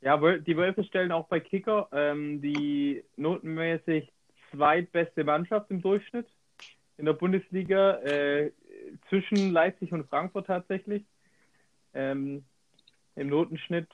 Ja, 0.00 0.18
die 0.18 0.56
Wölfe 0.56 0.84
stellen 0.84 1.12
auch 1.12 1.28
bei 1.28 1.40
Kicker 1.40 1.88
ähm, 1.92 2.42
die 2.42 3.02
notenmäßig 3.16 4.12
zweitbeste 4.50 5.24
Mannschaft 5.24 5.70
im 5.70 5.80
Durchschnitt 5.80 6.26
in 6.98 7.06
der 7.06 7.14
Bundesliga, 7.14 7.98
äh, 8.02 8.52
zwischen 9.08 9.50
Leipzig 9.50 9.92
und 9.92 10.06
Frankfurt 10.08 10.46
tatsächlich. 10.46 11.02
Ähm, 11.92 12.44
Im 13.16 13.28
Notenschnitt 13.28 13.88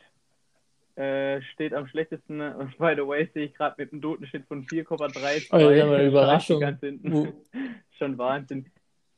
äh, 0.96 1.40
steht 1.54 1.72
am 1.72 1.86
schlechtesten, 1.86 2.40
und 2.42 2.76
by 2.78 2.92
the 2.96 3.06
way, 3.06 3.30
sehe 3.32 3.46
ich 3.46 3.54
gerade 3.54 3.76
mit 3.78 3.92
einem 3.92 4.02
Notenschnitt 4.02 4.44
von 4.48 4.66
4,32. 4.66 5.46
Oh, 5.52 5.56
aber 5.56 5.68
eine 5.70 6.06
Überraschung. 6.08 6.60
Wo- 7.04 7.32
schon 8.00 8.18
Wahnsinn. 8.18 8.66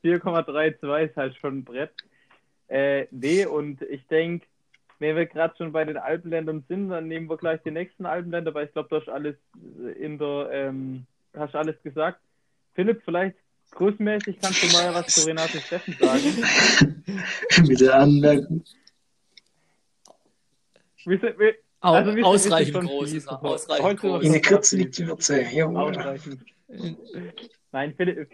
4,32 0.04 1.08
ist 1.08 1.16
halt 1.16 1.36
schon 1.36 1.58
ein 1.58 1.64
Brett. 1.64 1.92
Äh, 2.68 3.06
nee, 3.10 3.46
und 3.46 3.82
ich 3.82 4.06
denke, 4.08 4.46
wenn 4.98 5.16
wir 5.16 5.26
gerade 5.26 5.54
schon 5.56 5.72
bei 5.72 5.84
den 5.84 5.96
Alpenländern 5.96 6.64
sind, 6.68 6.88
dann 6.88 7.08
nehmen 7.08 7.28
wir 7.28 7.36
gleich 7.36 7.60
die 7.62 7.70
nächsten 7.70 8.06
Alpenländer, 8.06 8.54
weil 8.54 8.66
ich 8.66 8.72
glaube, 8.72 8.88
du 8.88 8.96
hast 8.96 9.08
alles 9.08 9.36
in 9.98 10.18
der, 10.18 10.48
ähm, 10.52 11.06
hast 11.34 11.54
alles 11.54 11.80
gesagt. 11.82 12.20
Philipp, 12.74 13.02
vielleicht 13.04 13.36
größenmäßig 13.72 14.38
kannst 14.40 14.62
du 14.62 14.66
mal 14.76 14.94
was 14.94 15.06
zu 15.06 15.26
Renate 15.26 15.58
Steffen 15.60 15.96
sagen. 15.98 17.24
Mit 17.66 17.80
der 17.80 17.94
Anmerkung. 17.94 18.64
Wir 21.04 21.18
sind, 21.18 21.38
wir, 21.38 21.54
Au 21.80 21.94
also 21.94 22.10
wir 22.10 22.14
sind 22.14 22.24
ausreichend 22.24 22.84
groß 22.84 23.12
ist. 23.12 23.28
Ausreichend 23.28 23.84
Heute 23.84 24.00
groß. 24.00 24.24
In 24.24 24.32
der 24.32 24.40
Kürze 24.40 24.76
liegt 24.76 24.98
die 24.98 25.06
Würze. 25.06 25.42
Jawohl. 25.42 25.76
ausreichend. 25.76 26.44
Nein, 27.72 27.94
Philipp. 27.96 28.30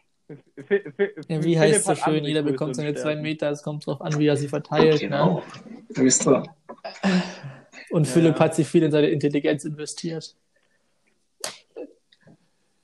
Ja, 1.28 1.42
wie 1.42 1.58
heißt 1.58 1.78
es 1.78 1.84
so 1.84 1.90
hat 1.90 1.98
schön, 1.98 2.24
jeder 2.24 2.42
Größe 2.42 2.52
bekommt 2.52 2.76
seine 2.76 2.94
zwei. 2.94 3.16
Meter, 3.16 3.50
es 3.50 3.62
kommt 3.62 3.86
drauf 3.86 4.00
an, 4.02 4.18
wie 4.18 4.26
er 4.26 4.36
sie 4.36 4.48
verteilt. 4.48 4.94
Ne? 4.94 5.08
Genau. 5.08 5.42
Da 5.88 6.02
wisst 6.02 6.26
ihr. 6.26 6.42
Und 7.90 8.06
Ja, 8.06 8.12
Philipp 8.12 8.34
ja. 8.34 8.40
hat 8.40 8.54
sich 8.54 8.66
viel 8.66 8.82
in 8.82 8.90
seine 8.90 9.08
Intelligenz 9.08 9.64
investiert. 9.64 10.36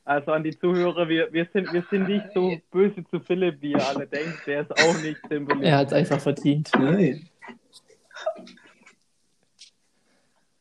Also 0.06 0.32
an 0.32 0.42
die 0.42 0.58
Zuhörer, 0.58 1.08
wir, 1.08 1.32
wir, 1.32 1.48
sind, 1.52 1.72
wir 1.72 1.84
sind 1.90 2.08
nicht 2.08 2.26
so 2.34 2.58
böse 2.70 3.04
zu 3.10 3.20
Philipp, 3.20 3.60
wie 3.62 3.72
ihr 3.72 3.86
alle 3.86 4.06
denkt. 4.06 4.46
Der 4.46 4.62
ist 4.62 4.70
auch 4.72 5.02
nicht 5.02 5.20
symbolisch. 5.28 5.66
Er 5.66 5.78
hat 5.78 5.86
es 5.88 5.92
einfach 5.94 6.20
verdient. 6.20 6.70
Nein. 6.78 7.28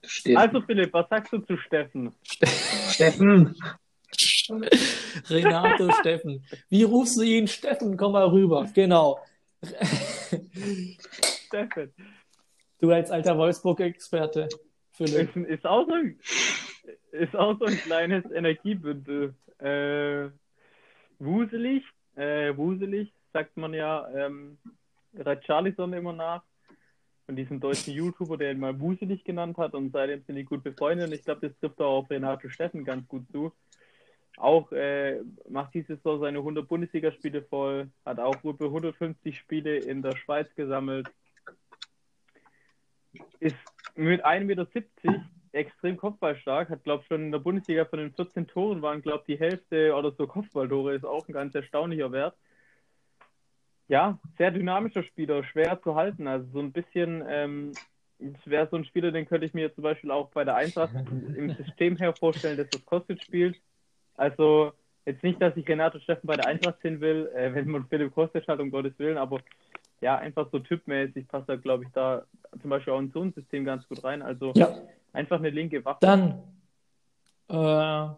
Steffen. 0.01 0.37
Also 0.37 0.61
Philipp, 0.61 0.93
was 0.93 1.09
sagst 1.09 1.33
du 1.33 1.39
zu 1.39 1.57
Steffen? 1.57 2.13
Steffen. 2.89 3.55
Renato 5.29 5.91
Steffen. 5.99 6.43
Wie 6.69 6.83
rufst 6.83 7.17
du 7.17 7.21
ihn? 7.21 7.47
Steffen, 7.47 7.97
komm 7.97 8.13
mal 8.13 8.27
rüber. 8.27 8.69
Genau. 8.73 9.19
Steffen. 11.47 11.93
Du 12.79 12.91
als 12.91 13.11
alter 13.11 13.37
Wolfsburg-Experte. 13.37 14.49
Ist, 14.99 15.35
ist, 15.35 15.65
auch 15.65 15.87
so 15.87 15.93
ein, 15.93 16.19
ist 17.11 17.35
auch 17.35 17.57
so 17.57 17.65
ein 17.65 17.77
kleines 17.77 18.29
Energiebündel. 18.31 19.33
Äh, 19.59 20.29
wuselig, 21.19 21.83
äh, 22.15 22.55
wuselig, 22.55 23.13
sagt 23.31 23.57
man 23.57 23.73
ja, 23.73 24.07
ähm, 24.13 24.57
Charlison 25.45 25.93
immer 25.93 26.13
nach. 26.13 26.43
Von 27.25 27.37
diesem 27.37 27.61
deutschen 27.61 27.93
YouTuber, 27.93 28.37
der 28.37 28.51
ihn 28.51 28.59
mal 28.59 28.77
wuselig 28.81 29.23
genannt 29.23 29.57
hat 29.57 29.73
und 29.75 29.93
seitdem 29.93 30.23
sind 30.23 30.35
die 30.35 30.43
gut 30.43 30.61
befreundet. 30.61 31.07
Und 31.07 31.13
ich 31.13 31.23
glaube, 31.23 31.47
das 31.47 31.57
trifft 31.57 31.79
auch 31.79 31.99
auf 31.99 32.09
Renato 32.09 32.49
Steffen 32.49 32.83
ganz 32.83 33.07
gut 33.07 33.23
zu. 33.31 33.53
Auch 34.37 34.71
äh, 34.71 35.21
macht 35.47 35.73
dieses 35.73 36.03
Jahr 36.03 36.19
seine 36.19 36.39
100 36.39 36.67
Bundesligaspiele 36.67 37.43
voll, 37.43 37.89
hat 38.05 38.19
auch 38.19 38.43
über 38.43 38.65
150 38.65 39.37
Spiele 39.37 39.77
in 39.77 40.01
der 40.01 40.15
Schweiz 40.15 40.53
gesammelt. 40.55 41.07
Ist 43.39 43.55
mit 43.95 44.25
1,70 44.25 44.43
Meter 44.43 44.67
extrem 45.51 45.97
kopfballstark, 45.97 46.69
hat, 46.69 46.83
glaube 46.83 47.03
ich, 47.03 47.07
schon 47.07 47.25
in 47.25 47.31
der 47.31 47.39
Bundesliga 47.39 47.85
von 47.85 47.99
den 47.99 48.11
14 48.11 48.47
Toren 48.47 48.81
waren, 48.81 49.01
glaube 49.01 49.19
ich, 49.19 49.35
die 49.35 49.39
Hälfte 49.39 49.93
oder 49.93 50.11
so 50.11 50.25
Kopfballtore, 50.25 50.95
ist 50.95 51.05
auch 51.05 51.27
ein 51.27 51.33
ganz 51.33 51.53
erstaunlicher 51.53 52.11
Wert. 52.11 52.35
Ja, 53.87 54.17
sehr 54.37 54.49
dynamischer 54.49 55.03
Spieler, 55.03 55.43
schwer 55.43 55.79
zu 55.81 55.93
halten. 55.93 56.27
Also 56.27 56.47
so 56.51 56.59
ein 56.59 56.71
bisschen, 56.71 57.23
ähm, 57.27 57.73
wäre 58.45 58.67
so 58.71 58.77
ein 58.77 58.85
Spieler, 58.85 59.11
den 59.11 59.27
könnte 59.27 59.45
ich 59.45 59.53
mir 59.53 59.73
zum 59.75 59.83
Beispiel 59.83 60.09
auch 60.09 60.31
bei 60.31 60.43
der 60.43 60.55
Eintracht 60.55 60.95
im 60.95 61.53
System 61.53 61.97
her 61.97 62.13
vorstellen, 62.13 62.57
dass 62.57 62.69
das 62.69 62.85
Kostic 62.85 63.21
spielt. 63.21 63.59
Also 64.15 64.71
jetzt 65.05 65.23
nicht, 65.23 65.41
dass 65.41 65.55
ich 65.57 65.67
Renato 65.67 65.99
Steffen 65.99 66.27
bei 66.27 66.35
der 66.35 66.47
Eintracht 66.47 66.81
sehen 66.81 67.01
will, 67.01 67.29
äh, 67.35 67.53
wenn 67.53 67.67
man 67.69 67.85
Philipp 67.87 68.13
Kostic 68.13 68.47
hat, 68.47 68.59
um 68.59 68.71
Gottes 68.71 68.97
Willen, 68.97 69.17
aber 69.17 69.39
ja, 70.01 70.17
einfach 70.17 70.47
so 70.51 70.59
typmäßig 70.59 71.27
passt 71.27 71.47
er, 71.49 71.57
glaube 71.57 71.83
ich, 71.85 71.89
da 71.93 72.23
zum 72.61 72.69
Beispiel 72.69 72.93
auch 72.93 72.99
in 72.99 73.11
so 73.11 73.21
ein 73.21 73.33
System 73.33 73.63
ganz 73.65 73.87
gut 73.87 74.03
rein. 74.03 74.21
Also 74.21 74.51
Ja, 74.55 74.75
einfach 75.13 75.39
eine 75.39 75.49
linke 75.49 75.83
Waffe. 75.85 75.99
dann. 76.01 76.43
Äh, 77.49 78.09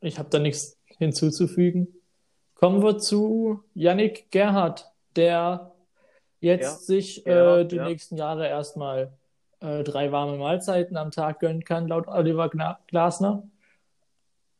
ich 0.00 0.18
habe 0.18 0.28
da 0.30 0.38
nichts 0.38 0.78
hinzuzufügen. 0.98 1.88
Kommen 2.54 2.82
wir 2.82 2.98
zu 2.98 3.62
Yannick 3.74 4.30
Gerhardt, 4.30 4.90
der 5.16 5.72
jetzt 6.40 6.62
Ja, 6.62 6.70
sich 6.70 7.26
äh, 7.26 7.30
Gerhardt, 7.30 7.72
die 7.72 7.76
ja. 7.76 7.84
nächsten 7.84 8.16
Jahre 8.16 8.48
erstmal 8.48 9.12
äh, 9.60 9.82
drei 9.82 10.12
warme 10.12 10.36
Mahlzeiten 10.38 10.96
am 10.96 11.10
Tag 11.10 11.40
gönnen 11.40 11.64
kann, 11.64 11.88
laut 11.88 12.06
Oliver 12.06 12.48
Gna 12.48 12.78
Glasner. 12.86 13.42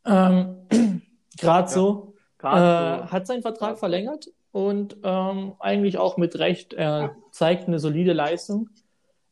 Ähm, 0.04 0.56
Gerade 1.38 1.68
so. 1.68 2.14
Gerade 2.38 3.04
Äh, 3.04 3.06
hat 3.08 3.26
seinen 3.26 3.42
Vertrag 3.42 3.78
verlängert 3.78 4.28
und 4.52 4.96
ähm, 5.02 5.54
eigentlich 5.58 5.98
auch 5.98 6.16
mit 6.16 6.38
Recht. 6.38 6.74
Er 6.74 7.16
zeigt 7.30 7.66
eine 7.66 7.78
solide 7.78 8.12
Leistung. 8.12 8.68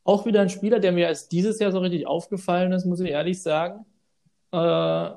Auch 0.05 0.27
wieder 0.27 0.41
ein 0.41 0.49
Spieler, 0.49 0.81
der 0.81 0.93
mir 0.93 1.07
erst 1.07 1.31
dieses 1.31 1.61
Jahr 1.61 1.71
so 1.71 1.79
richtig 1.79 2.07
aufgefallen 2.07 2.73
ist, 2.73 2.87
muss 2.87 3.01
ich 3.01 3.11
ehrlich 3.11 3.41
sagen. 3.41 3.85
Äh, 4.51 5.11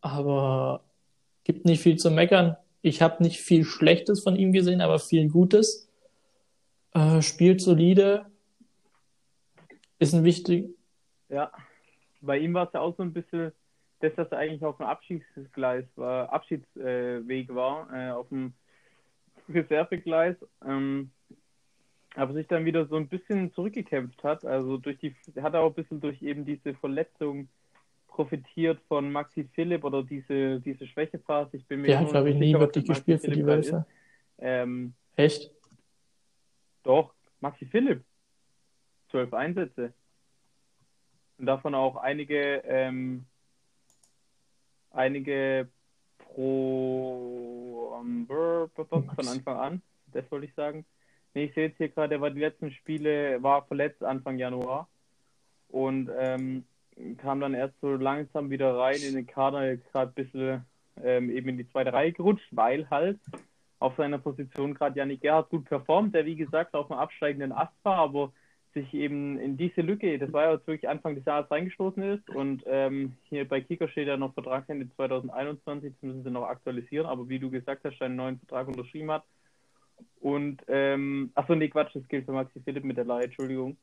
aber 0.00 0.84
gibt 1.44 1.64
nicht 1.64 1.82
viel 1.82 1.96
zu 1.96 2.10
meckern. 2.10 2.56
Ich 2.80 3.02
habe 3.02 3.22
nicht 3.22 3.40
viel 3.40 3.64
Schlechtes 3.64 4.22
von 4.22 4.36
ihm 4.36 4.52
gesehen, 4.52 4.80
aber 4.80 4.98
viel 4.98 5.28
Gutes. 5.28 5.88
Äh, 6.94 7.22
spielt 7.22 7.60
solide. 7.60 8.26
Ist 9.98 10.14
ein 10.14 10.24
wichtig. 10.24 10.74
Ja, 11.28 11.52
bei 12.20 12.38
ihm 12.38 12.54
war 12.54 12.66
es 12.66 12.72
ja 12.72 12.80
auch 12.80 12.96
so 12.96 13.02
ein 13.02 13.12
bisschen, 13.12 13.52
dass 14.02 14.14
das 14.16 14.32
eigentlich 14.32 14.64
auf 14.64 14.78
dem 14.78 14.86
Abschiedsgleis 14.86 15.84
war, 15.96 16.32
Abschiedsweg 16.32 17.54
war, 17.54 17.88
äh, 17.92 18.10
auf 18.10 18.28
dem 18.28 18.52
Reservegleis, 19.48 20.36
ähm, 20.66 21.10
aber 22.14 22.34
sich 22.34 22.46
dann 22.48 22.64
wieder 22.64 22.86
so 22.86 22.96
ein 22.96 23.08
bisschen 23.08 23.52
zurückgekämpft 23.52 24.22
hat. 24.24 24.44
Also 24.44 24.76
durch 24.76 24.98
die, 24.98 25.14
hat 25.40 25.54
er 25.54 25.60
auch 25.60 25.70
ein 25.70 25.74
bisschen 25.74 26.00
durch 26.00 26.20
eben 26.22 26.44
diese 26.44 26.74
Verletzung 26.74 27.48
profitiert 28.08 28.80
von 28.88 29.10
Maxi 29.10 29.48
Philipp 29.54 29.84
oder 29.84 30.02
diese, 30.02 30.60
diese 30.60 30.86
Schwächephase. 30.86 31.56
Ich 31.56 31.66
bin 31.66 31.80
mir 31.80 31.86
Der 31.88 32.00
hat, 32.00 32.10
glaube 32.10 32.30
ich, 32.30 32.36
nie 32.36 32.52
wirklich 32.52 32.88
mit 32.88 32.88
Maxi 32.88 33.02
gespielt 33.04 33.20
für 33.20 33.30
die 33.30 33.42
Philipp 33.42 33.46
Wölfe. 33.46 33.86
Ähm, 34.38 34.94
Echt? 35.16 35.50
doch, 36.82 37.14
Maxi 37.40 37.66
Philipp. 37.66 38.04
Zwölf 39.10 39.32
Einsätze. 39.32 39.92
Und 41.38 41.46
davon 41.46 41.74
auch 41.74 41.96
einige, 41.96 42.62
ähm, 42.66 43.24
einige 44.92 45.68
pro 46.18 47.98
ähm, 48.00 48.26
brr, 48.26 48.68
brr, 48.74 48.86
von 48.86 49.28
Anfang 49.28 49.56
an. 49.56 49.82
Das 50.12 50.30
wollte 50.30 50.46
ich 50.46 50.54
sagen. 50.54 50.84
Nee, 51.34 51.44
ich 51.44 51.54
sehe 51.54 51.68
jetzt 51.68 51.78
hier 51.78 51.88
gerade, 51.88 52.10
der 52.10 52.20
war 52.20 52.30
die 52.30 52.40
letzten 52.40 52.70
Spiele, 52.72 53.42
war 53.42 53.64
verletzt 53.66 54.02
Anfang 54.02 54.38
Januar. 54.38 54.88
Und 55.68 56.10
ähm, 56.18 56.64
kam 57.18 57.40
dann 57.40 57.54
erst 57.54 57.74
so 57.80 57.94
langsam 57.94 58.50
wieder 58.50 58.76
rein 58.76 59.00
in 59.00 59.14
den 59.14 59.26
Kader, 59.26 59.66
jetzt 59.66 59.90
gerade 59.90 60.10
ein 60.10 60.14
bisschen 60.14 60.66
ähm, 61.02 61.30
eben 61.30 61.48
in 61.48 61.56
die 61.56 61.68
zweite 61.70 61.92
Reihe 61.92 62.12
gerutscht, 62.12 62.48
weil 62.50 62.88
halt 62.90 63.18
auf 63.78 63.96
seiner 63.96 64.18
Position 64.18 64.74
gerade 64.74 64.98
Janik 64.98 65.22
Gerhardt 65.22 65.48
gut 65.48 65.64
performt, 65.64 66.14
der 66.14 66.26
wie 66.26 66.36
gesagt 66.36 66.74
auf 66.74 66.90
einem 66.90 67.00
absteigenden 67.00 67.52
Ast 67.52 67.74
war, 67.82 67.96
aber 67.96 68.32
sich 68.74 68.92
eben 68.94 69.38
in 69.38 69.56
diese 69.56 69.82
Lücke, 69.82 70.18
das 70.18 70.32
war 70.32 70.44
ja 70.44 70.52
jetzt 70.52 70.66
wirklich 70.66 70.88
Anfang 70.88 71.14
des 71.14 71.24
Jahres 71.24 71.50
reingestoßen 71.50 72.02
ist 72.02 72.28
und 72.30 72.64
ähm, 72.66 73.14
hier 73.28 73.46
bei 73.46 73.60
Kicker 73.60 73.88
steht 73.88 74.08
ja 74.08 74.16
noch 74.16 74.34
Vertragsende 74.34 74.88
2021, 74.96 75.92
das 75.92 76.02
müssen 76.02 76.24
sie 76.24 76.30
noch 76.30 76.44
aktualisieren, 76.44 77.06
aber 77.06 77.28
wie 77.28 77.38
du 77.38 77.50
gesagt 77.50 77.84
hast, 77.84 78.00
einen 78.00 78.16
neuen 78.16 78.38
Vertrag 78.38 78.68
unterschrieben 78.68 79.10
hat 79.10 79.24
und 80.20 80.62
ähm, 80.68 81.32
achso, 81.34 81.54
nee, 81.54 81.68
Quatsch, 81.68 81.94
das 81.94 82.06
gilt 82.08 82.26
für 82.26 82.32
Maxi 82.32 82.60
Philipp 82.60 82.84
mit 82.84 82.96
der 82.96 83.04
Leihe, 83.04 83.24
Entschuldigung, 83.24 83.76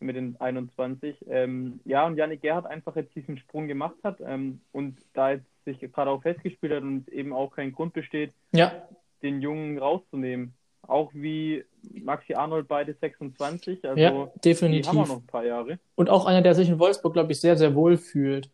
mit 0.00 0.16
den 0.16 0.36
21. 0.40 1.16
Ähm, 1.28 1.80
ja, 1.84 2.06
und 2.06 2.16
Janik 2.16 2.42
Gerhardt 2.42 2.66
einfach 2.66 2.94
jetzt 2.96 3.14
diesen 3.14 3.38
Sprung 3.38 3.66
gemacht 3.68 3.96
hat 4.04 4.20
ähm, 4.20 4.60
und 4.72 4.98
da 5.14 5.32
jetzt 5.32 5.46
sich 5.64 5.80
gerade 5.80 6.10
auch 6.10 6.22
festgespielt 6.22 6.72
hat 6.72 6.82
und 6.82 7.08
eben 7.08 7.32
auch 7.32 7.50
kein 7.54 7.72
Grund 7.72 7.92
besteht, 7.92 8.32
Ja, 8.52 8.88
den 9.22 9.40
Jungen 9.40 9.78
rauszunehmen. 9.78 10.54
Auch 10.82 11.10
wie 11.12 11.64
Maxi 11.82 12.34
Arnold 12.34 12.66
beide 12.66 12.94
26, 12.94 13.84
also 13.84 14.00
ja, 14.00 14.10
die 14.10 14.16
haben 14.16 14.30
definitiv. 14.44 14.92
wir 14.92 15.06
noch 15.06 15.16
ein 15.16 15.26
paar 15.26 15.44
Jahre. 15.44 15.78
Und 15.94 16.08
auch 16.08 16.26
einer, 16.26 16.42
der 16.42 16.54
sich 16.54 16.68
in 16.68 16.78
Wolfsburg, 16.78 17.12
glaube 17.12 17.32
ich, 17.32 17.40
sehr, 17.40 17.56
sehr 17.56 17.74
wohl 17.74 17.96
fühlt. 17.96 18.50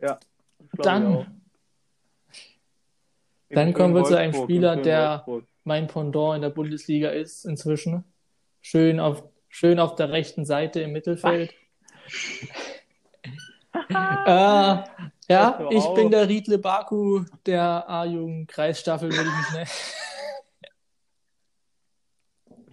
Ja, 0.00 0.18
auch. 0.78 0.82
Dann, 0.82 1.42
dann 3.50 3.72
kommen 3.72 3.94
wir 3.94 4.00
schönen 4.00 4.06
zu 4.06 4.18
einem 4.18 4.32
Wolfsburg, 4.32 4.50
Spieler, 4.50 4.76
der 4.76 5.22
Wolfsburg. 5.26 5.44
mein 5.64 5.86
Pendant 5.86 6.36
in 6.36 6.42
der 6.42 6.50
Bundesliga 6.50 7.10
ist 7.10 7.44
inzwischen. 7.44 8.04
Schön 8.60 9.00
auf, 9.00 9.24
schön 9.48 9.78
auf 9.78 9.94
der 9.94 10.10
rechten 10.10 10.44
Seite 10.44 10.80
im 10.80 10.92
Mittelfeld. 10.92 11.54
äh, 13.90 14.78
ja, 15.30 15.68
ich 15.70 15.84
auf. 15.84 15.94
bin 15.94 16.10
der 16.10 16.28
Riedle 16.28 16.58
Baku 16.58 17.24
der 17.46 17.88
A-Jugend-Kreisstaffel, 17.88 19.10
würde 19.10 19.28
ich 19.28 19.36
mich 19.36 19.50
nennen. 19.52 19.68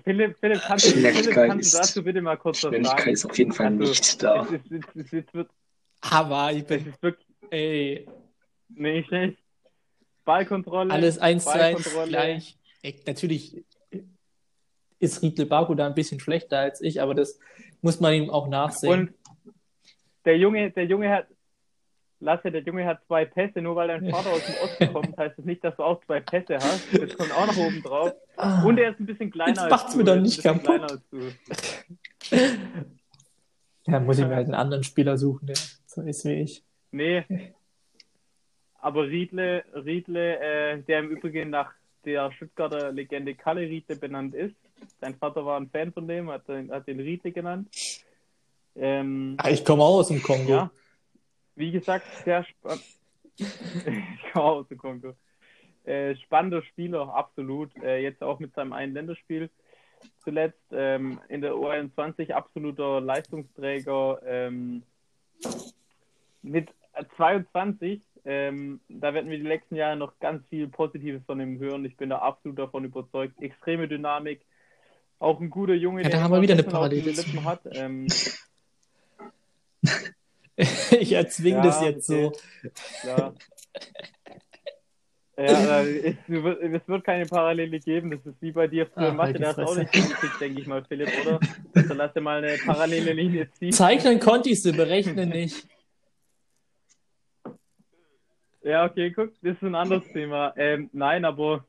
Philipp, 0.03 0.37
Philipp, 0.39 0.61
kannst, 0.61 0.85
du- 0.85 0.91
Philipp, 0.91 1.11
Schnelligkeit 1.13 1.49
kannst 1.49 1.73
du 1.73 1.77
dazu 1.77 2.03
bitte 2.03 2.21
mal 2.21 2.37
kurz 2.37 2.63
was 2.63 2.69
Schnelligkeit 2.69 2.99
sagen? 2.99 3.13
ist 3.13 3.25
auf 3.25 3.37
jeden 3.37 3.51
Fall 3.51 3.65
Also, 3.67 3.79
nicht 3.89 4.23
da. 4.23 4.43
Es 4.43 4.51
es 4.51 4.71
ist, 4.95 5.13
es 5.13 5.33
wird, 5.33 5.49
Aber 6.01 6.51
ich 6.51 6.59
es 6.61 6.67
bin, 6.67 6.87
ist 6.87 7.01
wirklich, 7.01 7.27
ey, 7.49 8.07
nee, 8.69 9.03
schnell. 9.03 9.35
Ballkontrolle. 10.25 10.93
alles 10.93 11.17
eins 11.19 11.43
zu 11.43 11.51
eins 11.51 11.89
gleich. 12.07 12.57
ey, 12.83 13.01
natürlich 13.05 13.63
ist 14.99 15.21
Riedle 15.21 15.45
Baku 15.45 15.75
da 15.75 15.85
ein 15.87 15.95
bisschen 15.95 16.19
schlechter 16.19 16.59
als 16.59 16.81
ich, 16.81 17.01
aber 17.01 17.13
das 17.13 17.39
muss 17.81 17.99
man 17.99 18.13
ihm 18.13 18.29
auch 18.29 18.47
nachsehen. 18.47 19.09
Und 19.09 19.13
der 20.23 20.37
Junge, 20.37 20.71
der 20.71 20.85
Junge 20.85 21.09
hat, 21.09 21.27
Lasse, 22.21 22.49
der 22.51 22.61
Junge 22.63 22.85
hat 22.85 23.01
zwei 23.07 23.25
Pässe, 23.25 23.61
nur 23.61 23.75
weil 23.75 23.87
dein 23.89 24.09
Vater 24.09 24.29
aus 24.31 24.45
dem 24.45 24.55
Osten 24.63 24.93
kommt, 24.93 25.17
heißt 25.17 25.37
das 25.37 25.45
nicht, 25.45 25.63
dass 25.63 25.75
du 25.75 25.83
auch 25.83 26.03
zwei 26.05 26.19
Pässe 26.21 26.55
hast. 26.55 26.87
Das 26.93 27.17
kommt 27.17 27.31
auch 27.33 27.45
noch 27.47 27.57
oben 27.57 27.81
drauf. 27.83 28.13
Ah, 28.37 28.63
Und 28.63 28.77
er 28.77 28.91
ist 28.91 28.99
ein 28.99 29.05
bisschen 29.05 29.31
kleiner 29.31 29.49
Jetzt 29.63 29.69
macht's 29.69 29.91
du. 29.91 29.97
mir 29.99 30.03
doch 30.05 30.15
nicht 30.15 30.41
kaputt. 30.41 30.81
als 30.81 31.01
ja, 33.85 33.99
muss 33.99 34.17
ich 34.19 34.25
mir 34.25 34.35
halt 34.35 34.45
einen 34.45 34.55
anderen 34.55 34.83
Spieler 34.83 35.17
suchen, 35.17 35.47
der 35.47 35.55
so 35.85 36.01
ist 36.01 36.25
wie 36.25 36.41
ich. 36.41 36.63
Nee. 36.91 37.23
Aber 38.79 39.07
Riedle, 39.07 39.63
Riedle 39.73 40.39
äh, 40.39 40.81
der 40.83 40.99
im 40.99 41.09
Übrigen 41.09 41.49
nach 41.49 41.71
der 42.05 42.31
Stuttgarter 42.33 42.91
Legende 42.91 43.33
Kalle 43.33 43.61
Riedle 43.61 43.95
benannt 43.95 44.35
ist. 44.35 44.55
Sein 45.01 45.15
Vater 45.15 45.43
war 45.45 45.59
ein 45.59 45.69
Fan 45.69 45.91
von 45.91 46.07
dem, 46.07 46.29
hat, 46.29 46.47
den- 46.47 46.71
hat 46.71 46.87
den 46.87 46.99
Riedle 46.99 47.31
genannt. 47.31 47.67
Ähm, 48.75 49.35
Ah, 49.37 49.49
ich 49.49 49.65
komme 49.65 49.81
auch 49.83 49.99
aus 49.99 50.09
dem 50.09 50.21
Kongo. 50.21 50.49
ja. 50.51 50.71
Wie 51.55 51.71
gesagt, 51.71 52.05
sehr 52.23 52.43
spannend. 52.43 52.83
ich 53.37 54.31
komme 54.31 54.45
auch 54.45 54.57
aus 54.57 54.67
dem 54.67 54.77
Kongo. 54.77 55.13
Äh, 55.85 56.15
spannender 56.15 56.63
Spieler, 56.63 57.13
absolut. 57.13 57.71
Äh, 57.83 58.01
jetzt 58.01 58.23
auch 58.23 58.39
mit 58.39 58.53
seinem 58.55 58.73
einen 58.73 58.93
Länderspiel 58.93 59.49
zuletzt. 60.23 60.59
Ähm, 60.71 61.19
in 61.29 61.41
der 61.41 61.53
U21 61.53 62.31
absoluter 62.31 63.01
Leistungsträger. 63.01 64.19
Ähm, 64.25 64.83
mit 66.41 66.69
22, 67.17 68.01
ähm, 68.25 68.79
da 68.89 69.13
werden 69.13 69.29
wir 69.29 69.37
die 69.37 69.43
nächsten 69.43 69.75
Jahre 69.75 69.95
noch 69.95 70.17
ganz 70.19 70.45
viel 70.47 70.67
Positives 70.67 71.23
von 71.25 71.39
ihm 71.39 71.59
hören. 71.59 71.85
Ich 71.85 71.97
bin 71.97 72.09
da 72.09 72.19
absolut 72.19 72.57
davon 72.57 72.85
überzeugt. 72.85 73.41
Extreme 73.41 73.87
Dynamik. 73.87 74.41
Auch 75.19 75.39
ein 75.39 75.49
guter 75.49 75.73
Junge, 75.73 76.01
Ja, 76.01 76.09
da 76.09 76.17
der 76.17 76.23
haben 76.23 76.33
wir 76.33 76.41
wieder 76.41 76.53
eine 76.53 76.63
Parallele 76.63 77.13
hat. 77.43 77.61
Ich 80.99 81.11
erzwinge 81.11 81.57
Ja, 81.57 81.63
das 81.63 81.81
jetzt 81.81 82.09
okay. 82.09 82.31
so. 83.03 83.07
Ja. 83.07 83.33
Ja, 85.37 85.81
äh, 85.83 86.11
es, 86.11 86.15
wird, 86.27 86.61
es 86.61 86.87
wird 86.87 87.03
keine 87.03 87.25
Parallele 87.25 87.79
geben. 87.79 88.11
Das 88.11 88.25
ist 88.25 88.41
wie 88.41 88.51
bei 88.53 88.67
dir 88.67 88.87
früher 88.87 89.09
Ah, 89.09 89.13
Mathe. 89.13 89.33
die 89.33 89.39
Da 89.39 89.49
hast 89.49 89.57
du 89.57 89.63
auch 89.63 89.75
nicht 89.75 89.93
hingekriegt, 89.93 90.39
denke 90.39 90.61
ich 90.61 90.67
mal, 90.67 90.83
Philipp, 90.85 91.09
oder? 91.25 91.39
Also 91.73 91.93
lass 91.93 92.13
dir 92.13 92.21
mal 92.21 92.41
eine 92.43 92.57
parallele 92.57 93.11
Linie 93.11 93.51
ziehen. 93.51 93.73
Zeichnen 93.73 94.19
konnte 94.21 94.49
ich 94.49 94.61
sie, 94.63 94.71
berechnen 94.71 95.29
nicht. 95.29 95.67
Ja, 98.63 98.85
okay, 98.85 99.11
guck, 99.11 99.31
das 99.41 99.53
ist 99.55 99.61
ein 99.61 99.75
anderes 99.75 100.07
Thema. 100.11 100.53
Ähm, 100.57 100.89
nein, 100.93 101.23
aber 101.25 101.65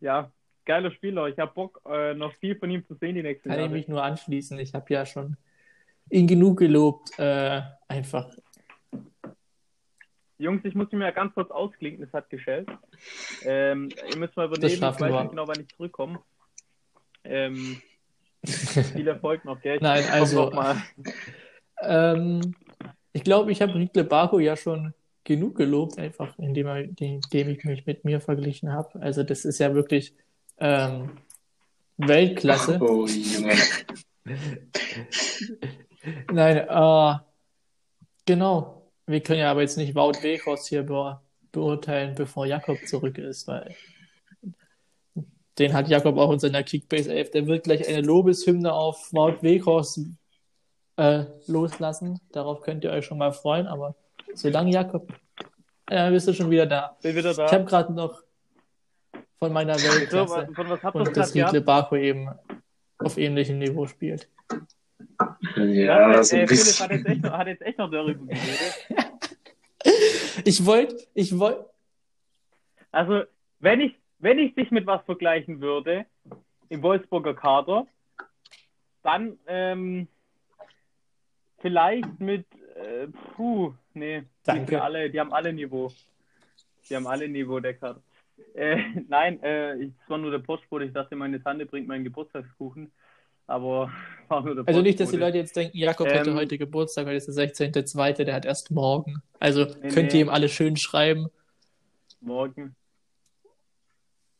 ja, 0.00 0.32
geiler 0.64 0.90
Spieler. 0.90 1.28
Ich 1.28 1.38
habe 1.38 1.52
Bock, 1.54 1.80
äh, 1.88 2.14
noch 2.14 2.32
viel 2.36 2.56
von 2.56 2.70
ihm 2.70 2.84
zu 2.86 2.94
sehen 2.94 3.14
die 3.14 3.22
nächsten 3.22 3.48
Kann 3.48 3.58
ich 3.58 3.64
Jahre. 3.64 3.74
mich 3.74 3.88
nur 3.88 4.02
anschließen. 4.02 4.58
Ich 4.58 4.74
habe 4.74 4.92
ja 4.92 5.06
schon 5.06 5.36
ihn 6.12 6.26
genug 6.26 6.58
gelobt. 6.58 7.18
Äh, 7.18 7.62
einfach. 7.88 8.28
Jungs, 10.38 10.64
ich 10.64 10.74
muss 10.74 10.90
mich 10.90 11.00
mal 11.00 11.12
ganz 11.12 11.34
kurz 11.34 11.50
ausklinken, 11.50 12.04
es 12.04 12.12
hat 12.12 12.28
geschellt. 12.28 12.68
Ähm, 13.44 13.88
ihr 14.10 14.16
müsst 14.18 14.36
mal 14.36 14.46
übernehmen, 14.46 14.72
ich 14.72 14.80
weiß 14.80 14.98
wir. 14.98 15.20
nicht 15.20 15.30
genau, 15.30 15.48
wann 15.48 15.60
ich 15.60 15.68
zurückkomme. 15.76 16.20
Ähm, 17.24 17.80
viel 18.44 19.06
Erfolg 19.06 19.44
noch, 19.44 19.60
gell? 19.60 19.76
Ich 19.76 19.82
Nein, 19.82 20.04
also- 20.10 20.46
noch 20.46 20.52
mal. 20.52 20.82
Ähm, 21.80 22.54
ich 23.12 23.22
glaube, 23.24 23.52
ich 23.52 23.62
habe 23.62 23.74
Riedle 23.74 24.04
Baku 24.04 24.38
ja 24.40 24.56
schon 24.56 24.94
genug 25.24 25.56
gelobt, 25.56 25.98
einfach 25.98 26.36
indem, 26.38 26.66
er, 26.66 26.80
indem 26.80 27.20
ich 27.30 27.64
mich 27.64 27.86
mit 27.86 28.04
mir 28.04 28.20
verglichen 28.20 28.72
habe. 28.72 29.00
Also 29.00 29.22
das 29.22 29.44
ist 29.44 29.60
ja 29.60 29.74
wirklich 29.74 30.14
ähm, 30.58 31.10
Weltklasse. 31.98 32.78
Oh, 32.80 33.06
Junge. 33.06 33.54
Nein, 36.32 36.56
äh, 36.56 37.18
genau. 38.26 38.90
Wir 39.06 39.20
können 39.20 39.40
ja 39.40 39.50
aber 39.50 39.62
jetzt 39.62 39.76
nicht 39.76 39.94
Wout 39.94 40.22
Weghorst 40.22 40.68
hier 40.68 40.82
be 40.82 41.20
beurteilen, 41.52 42.14
bevor 42.14 42.46
Jakob 42.46 42.78
zurück 42.86 43.18
ist, 43.18 43.46
weil 43.46 43.74
den 45.58 45.74
hat 45.74 45.88
Jakob 45.88 46.16
auch 46.16 46.32
in 46.32 46.38
seiner 46.38 46.62
Kickbase 46.62 47.12
11. 47.12 47.30
Der 47.32 47.46
wird 47.46 47.64
gleich 47.64 47.86
eine 47.86 48.00
Lobeshymne 48.00 48.72
auf 48.72 49.12
Wout 49.12 49.42
Weghorst 49.42 50.00
äh, 50.96 51.24
loslassen. 51.46 52.20
Darauf 52.32 52.62
könnt 52.62 52.84
ihr 52.84 52.90
euch 52.90 53.04
schon 53.04 53.18
mal 53.18 53.32
freuen, 53.32 53.66
aber 53.66 53.94
solange 54.34 54.72
Jakob, 54.72 55.12
ja, 55.90 56.08
bist 56.08 56.26
du 56.26 56.32
schon 56.32 56.50
wieder 56.50 56.66
da. 56.66 56.96
Bin 57.02 57.14
wieder 57.14 57.34
da. 57.34 57.46
Ich 57.46 57.52
habe 57.52 57.64
gerade 57.64 57.92
noch 57.92 58.22
von 59.38 59.52
meiner 59.52 59.78
so, 59.78 59.88
Weltklasse 59.88 60.46
was, 60.48 60.54
von 60.54 60.70
was 60.70 60.82
habt 60.82 60.96
und 60.96 61.16
dass 61.16 61.34
Riedle? 61.34 61.60
Baku 61.60 61.96
eben 61.96 62.30
auf 62.98 63.18
ähnlichem 63.18 63.58
Niveau 63.58 63.86
spielt. 63.86 64.28
Ja, 65.56 66.12
äh, 66.20 66.24
so 66.24 66.36
ein 66.36 66.48
Philipp 66.48 66.80
hat 66.80 66.90
bisschen. 66.90 66.90
jetzt, 66.90 67.06
echt 67.06 67.22
noch, 67.22 67.32
hat 67.32 67.46
jetzt 67.46 67.62
echt 67.62 67.78
noch 67.78 67.90
darüber 67.90 68.24
geredet. 68.24 68.74
Ich 70.44 70.64
wollte, 70.64 70.96
ich 71.14 71.36
wollte, 71.38 71.68
Also, 72.92 73.24
wenn 73.58 73.80
ich, 73.80 73.94
wenn 74.20 74.38
ich 74.38 74.54
dich 74.54 74.70
mit 74.70 74.86
was 74.86 75.04
vergleichen 75.04 75.60
würde, 75.60 76.06
im 76.68 76.82
Wolfsburger 76.82 77.34
Kader, 77.34 77.86
dann 79.02 79.38
ähm, 79.48 80.06
vielleicht 81.58 82.20
mit, 82.20 82.46
äh, 82.76 83.08
puh, 83.34 83.74
nee, 83.94 84.20
die, 84.20 84.26
Danke. 84.44 84.66
sind 84.72 84.80
alle, 84.80 85.10
die 85.10 85.18
haben 85.20 85.32
alle 85.32 85.52
Niveau. 85.52 85.92
Die 86.88 86.94
haben 86.96 87.06
alle 87.06 87.28
Niveau, 87.28 87.60
der 87.60 87.74
Kader. 87.74 88.00
Äh, 88.54 88.76
nein, 89.08 89.42
äh, 89.42 89.76
ich- 89.78 89.92
es 90.02 90.10
war 90.10 90.18
nur 90.18 90.30
der 90.30 90.38
Postbote. 90.38 90.84
Ich 90.84 90.92
dachte, 90.92 91.16
meine 91.16 91.42
Tante 91.42 91.66
bringt 91.66 91.88
meinen 91.88 92.04
Geburtstagskuchen. 92.04 92.92
Aber 93.46 93.90
war 94.28 94.42
nur 94.42 94.54
der 94.54 94.64
also 94.66 94.80
nicht, 94.80 94.98
dass 95.00 95.10
die. 95.10 95.16
Leute 95.16 95.38
jetzt 95.38 95.54
denken, 95.56 95.76
Jakob 95.76 96.06
hätte 96.08 96.30
Ähm, 96.30 96.36
heute 96.36 96.58
Geburtstag, 96.58 97.06
weil 97.06 97.16
es 97.16 97.28
ist 97.28 97.36
der 97.36 97.48
16.2., 97.52 98.24
der 98.24 98.34
hat 98.34 98.44
erst 98.44 98.70
morgen. 98.70 99.22
Also 99.40 99.64
Nee, 99.64 99.88
könnt 99.90 100.12
nee. 100.12 100.20
ihr 100.20 100.24
ihm 100.26 100.28
alle 100.30 100.48
schön 100.48 100.76
schreiben. 100.76 101.28
Morgen. 102.20 102.74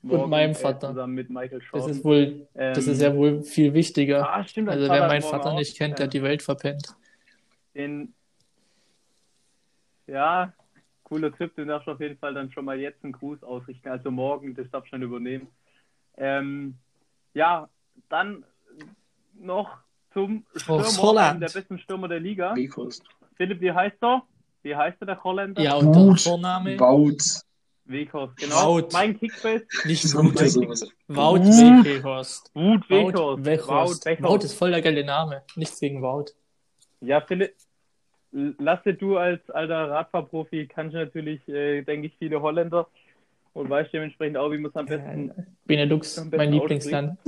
meinem 0.02 0.52
äh, 0.52 0.54
Vater. 0.54 0.88
Zusammen 0.88 1.14
mit 1.14 1.30
Michael 1.30 1.60
Das 1.60 1.68
Jordan. 1.70 1.90
ist 1.90 2.04
wohl, 2.04 2.46
das 2.54 2.86
ist 2.86 3.00
ja 3.02 3.14
wohl 3.14 3.42
viel 3.42 3.74
wichtiger. 3.74 4.28
Ah, 4.28 4.44
stimmt, 4.44 4.68
das 4.68 4.76
Also 4.76 4.88
wer 4.90 5.06
meinen 5.08 5.22
morgen 5.22 5.36
Vater 5.42 5.54
nicht 5.54 5.76
kennt, 5.76 5.98
der 5.98 6.06
hat 6.06 6.12
die 6.14 6.22
Welt 6.22 6.42
verpennt. 6.42 6.94
Den, 7.74 8.14
ja, 10.06 10.52
cooler 11.04 11.32
Tipp, 11.36 11.54
den 11.56 11.68
darfst 11.68 11.86
du 11.86 11.92
auf 11.92 12.00
jeden 12.00 12.18
Fall 12.18 12.34
dann 12.34 12.50
schon 12.52 12.64
mal 12.64 12.78
jetzt 12.80 13.02
einen 13.04 13.12
Gruß 13.12 13.42
ausrichten. 13.42 13.88
Also 13.88 14.10
morgen, 14.10 14.54
das 14.54 14.68
darfst 14.70 14.88
du 14.88 14.96
schon 14.96 15.02
übernehmen. 15.02 15.46
Ähm, 16.16 16.76
ja, 17.34 17.68
dann 18.08 18.44
noch 19.34 19.70
zum 20.12 20.44
Stürmer, 20.54 21.34
der 21.34 21.48
besten 21.48 21.78
Stürmer 21.78 22.08
der 22.08 22.20
Liga. 22.20 22.54
Weghorst. 22.54 23.02
Philipp, 23.36 23.60
wie 23.60 23.72
heißt 23.72 23.96
er? 24.02 24.22
Wie 24.62 24.76
heißt 24.76 24.98
er, 25.00 25.06
der 25.06 25.24
Holländer? 25.24 25.62
Ja, 25.62 25.74
und 25.74 25.92
der 25.92 26.02
Wout. 26.02 26.16
Vorname? 26.16 26.76
Baut. 26.76 27.22
Weghorst, 27.84 28.36
genau. 28.36 28.76
Wout. 28.76 28.88
Mein 28.92 29.18
Kickbase, 29.18 29.66
Nicht 29.84 30.02
So 30.02 30.18
Wout. 30.18 30.34
Weghorst. 31.08 32.50
Wut 32.54 32.88
Wout 32.90 33.44
Weghorst. 33.44 34.06
Wout 34.20 34.36
ist 34.44 34.54
voll 34.54 34.70
der 34.70 34.82
geile 34.82 35.04
Name. 35.04 35.42
Nichts 35.56 35.80
gegen 35.80 36.00
Wout. 36.02 36.26
Ja, 37.00 37.20
Philipp, 37.20 37.54
lasse 38.30 38.94
du 38.94 39.16
als 39.16 39.48
alter 39.50 39.90
Radfahrprofi, 39.90 40.68
kannst 40.68 40.94
du 40.94 40.98
natürlich, 40.98 41.46
äh, 41.48 41.82
denke 41.82 42.06
ich, 42.06 42.14
viele 42.18 42.40
Holländer 42.40 42.86
und 43.52 43.68
weißt 43.68 43.92
dementsprechend 43.92 44.36
auch, 44.36 44.50
wie 44.52 44.58
man 44.58 44.70
es 44.70 44.76
am 44.76 44.86
besten. 44.86 45.30
Äh, 45.30 45.34
Benelux, 45.64 46.18
Am 46.18 46.30
besten 46.30 46.44
mein 46.44 46.52
Lieblingsland. 46.52 47.18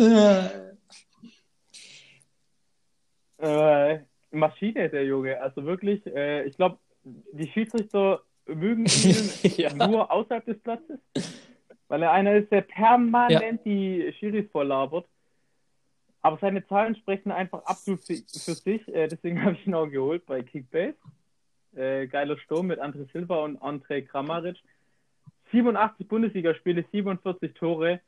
Äh, 3.44 4.00
Maschine, 4.30 4.88
der 4.88 5.04
Junge. 5.04 5.40
Also 5.40 5.64
wirklich, 5.64 6.04
äh, 6.07 6.44
ich 6.44 6.57
glaube, 6.57 6.78
die 7.04 7.48
Schiedsrichter 7.48 8.22
mögen 8.46 8.87
ihn 8.87 9.30
Ja. 9.57 9.74
nur 9.87 10.11
außerhalb 10.11 10.44
des 10.44 10.59
Platzes, 10.61 10.98
weil 11.88 12.02
er 12.02 12.12
einer 12.12 12.35
ist, 12.37 12.50
der 12.50 12.62
permanent 12.62 13.64
die 13.64 14.12
Schiris 14.18 14.50
volllabert. 14.50 15.07
Aber 16.22 16.38
seine 16.40 16.66
Zahlen 16.66 16.96
sprechen 16.96 17.30
einfach 17.30 17.62
absolut 17.66 18.00
für, 18.00 18.14
für 18.16 18.54
sich. 18.54 18.88
Äh, 18.88 19.09
deswegen 19.09 19.42
habe 19.44 19.52
ich 19.54 19.66
ihn 19.66 19.74
auch 19.74 19.88
geholt 19.88 20.24
bei 20.26 20.42
Kickbase. 20.42 20.96
Äh, 21.76 22.07
geiler 22.07 22.38
Sturm 22.38 22.68
mit 22.68 22.80
André 22.80 23.11
Silva 23.12 23.44
und 23.44 23.59
André 23.61 24.02
Kramaric. 24.07 24.57
87 25.52 26.09
Bundesligaspiele, 26.09 26.85
47 26.90 27.52
Tore, 27.54 28.00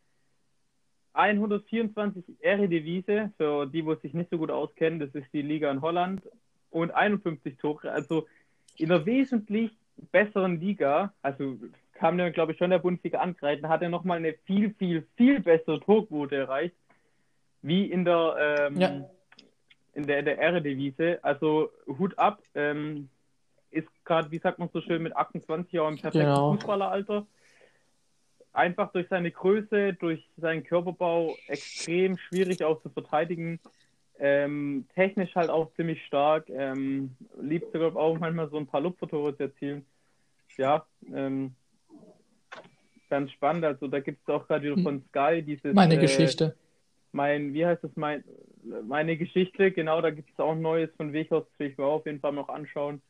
124 1.17 2.25
Eredivisie, 2.41 3.31
für 3.37 3.67
die, 3.67 3.85
wo 3.85 3.93
es 3.93 4.03
sich 4.03 4.13
nicht 4.15 4.31
so 4.31 4.39
gut 4.39 4.51
auskennen, 4.51 5.01
das 5.01 5.15
ist 5.15 5.33
die 5.33 5.43
Liga 5.43 5.71
in 5.71 5.81
Holland, 5.81 6.23
und 6.71 6.91
51 6.91 7.57
Tore, 7.59 7.91
also 7.91 8.27
in 8.77 8.93
einer 8.93 9.07
wesentlich 9.07 9.71
besseren 10.13 10.61
Liga, 10.61 11.15
also 11.23 11.57
kam 11.95 12.19
der, 12.19 12.31
glaube 12.31 12.53
ich, 12.53 12.59
schon 12.59 12.69
der 12.71 12.81
Bundesliga 12.81 13.21
angreifen, 13.21 13.69
hat 13.69 13.81
er 13.81 13.89
nochmal 13.89 14.19
eine 14.19 14.35
viel, 14.45 14.75
viel, 14.75 15.07
viel 15.17 15.41
bessere 15.41 15.81
Torquote 15.81 16.37
erreicht, 16.37 16.77
wie 17.63 17.87
in 17.91 18.05
der, 18.05 18.69
ähm, 18.69 18.77
Ja. 18.79 19.09
in 19.95 20.07
der, 20.07 20.23
der 20.23 20.39
Eredivisie. 20.39 21.17
Also 21.23 21.71
Hut 21.87 22.19
ab, 22.19 22.43
ähm, 22.55 23.09
ist 23.71 23.89
gerade, 24.05 24.31
wie 24.31 24.39
sagt 24.39 24.59
man 24.59 24.69
so 24.69 24.83
schön, 24.83 25.03
mit 25.03 25.17
28 25.17 25.73
Jahren 25.73 25.95
im 25.95 26.01
perfekten 26.01 26.27
Genau. 26.29 26.53
Fußballeralter. 26.53 27.27
Einfach 28.57 28.91
durch 28.93 29.07
seine 29.09 29.31
Größe, 29.31 29.95
durch 29.95 30.27
seinen 30.37 30.65
Körperbau 30.65 31.37
extrem 31.47 32.17
schwierig 32.17 32.65
auch 32.65 32.81
zu 32.83 32.89
verteidigen. 32.89 33.61
Ähm, 34.19 34.87
technisch 34.95 35.35
halt 35.35 35.51
auch 35.51 35.73
ziemlich 35.75 36.05
stark. 36.07 36.49
Ähm, 36.49 37.17
liebt 37.41 37.73
sogar 37.73 37.95
auch 37.97 38.19
manchmal 38.19 38.49
so 38.49 38.57
ein 38.57 38.67
paar 38.67 38.81
Lupfertore 38.81 39.37
zu 39.37 39.45
erzielen. 39.45 39.85
Ja, 40.57 40.87
ähm, 41.15 41.55
ganz 43.11 43.31
spannend. 43.33 43.65
Also 43.65 43.89
da 43.89 44.01
gibt 44.01 44.23
es 44.23 44.35
auch 44.35 44.47
gerade 44.47 44.65
wieder 44.65 44.83
von 44.83 45.03
Sky 45.09 45.43
dieses. 45.43 45.75
Meine 45.75 45.97
äh, 45.97 46.01
Geschichte. 46.01 46.57
Mein, 47.13 47.53
wie 47.53 47.67
heißt 47.67 47.85
das? 47.85 47.91
Mein, 47.95 48.25
meine 48.87 49.17
Geschichte, 49.17 49.71
genau, 49.71 50.01
da 50.01 50.11
gibt 50.11 50.31
es 50.31 50.39
auch 50.39 50.55
Neues 50.55 50.91
von 50.97 51.13
Wechhorst. 51.13 51.49
Das 51.51 51.59
will 51.59 51.71
ich 51.71 51.79
mir 51.79 51.85
auf 51.85 52.07
jeden 52.07 52.21
Fall 52.21 52.33
noch 52.33 52.49
anschauen, 52.49 53.03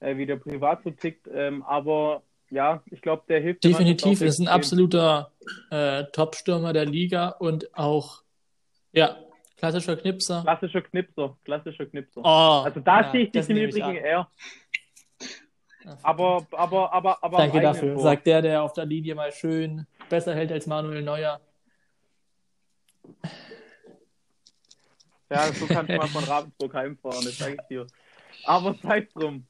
äh, 0.00 0.16
wie 0.16 0.26
der 0.26 0.36
privat 0.36 0.82
so 0.84 0.90
tickt. 0.90 1.26
Ähm, 1.32 1.62
aber 1.62 2.22
ja, 2.54 2.82
ich 2.90 3.02
glaube, 3.02 3.24
der 3.28 3.40
hilft. 3.40 3.64
Definitiv, 3.64 4.20
ist 4.20 4.38
ein 4.38 4.48
absoluter 4.48 5.32
äh, 5.70 6.04
Top-Stürmer 6.12 6.72
der 6.72 6.86
Liga 6.86 7.30
und 7.30 7.76
auch, 7.76 8.22
ja, 8.92 9.18
klassischer 9.56 9.96
Knipser. 9.96 10.42
Klassischer 10.42 10.82
Knipser, 10.82 11.36
klassischer 11.44 11.86
Knipser. 11.86 12.20
Oh, 12.22 12.62
also 12.64 12.78
da 12.78 13.00
ja, 13.00 13.12
sehe 13.12 13.22
ich 13.22 13.32
dich 13.32 13.48
im 13.50 13.56
Übrigen 13.56 13.96
eher. 13.96 14.28
Aber, 16.02 16.46
aber, 16.52 16.92
aber, 16.92 17.22
aber. 17.22 17.38
Danke 17.38 17.60
dafür. 17.60 17.94
Tor. 17.94 18.02
Sagt 18.04 18.26
der, 18.26 18.40
der 18.40 18.62
auf 18.62 18.72
der 18.72 18.86
Linie 18.86 19.16
mal 19.16 19.32
schön 19.32 19.86
besser 20.08 20.34
hält 20.34 20.52
als 20.52 20.66
Manuel 20.66 21.02
Neuer. 21.02 21.40
Ja, 25.28 25.52
so 25.52 25.66
kannst 25.66 25.90
du 25.90 25.96
mal 25.96 26.06
von 26.06 26.24
Ravensburg 26.24 26.72
heimfahren, 26.74 27.24
das 27.24 27.36
sage 27.36 27.56
ich 27.60 27.66
dir. 27.68 27.86
Aber 28.44 28.74
sei 28.80 29.08
drum. 29.12 29.44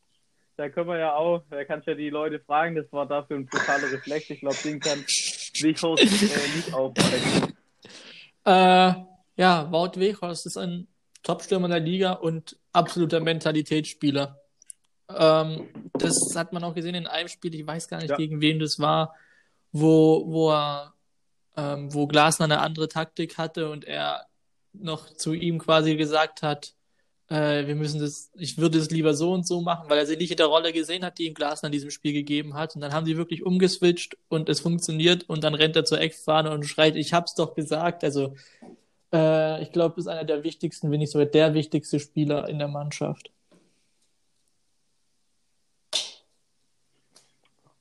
Da 0.56 0.68
können 0.68 0.88
wir 0.88 0.98
ja 0.98 1.14
auch, 1.14 1.42
da 1.50 1.64
kannst 1.64 1.86
du 1.86 1.92
ja 1.92 1.96
die 1.96 2.10
Leute 2.10 2.38
fragen, 2.38 2.76
das 2.76 2.86
war 2.92 3.06
dafür 3.06 3.38
ein 3.38 3.48
totaler 3.48 3.90
Reflex. 3.90 4.30
Ich 4.30 4.40
glaube, 4.40 4.56
den 4.64 4.78
kann 4.78 4.98
Wichhorst 5.00 6.02
äh, 6.04 6.56
nicht 6.56 6.72
aufbrechen. 6.72 7.54
Äh, 8.44 8.92
ja, 9.36 9.72
Wout 9.72 9.98
Weghorst 9.98 10.46
ist 10.46 10.56
ein 10.56 10.86
Top-Stürmer 11.22 11.68
der 11.68 11.80
Liga 11.80 12.12
und 12.12 12.56
absoluter 12.72 13.18
Mentalitätsspieler. 13.20 14.38
Ähm, 15.08 15.68
das 15.94 16.14
hat 16.36 16.52
man 16.52 16.62
auch 16.62 16.74
gesehen 16.74 16.94
in 16.94 17.06
einem 17.06 17.28
Spiel, 17.28 17.54
ich 17.54 17.66
weiß 17.66 17.88
gar 17.88 17.98
nicht, 17.98 18.10
Ja. 18.10 18.16
gegen 18.16 18.40
wen 18.40 18.58
das 18.58 18.78
war, 18.78 19.14
wo, 19.72 20.24
wo 20.26 20.52
er, 20.52 20.94
ähm, 21.56 21.92
wo 21.92 22.06
Glasner 22.06 22.44
eine 22.44 22.60
andere 22.60 22.88
Taktik 22.88 23.38
hatte 23.38 23.70
und 23.70 23.84
er 23.84 24.26
noch 24.72 25.12
zu 25.14 25.32
ihm 25.32 25.58
quasi 25.58 25.96
gesagt 25.96 26.42
hat, 26.42 26.74
äh, 27.28 27.66
wir 27.66 27.74
müssen 27.74 28.00
das, 28.00 28.30
ich 28.34 28.58
würde 28.58 28.78
es 28.78 28.90
lieber 28.90 29.14
so 29.14 29.32
und 29.32 29.46
so 29.46 29.60
machen, 29.60 29.88
weil 29.88 29.98
er 29.98 30.06
sie 30.06 30.16
nicht 30.16 30.30
in 30.30 30.36
der 30.36 30.46
Rolle 30.46 30.72
gesehen 30.72 31.04
hat, 31.04 31.18
die 31.18 31.26
ihm 31.26 31.34
Glasner 31.34 31.68
in 31.68 31.72
diesem 31.72 31.90
Spiel 31.90 32.12
gegeben 32.12 32.54
hat. 32.54 32.74
Und 32.74 32.82
dann 32.82 32.92
haben 32.92 33.06
sie 33.06 33.16
wirklich 33.16 33.44
umgeswitcht 33.44 34.16
und 34.28 34.48
es 34.48 34.60
funktioniert 34.60 35.28
und 35.28 35.42
dann 35.44 35.54
rennt 35.54 35.76
er 35.76 35.84
zur 35.84 36.00
Eckfahne 36.00 36.50
und 36.50 36.64
schreit, 36.64 36.96
ich 36.96 37.12
hab's 37.12 37.34
doch 37.34 37.54
gesagt. 37.54 38.04
Also 38.04 38.34
äh, 39.12 39.62
ich 39.62 39.72
glaube, 39.72 40.00
ist 40.00 40.06
einer 40.06 40.24
der 40.24 40.44
wichtigsten, 40.44 40.90
wenn 40.90 40.98
nicht 40.98 41.12
sogar 41.12 41.26
der 41.26 41.54
wichtigste 41.54 41.98
Spieler 41.98 42.48
in 42.48 42.58
der 42.58 42.68
Mannschaft. 42.68 43.30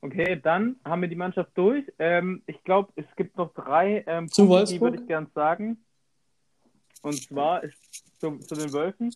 Okay, 0.00 0.38
dann 0.42 0.76
haben 0.84 1.00
wir 1.00 1.08
die 1.08 1.16
Mannschaft 1.16 1.50
durch. 1.54 1.84
Ähm, 1.98 2.42
ich 2.46 2.62
glaube, 2.62 2.92
es 2.96 3.06
gibt 3.16 3.38
noch 3.38 3.54
drei 3.54 4.04
ähm, 4.06 4.28
Punkte, 4.28 4.64
die 4.72 4.80
würde 4.80 4.98
ich 5.00 5.06
gern 5.06 5.28
sagen. 5.34 5.82
Und 7.00 7.22
zwar 7.22 7.64
ist 7.64 8.20
zu, 8.20 8.38
zu 8.38 8.54
den 8.54 8.72
Wölfen. 8.72 9.14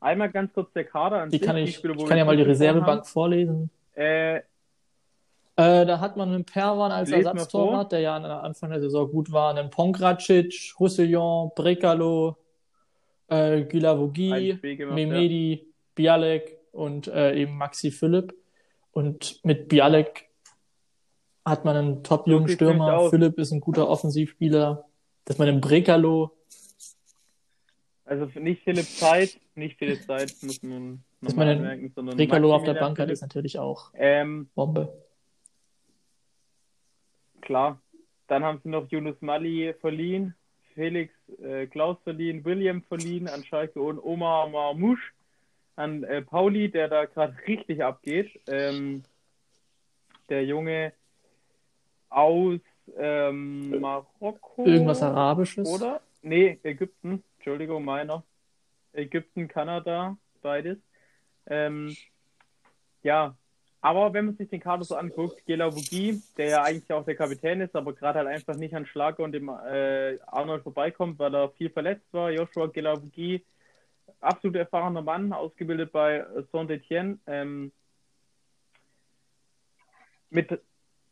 Einmal 0.00 0.30
ganz 0.30 0.52
kurz 0.52 0.72
der 0.72 0.84
Kader 0.84 1.22
an 1.22 1.30
Die 1.30 1.38
sich, 1.38 1.46
kann 1.46 1.56
ich, 1.56 1.76
Spieler, 1.76 1.96
wo 1.96 2.02
ich 2.02 2.08
kann 2.08 2.18
ja 2.18 2.24
mal 2.24 2.36
die 2.36 2.42
Reservebank 2.42 3.06
vorlesen. 3.06 3.70
haben. 3.94 4.02
Äh, 4.02 4.42
Äh, 5.58 5.86
da 5.86 6.00
hat 6.00 6.18
man 6.18 6.28
einen 6.28 6.44
Perwan 6.44 6.92
als 6.92 7.10
Ersatztorwart, 7.10 7.90
der 7.90 8.00
ja 8.00 8.16
an 8.16 8.24
der 8.24 8.42
Anfang 8.42 8.68
der 8.68 8.80
Saison 8.80 9.10
gut 9.10 9.32
war, 9.32 9.50
einen 9.50 9.70
Pongracic, 9.70 10.74
Roussillon, 10.78 11.50
Brekalo, 11.56 12.36
äh, 13.28 13.62
gemacht, 13.62 14.62
Memedi, 14.92 15.66
Bialek 15.94 16.58
und 16.72 17.08
äh, 17.08 17.34
eben 17.34 17.56
Maxi 17.56 17.90
Philipp. 17.90 18.34
Und 18.92 19.40
mit 19.44 19.68
Bialek 19.68 20.28
hat 21.42 21.64
man 21.64 21.76
einen 21.76 22.02
top-jungen 22.04 22.48
Stürmer. 22.48 23.08
Philipp 23.08 23.38
ist 23.38 23.52
ein 23.52 23.60
guter 23.60 23.88
Offensivspieler. 23.88 24.84
Dass 25.24 25.38
man 25.38 25.48
einen 25.48 25.62
Brekalo, 25.62 26.35
Also 28.06 28.26
nicht 28.38 28.62
Philipp 28.62 28.86
Zeit, 28.86 29.38
nicht 29.56 29.78
Philipp 29.78 30.02
Zeit, 30.04 30.32
muss 30.42 30.62
man 30.62 31.02
Dass 31.20 31.32
nochmal 31.32 31.46
man 31.46 31.56
den 31.56 31.64
anmerken, 31.66 31.92
sondern 31.94 32.16
Brekalo 32.16 32.54
auf 32.54 32.62
der 32.62 32.74
Bank 32.74 32.98
hat, 32.98 33.10
ist 33.10 33.20
natürlich 33.20 33.58
auch 33.58 33.90
Ähm, 33.94 34.48
Bombe. 34.54 34.92
klar. 37.40 37.80
Dann 38.28 38.42
haben 38.44 38.60
sie 38.62 38.68
noch 38.70 38.88
Yunus 38.90 39.16
Mali 39.20 39.74
verliehen, 39.80 40.34
Felix 40.74 41.12
äh, 41.42 41.66
Klaus 41.66 41.96
verliehen, 42.02 42.44
William 42.44 42.82
verliehen 42.82 43.28
an 43.28 43.44
Schalke 43.44 43.80
und 43.80 43.98
Omar 44.02 44.48
Marmouche 44.48 45.12
an 45.76 46.02
äh, 46.04 46.22
Pauli, 46.22 46.70
der 46.70 46.88
da 46.88 47.04
gerade 47.04 47.36
richtig 47.46 47.84
abgeht. 47.84 48.40
Ähm, 48.48 49.02
der 50.28 50.44
Junge 50.44 50.92
aus 52.08 52.58
ähm, 52.96 53.80
Marokko. 53.80 54.64
Irgendwas 54.64 55.02
Arabisches. 55.02 55.68
Oder? 55.68 56.00
Nee, 56.22 56.58
Ägypten. 56.62 57.22
Entschuldigung, 57.46 57.84
meiner. 57.84 58.24
Ägypten, 58.92 59.46
Kanada, 59.46 60.16
beides. 60.42 60.78
Ähm, 61.46 61.96
ja, 63.04 63.36
aber 63.80 64.12
wenn 64.12 64.26
man 64.26 64.36
sich 64.36 64.48
den 64.48 64.58
Kader 64.58 64.82
so 64.82 64.96
anguckt, 64.96 65.46
Gelavogi, 65.46 66.20
der 66.36 66.48
ja 66.48 66.62
eigentlich 66.64 66.92
auch 66.92 67.04
der 67.04 67.14
Kapitän 67.14 67.60
ist, 67.60 67.76
aber 67.76 67.92
gerade 67.92 68.18
halt 68.18 68.26
einfach 68.26 68.56
nicht 68.56 68.74
an 68.74 68.84
Schlager 68.84 69.22
und 69.22 69.30
dem 69.30 69.48
äh, 69.48 70.18
Arnold 70.26 70.64
vorbeikommt, 70.64 71.20
weil 71.20 71.36
er 71.36 71.50
viel 71.50 71.70
verletzt 71.70 72.12
war. 72.12 72.32
Joshua 72.32 72.66
Gelavogi, 72.66 73.44
absolut 74.20 74.56
erfahrener 74.56 75.02
Mann, 75.02 75.32
ausgebildet 75.32 75.92
bei 75.92 76.26
Saint-Etienne. 76.50 77.20
Ähm, 77.28 77.70
mit 80.30 80.50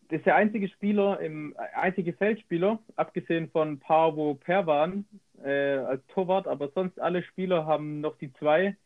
ist 0.08 0.26
der 0.26 0.34
einzige 0.34 0.68
Spieler, 0.68 1.20
im, 1.20 1.54
einzige 1.74 2.12
Feldspieler, 2.12 2.80
abgesehen 2.96 3.50
von 3.50 3.78
Paavo 3.78 4.34
Perwan 4.34 5.04
äh, 5.44 5.76
als 5.76 6.04
Torwart, 6.08 6.48
aber 6.48 6.70
sonst 6.74 6.98
alle 6.98 7.22
Spieler 7.22 7.66
haben 7.66 8.00
noch 8.00 8.16
die 8.18 8.32
zwei 8.34 8.76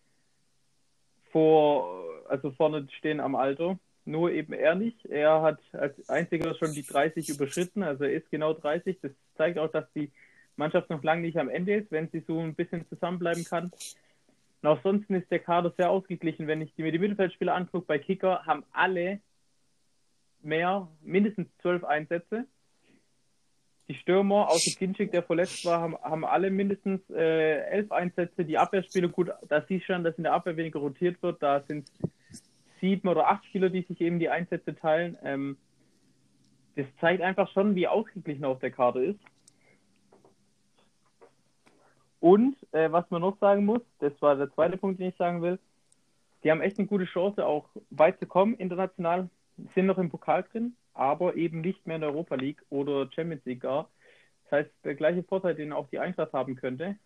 vor, 1.31 2.05
also 2.29 2.51
vorne 2.51 2.87
stehen 2.91 3.21
am 3.21 3.35
Alter. 3.35 3.79
Nur 4.05 4.33
eben 4.33 4.55
er 4.55 4.75
nicht. 4.75 5.05
Er 5.05 5.43
hat 5.43 5.61
als 5.73 6.09
einziger 6.09 6.55
schon 6.55 6.73
die 6.73 6.87
30 6.87 7.29
überschritten, 7.29 7.83
also 7.83 8.05
er 8.05 8.13
ist 8.13 8.31
genau 8.31 8.55
30. 8.55 8.99
Das 9.03 9.13
zeigt 9.37 9.59
auch, 9.59 9.71
dass 9.71 9.85
die 9.93 10.11
Mannschaft 10.57 10.91
noch 10.91 11.03
lange 11.03 11.23
nicht 11.23 11.37
am 11.39 11.51
Ende 11.51 11.75
ist, 11.75 11.93
wenn 11.93 12.09
sie 12.09 12.21
so 12.27 12.41
ein 12.41 12.55
bisschen 12.55 12.89
zusammenbleiben 12.89 13.45
kann. 13.45 13.71
Und 14.63 14.69
auch 14.69 14.83
sonst 14.83 15.09
ist 15.11 15.31
der 15.31 15.39
Kader 15.39 15.73
sehr 15.77 15.91
ausgeglichen. 15.91 16.47
Wenn 16.47 16.63
ich 16.63 16.77
mir 16.77 16.91
die 16.91 16.99
Mittelfeldspieler 16.99 17.55
angucke, 17.55 17.87
bei 17.87 17.99
Kicker 17.99 18.45
haben 18.45 18.65
alle 18.73 19.21
mehr, 20.43 20.89
mindestens 21.03 21.49
zwölf 21.61 21.85
Einsätze. 21.85 22.47
Die 23.89 23.95
Stürmer, 23.95 24.49
außer 24.51 24.79
Kinschik, 24.79 25.13
der 25.13 25.23
verletzt 25.23 25.65
war, 25.65 25.81
haben, 25.81 25.97
haben 26.03 26.25
alle 26.25 26.51
mindestens 26.51 27.01
äh, 27.11 27.61
elf 27.71 27.91
Einsätze. 27.91 28.45
Die 28.45 28.59
Abwehrspieler, 28.59 29.09
gut, 29.09 29.31
da 29.49 29.63
siehst 29.63 29.89
du 29.89 29.95
schon, 29.95 30.05
dass 30.05 30.17
in 30.19 30.25
der 30.25 30.35
Abwehr 30.35 30.59
weniger 30.59 30.81
rotiert 30.81 31.23
wird. 31.23 31.43
Da 31.43 31.63
sind 31.63 31.91
sieben 32.81 33.09
oder 33.09 33.29
acht 33.29 33.47
Spieler, 33.47 33.71
die 33.71 33.83
sich 33.83 34.01
eben 34.03 34.19
die 34.19 34.29
Einsätze 34.29 34.77
teilen. 34.77 35.17
Ähm, 35.25 35.57
das 36.77 36.87
zeigt 37.01 37.23
einfach 37.23 37.51
schon, 37.53 37.75
wie 37.75 37.89
ausgeglichen 37.89 38.45
auch 38.45 38.59
der 38.61 38.71
Kader 38.71 39.01
ist. 39.01 39.21
Und 42.21 42.57
äh, 42.73 42.93
was 42.93 43.11
man 43.11 43.23
noch 43.23 43.39
sagen 43.39 43.65
muss, 43.65 43.83
das 44.01 44.13
war 44.21 44.37
der 44.37 44.53
zweite 44.53 44.77
Punkt, 44.77 45.01
den 45.01 45.09
ich 45.09 45.17
sagen 45.17 45.41
will, 45.41 45.59
die 46.45 46.51
haben 46.51 46.61
echt 46.61 46.79
eine 46.79 46.87
gute 46.87 47.05
Chance, 47.07 47.45
auch 47.45 47.69
weit 47.91 48.19
zu 48.19 48.27
kommen 48.27 48.55
international, 48.55 49.29
sind 49.75 49.87
noch 49.87 49.99
im 49.99 50.11
Pokal 50.11 50.45
drin, 50.45 50.77
aber 50.99 51.37
eben 51.37 51.61
nicht 51.61 51.87
mehr 51.87 51.97
in 51.97 52.03
der 52.03 52.11
Europa 52.11 52.35
League 52.35 52.63
oder 52.71 53.09
Champions 53.13 53.45
League 53.45 53.61
gar. 53.61 53.89
Das 54.45 54.61
heißt, 54.61 54.71
der 54.85 54.95
gleiche 54.95 55.23
Vorteil, 55.23 55.55
den 55.55 55.73
auch 55.73 55.89
die 55.89 55.99
Eintracht 55.99 56.33
haben 56.33 56.57
könnte, 56.57 56.97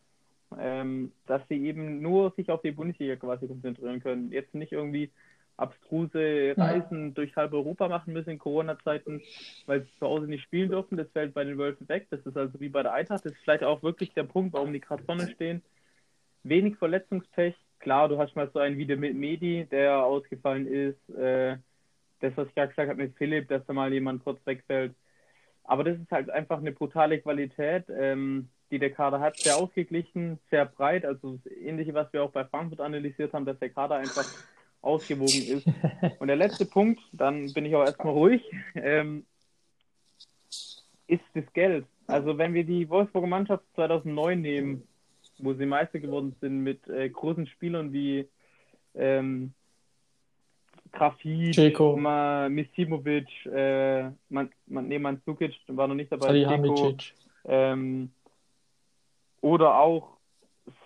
ähm, 0.59 1.13
dass 1.27 1.43
sie 1.49 1.67
eben 1.67 2.01
nur 2.01 2.33
sich 2.33 2.51
auf 2.51 2.63
die 2.63 2.73
Bundesliga 2.73 3.17
quasi 3.17 3.47
konzentrieren 3.47 4.03
können. 4.03 4.33
Jetzt 4.33 4.55
nicht 4.55 4.73
irgendwie 4.73 5.11
abstruse 5.59 6.55
Reisen 6.57 7.13
durch 7.13 7.37
halb 7.37 7.53
Europa 7.53 7.87
machen 7.89 8.15
müssen 8.15 8.31
in 8.31 8.39
Corona-Zeiten, 8.39 9.21
weil 9.67 9.83
sie 9.83 9.91
zu 9.99 10.07
Hause 10.07 10.27
nicht 10.27 10.43
spielen 10.43 10.71
dürfen. 10.71 10.97
Das 10.97 11.11
fällt 11.11 11.35
bei 11.35 11.45
den 11.45 11.59
Wölfen 11.59 11.89
weg. 11.89 12.07
Das 12.11 12.21
ist 12.25 12.37
also 12.37 12.59
wie 12.61 12.71
bei 12.71 12.83
der 12.83 12.95
Eintracht. 12.95 13.25
Das 13.27 13.33
ist 13.33 13.43
vielleicht 13.43 13.63
auch 13.63 13.83
wirklich 13.83 14.13
der 14.15 14.25
Punkt, 14.25 14.55
warum 14.55 14.73
die 14.73 14.81
gerade 14.81 15.05
vorne 15.05 15.29
stehen. 15.31 15.63
Wenig 16.43 16.77
Verletzungspech. 16.77 17.55
Klar, 17.79 18.09
du 18.09 18.19
hast 18.19 18.35
mal 18.37 18.51
so 18.53 18.59
einen 18.59 18.79
wie 18.79 18.87
der 18.87 18.97
Medi, 18.97 19.67
der 19.71 20.03
ausgefallen 20.05 20.67
ist. 20.67 21.11
Äh, 21.11 21.59
das, 22.23 22.37
was 22.37 22.49
ich 22.49 22.55
gerade 22.55 22.69
gesagt 22.69 22.89
habe 22.89 23.03
mit 23.03 23.17
Philipp, 23.17 23.49
dass 23.49 23.67
da 23.67 23.73
mal 23.73 23.93
jemand 23.93 24.25
kurz 24.25 24.45
wegfällt. 24.47 24.95
Aber 25.65 25.85
das 25.85 25.99
ist 25.99 26.11
halt 26.11 26.31
einfach 26.31 26.59
eine 26.59 26.73
brutale 26.73 27.21
Qualität, 27.21 27.85
ähm, 27.89 28.49
die 28.71 28.79
der 28.79 28.91
Kader 28.91 29.21
hat. 29.21 29.37
Sehr 29.37 29.57
ausgeglichen, 29.57 30.39
sehr 30.51 30.65
breit. 30.65 31.05
Also 31.05 31.39
das 31.45 31.53
ähnliche, 31.53 31.95
was 31.95 32.13
wir 32.13 32.23
auch 32.23 32.31
bei 32.31 32.45
Frankfurt 32.45 32.81
analysiert 32.81 33.33
haben, 33.33 33.45
dass 33.45 33.59
der 33.59 33.71
Kader 33.71 33.97
einfach 33.97 34.27
ausgewogen 34.81 35.43
ist. 35.43 35.67
Und 36.19 36.29
der 36.29 36.37
letzte 36.37 36.65
Punkt, 36.65 37.01
dann 37.13 37.53
bin 37.53 37.65
ich 37.67 37.75
auch 37.75 37.85
erstmal 37.85 38.13
ruhig. 38.13 38.43
Ähm, 38.75 39.27
ist 41.07 41.23
das 41.35 41.45
Geld. 41.53 41.87
Also 42.07 42.39
wenn 42.39 42.55
wir 42.55 42.65
die 42.65 42.89
Wolfsburger 42.89 43.27
Mannschaft 43.27 43.65
2009 43.75 44.41
nehmen, 44.41 44.89
wo 45.39 45.55
sie 45.55 45.67
Meister 45.67 45.99
geworden 45.99 46.35
sind 46.41 46.61
mit 46.63 46.87
äh, 46.89 47.09
großen 47.09 47.47
Spielern 47.47 47.93
wie 47.93 48.29
ähm, 48.95 49.55
Grafit. 50.93 51.57
Ma, 51.97 52.49
Misimovic, 52.49 53.47
äh, 53.47 54.11
man, 54.29 54.51
man, 54.67 54.89
nee, 54.89 54.99
Mandzukic 54.99 55.55
war 55.69 55.89
noch 55.89 55.95
nicht 55.95 56.13
dabei, 56.13 56.27
Salihamidzic. 56.29 57.15
ähm, 57.47 58.11
oder 59.41 59.79
auch 59.79 60.17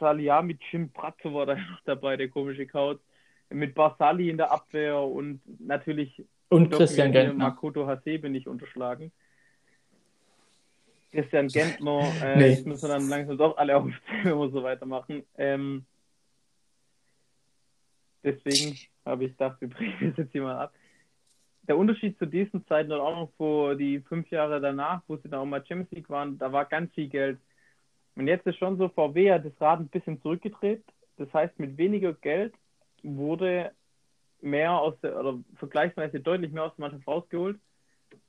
Salihamidzic, 0.00 0.92
Bratzo 0.92 1.34
war 1.34 1.46
da 1.46 1.54
noch 1.70 1.80
dabei, 1.84 2.16
der 2.16 2.28
komische 2.28 2.66
Kaut, 2.66 3.00
mit 3.50 3.74
Barsali 3.74 4.30
in 4.30 4.36
der 4.38 4.50
Abwehr 4.52 4.98
und 5.00 5.40
natürlich 5.60 6.24
Und 6.48 6.72
Christian 6.72 7.12
Gentner. 7.12 7.34
Makoto 7.44 7.86
Hasebe 7.86 8.30
nicht 8.30 8.46
unterschlagen. 8.48 9.12
Christian 11.12 11.48
Gentner, 11.48 12.00
äh, 12.22 12.36
Nee. 12.38 12.46
jetzt 12.50 12.66
müssen 12.66 12.88
wir 12.88 12.94
dann 12.94 13.08
langsam 13.08 13.38
doch 13.38 13.56
alle 13.56 13.76
aufzählen, 13.76 14.24
wenn 14.24 14.38
wir 14.38 14.50
so 14.50 14.62
weitermachen. 14.62 15.24
Ähm, 15.36 15.84
deswegen 18.22 18.76
habe 19.06 19.24
ich 19.24 19.32
gedacht, 19.32 19.60
wir 19.60 19.68
brechen 19.70 20.10
das 20.10 20.16
jetzt 20.18 20.32
hier 20.32 20.42
mal 20.42 20.56
ab. 20.56 20.74
Der 21.62 21.76
Unterschied 21.76 22.18
zu 22.18 22.26
diesen 22.26 22.66
Zeiten 22.66 22.92
und 22.92 23.00
auch 23.00 23.16
noch 23.16 23.32
vor 23.36 23.74
die 23.74 24.00
fünf 24.00 24.30
Jahre 24.30 24.60
danach, 24.60 25.02
wo 25.08 25.16
sie 25.16 25.28
dann 25.28 25.40
auch 25.40 25.46
mal 25.46 25.64
Champions 25.66 25.90
League 25.90 26.10
waren, 26.10 26.38
da 26.38 26.52
war 26.52 26.64
ganz 26.64 26.92
viel 26.94 27.08
Geld. 27.08 27.38
Und 28.14 28.28
jetzt 28.28 28.46
ist 28.46 28.58
schon 28.58 28.78
so, 28.78 28.88
VW 28.88 29.32
hat 29.32 29.44
das 29.44 29.60
Rad 29.60 29.80
ein 29.80 29.88
bisschen 29.88 30.20
zurückgedreht. 30.22 30.84
Das 31.16 31.32
heißt, 31.32 31.58
mit 31.58 31.76
weniger 31.76 32.12
Geld 32.14 32.54
wurde 33.02 33.72
mehr 34.40 34.72
aus 34.72 34.94
der, 35.00 35.18
oder 35.18 35.38
vergleichsweise 35.56 36.20
deutlich 36.20 36.52
mehr 36.52 36.64
aus 36.64 36.76
der 36.76 36.82
Mannschaft 36.82 37.06
rausgeholt, 37.06 37.58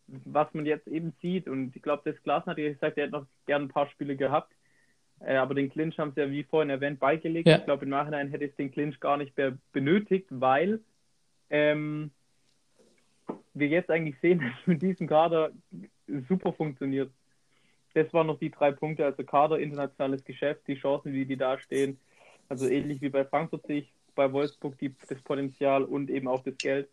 was 0.08 0.54
man 0.54 0.66
jetzt 0.66 0.88
eben 0.88 1.14
sieht. 1.22 1.48
Und 1.48 1.76
ich 1.76 1.82
glaube, 1.82 2.12
das 2.12 2.22
Glas 2.24 2.46
hat 2.46 2.58
ja 2.58 2.70
gesagt, 2.70 2.98
er 2.98 3.06
hätte 3.06 3.18
noch 3.18 3.28
gern 3.46 3.64
ein 3.64 3.70
paar 3.70 3.88
Spiele 3.90 4.16
gehabt. 4.16 4.52
Äh, 5.20 5.36
aber 5.36 5.56
den 5.56 5.70
Clinch 5.70 5.98
haben 5.98 6.12
sie 6.14 6.22
ja 6.22 6.30
wie 6.30 6.44
vorhin 6.44 6.70
erwähnt 6.70 7.00
beigelegt. 7.00 7.48
Ja. 7.48 7.58
Ich 7.58 7.66
glaube, 7.66 7.86
im 7.86 7.92
Nachhinein 7.92 8.30
hätte 8.30 8.46
es 8.46 8.56
den 8.56 8.72
Clinch 8.72 9.00
gar 9.00 9.18
nicht 9.18 9.36
mehr 9.38 9.58
benötigt, 9.72 10.28
weil 10.30 10.80
ähm, 11.50 12.12
wir 13.54 13.68
jetzt 13.68 13.90
eigentlich 13.90 14.20
sehen, 14.22 14.40
dass 14.42 14.52
es 14.62 14.68
mit 14.68 14.82
diesem 14.82 15.08
Kader 15.08 15.52
super 16.28 16.54
funktioniert. 16.54 17.12
Das 17.94 18.14
waren 18.14 18.28
noch 18.28 18.38
die 18.38 18.52
drei 18.52 18.72
Punkte, 18.72 19.06
also 19.06 19.24
Kader, 19.24 19.60
internationales 19.60 20.24
Geschäft, 20.24 20.62
die 20.68 20.76
Chancen, 20.76 21.14
wie 21.14 21.26
die 21.26 21.38
da 21.38 21.58
stehen. 21.58 22.00
Also 22.48 22.68
ähnlich 22.68 23.02
wie 23.02 23.10
bei 23.10 23.26
Frankfurt 23.26 23.66
sehe 23.66 23.80
ich 23.80 23.94
bei 24.16 24.32
Wolfsburg 24.32 24.78
die, 24.78 24.94
das 25.10 25.20
Potenzial 25.22 25.84
und 25.84 26.10
eben 26.10 26.28
auch 26.28 26.44
das 26.44 26.58
Geld. 26.58 26.90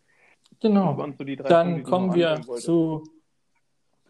Genau. 0.61 0.95
so 1.17 1.23
Dann 1.49 1.67
Punkte, 1.67 1.81
ich 1.81 1.87
kommen 1.89 2.15
wir 2.15 2.41
zu 2.41 3.03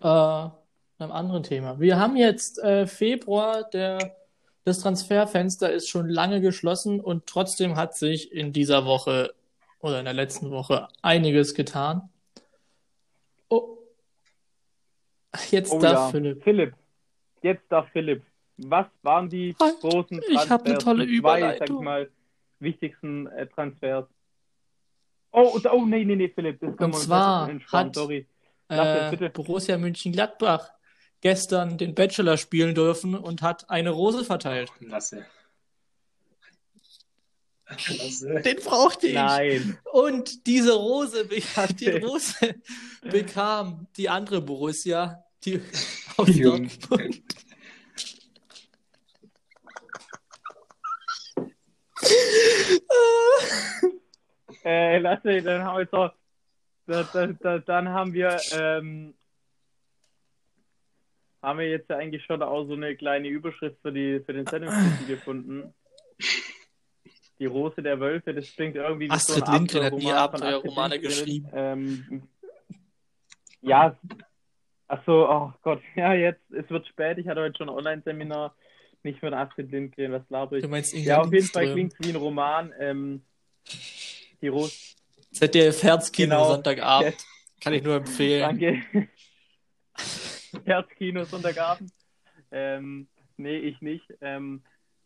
äh, 0.01 0.49
einem 0.97 1.11
anderen 1.11 1.43
Thema. 1.43 1.79
Wir 1.79 1.99
haben 1.99 2.15
jetzt 2.15 2.59
äh, 2.59 2.87
Februar, 2.87 3.63
der, 3.69 4.15
das 4.63 4.79
Transferfenster 4.79 5.71
ist 5.71 5.89
schon 5.89 6.09
lange 6.09 6.41
geschlossen 6.41 6.99
und 6.99 7.25
trotzdem 7.25 7.75
hat 7.75 7.95
sich 7.95 8.31
in 8.31 8.53
dieser 8.53 8.85
Woche 8.85 9.33
oder 9.79 9.99
in 9.99 10.05
der 10.05 10.13
letzten 10.13 10.51
Woche 10.51 10.87
einiges 11.01 11.53
getan. 11.53 12.09
Oh. 13.49 13.77
Jetzt 15.51 15.73
Oh 15.73 15.79
darf 15.79 15.93
ja, 15.93 16.09
Philipp. 16.11 16.43
Philipp. 16.43 16.73
Jetzt 17.41 17.63
darf 17.69 17.87
Philipp. 17.91 18.23
Was 18.57 18.87
waren 19.03 19.29
die 19.29 19.53
großen 19.81 20.21
ich 20.29 20.49
hab 20.49 20.65
eine 20.65 20.77
tolle 20.77 21.05
die 21.05 21.19
zwei, 21.19 21.41
sag 21.41 21.47
ich 21.49 21.53
Überleitung. 21.59 21.83
mal, 21.83 22.09
wichtigsten 22.59 23.27
äh, 23.27 23.45
Transfers? 23.47 24.05
Oh, 25.31 25.59
oh, 25.71 25.85
nee, 25.85 26.05
nee, 26.05 26.15
nee, 26.15 26.29
Philipp, 26.29 26.61
das 26.61 26.77
können 26.77 26.77
Und 26.77 26.91
wir 26.93 26.95
uns 26.95 27.03
zwar 27.03 27.49
entsparen, 27.49 27.87
hat- 27.87 27.95
sorry. 27.95 28.25
Äh. 28.69 29.29
Borussia 29.29 29.77
Mönchengladbach 29.77 30.71
gestern 31.25 31.79
den 31.79 31.95
Bachelor 31.95 32.37
spielen 32.37 32.75
dürfen 32.75 33.15
und 33.15 33.41
hat 33.41 33.67
eine 33.71 33.89
Rose 33.89 34.23
verteilt. 34.23 34.71
Lasse. 34.79 35.25
Lasse. 37.67 38.41
Den 38.41 38.57
brauchte 38.57 39.07
ich. 39.07 39.15
Nein. 39.15 39.79
Und 39.91 40.45
diese 40.45 40.73
Rose, 40.73 41.25
bekam, 41.25 41.75
die 41.79 41.89
Rose 41.89 42.55
bekam 43.01 43.87
die 43.97 44.07
andere 44.07 44.39
Borussia, 44.39 45.25
die 45.43 45.59
aus. 46.17 46.27
Dortmund. 46.27 47.23
Äh, 54.63 54.99
Lasse, 54.99 55.41
dann 55.41 55.63
haben 55.63 55.75
wir 55.77 55.81
jetzt 55.81 55.93
auch, 55.95 56.13
da, 56.85 57.01
da, 57.11 57.27
da, 57.27 57.57
dann 57.57 57.89
haben 57.89 58.13
wir, 58.13 58.39
ähm, 58.51 59.15
haben 61.45 61.59
wir 61.59 61.69
jetzt 61.69 61.89
ja 61.89 61.97
eigentlich 61.97 62.23
schon 62.25 62.41
auch 62.41 62.65
so 62.65 62.73
eine 62.73 62.95
kleine 62.95 63.27
Überschrift 63.27 63.77
für 63.81 63.91
die 63.91 64.19
für 64.25 64.33
den 64.33 64.45
Sendungstitel 64.45 65.05
gefunden. 65.07 65.73
Die 67.39 67.45
Rose 67.45 67.81
der 67.81 67.99
Wölfe, 67.99 68.33
das 68.33 68.53
klingt 68.55 68.75
irgendwie 68.75 69.07
wie 69.07 69.11
Astrid 69.11 69.45
so 69.45 69.51
ein 69.51 69.57
Lindgren 69.59 69.83
hat 69.83 69.93
nie 69.93 70.11
Abenteuerromane 70.11 70.99
geschrieben. 70.99 71.49
Ähm, 71.53 72.23
ja, 73.61 73.97
achso, 74.87 75.29
oh 75.29 75.53
Gott, 75.61 75.81
ja, 75.95 76.13
jetzt, 76.13 76.41
es 76.51 76.69
wird 76.69 76.87
spät, 76.87 77.17
ich 77.17 77.27
hatte 77.27 77.41
heute 77.41 77.57
schon 77.57 77.69
ein 77.69 77.75
Online-Seminar, 77.75 78.55
nicht 79.03 79.19
von 79.19 79.33
Astrid 79.33 79.69
Lindgren, 79.71 80.13
was 80.13 80.23
laber 80.29 80.55
ich? 80.55 80.63
Du 80.63 80.69
meinst 80.69 80.93
Ja, 80.93 81.21
auf 81.21 81.33
jeden 81.33 81.47
Fall 81.47 81.73
klingt 81.73 81.93
es 81.93 81.99
wie 81.99 82.11
ein 82.11 82.15
Roman. 82.15 82.73
Ähm, 82.79 83.21
die 84.41 84.47
Rose, 84.47 84.95
ZDF 85.31 85.83
Herzkino 85.83 86.35
Genau. 86.35 86.47
Sonntagabend. 86.53 87.17
Kann 87.59 87.73
ich 87.73 87.83
nur 87.83 87.95
empfehlen. 87.95 88.41
Danke. 88.41 89.07
Herzkino 90.65 91.25
Sonntagabend. 91.25 91.91
Ähm, 92.51 93.07
nee, 93.37 93.57
ich 93.57 93.81
nicht. 93.81 94.05
Ähm, 94.21 94.61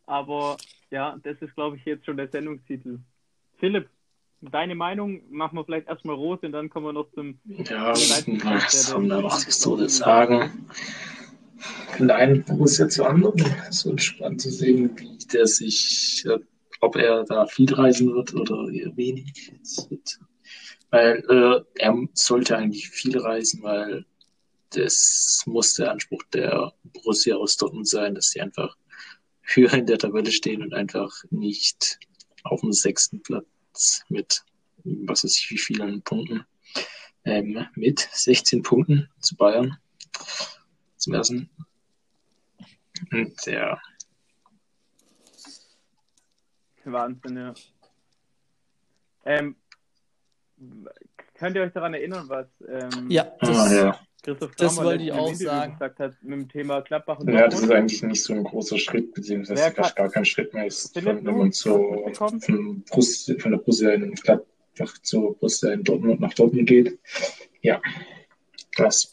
aber 0.05 0.57
ja, 0.91 1.17
das 1.23 1.37
ist, 1.41 1.53
glaube 1.55 1.77
ich, 1.77 1.85
jetzt 1.85 2.05
schon 2.05 2.17
der 2.17 2.29
Sendungstitel. 2.29 2.99
Philipp, 3.59 3.89
deine 4.41 4.75
Meinung? 4.75 5.21
Machen 5.29 5.57
wir 5.57 5.65
vielleicht 5.65 5.87
erstmal 5.87 6.15
Rose 6.15 6.45
und 6.45 6.51
dann 6.51 6.69
kommen 6.69 6.87
wir 6.87 6.93
noch 6.93 7.11
zum. 7.13 7.39
Ja, 7.45 7.89
was 7.91 8.93
haben 8.93 9.07
wir 9.07 9.21
noch 9.21 9.39
so 9.39 9.77
zu 9.77 9.89
sagen? 9.89 10.67
Von 11.97 12.07
der 12.07 12.17
einen 12.17 12.43
Borussia 12.43 12.87
zur 12.87 13.09
anderen. 13.09 13.43
Es 13.69 13.85
wird 13.85 14.01
spannend 14.01 14.41
zu 14.41 14.49
sehen, 14.49 14.97
wie 14.97 15.17
der 15.33 15.45
sich, 15.45 16.25
ob 16.79 16.95
er 16.95 17.25
da 17.25 17.45
viel 17.47 17.73
reisen 17.73 18.13
wird 18.13 18.33
oder 18.33 18.69
eher 18.71 18.95
wenig. 18.95 19.51
Weil 20.91 21.23
äh, 21.29 21.61
er 21.83 22.07
sollte 22.13 22.57
eigentlich 22.57 22.89
viel 22.89 23.17
reisen, 23.17 23.61
weil 23.61 24.05
das 24.71 25.43
muss 25.45 25.75
der 25.75 25.91
Anspruch 25.91 26.23
der 26.33 26.73
Borussia 26.83 27.35
aus 27.35 27.57
Dortmund 27.57 27.87
sein, 27.87 28.15
dass 28.15 28.29
sie 28.29 28.41
einfach 28.41 28.75
höher 29.41 29.73
in 29.73 29.85
der 29.85 29.97
Tabelle 29.97 30.31
stehen 30.31 30.61
und 30.61 30.73
einfach 30.73 31.11
nicht 31.29 31.99
auf 32.43 32.61
dem 32.61 32.73
sechsten 32.73 33.21
Platz 33.21 34.03
mit 34.09 34.43
was 34.83 35.23
weiß 35.23 35.37
ich 35.37 35.51
wie 35.51 35.57
vielen 35.57 36.01
Punkten 36.03 36.45
ähm, 37.25 37.65
mit 37.75 37.99
16 37.99 38.63
Punkten 38.63 39.09
zu 39.19 39.35
Bayern 39.35 39.77
zum 40.95 41.13
ersten. 41.13 41.49
Und 43.11 43.45
ja, 43.45 43.79
Wahnsinn, 46.91 47.37
ja. 47.37 47.53
Ähm, 49.25 49.55
könnt 51.35 51.55
ihr 51.55 51.61
euch 51.63 51.73
daran 51.73 51.93
erinnern, 51.93 52.27
was 52.29 52.47
ähm, 52.67 53.09
Ja, 53.09 53.23
ah, 53.39 53.45
das, 53.45 53.73
ja. 53.73 53.99
Christoph 54.21 54.53
das 54.55 54.75
Kramer 54.75 54.87
wollte 54.89 55.03
ich 55.05 55.11
auch 55.13 55.33
sagen. 55.33 55.71
gesagt 55.73 55.99
hat 55.99 56.13
mit 56.21 56.33
dem 56.33 56.49
Thema 56.49 56.81
Gladbach 56.81 57.19
und 57.19 57.29
ja, 57.31 57.47
das 57.47 57.61
ist 57.61 57.71
eigentlich 57.71 58.03
nicht 58.03 58.21
so 58.23 58.33
ein 58.33 58.43
großer 58.43 58.77
Schritt, 58.77 59.13
beziehungsweise 59.13 59.71
fast 59.71 59.95
kann- 59.95 60.05
gar 60.05 60.11
kein 60.11 60.25
Schritt 60.25 60.53
mehr 60.53 60.65
ist, 60.67 60.93
Philipp, 60.93 61.17
von, 61.17 61.25
wenn 61.25 61.37
man 61.37 61.49
das 61.49 61.65
mitbekommen? 61.65 62.41
von, 62.41 62.83
Brust, 62.89 63.41
von 63.41 63.51
der 63.51 63.57
Borussia 63.59 63.91
in 63.91 64.13
Gladbach 64.15 64.97
zur 65.03 65.35
Borussia 65.37 65.71
in 65.71 65.83
Dortmund 65.83 66.19
nach 66.19 66.33
Dortmund 66.33 66.67
geht. 66.67 66.99
Ja, 67.61 67.81
krass. 68.75 69.09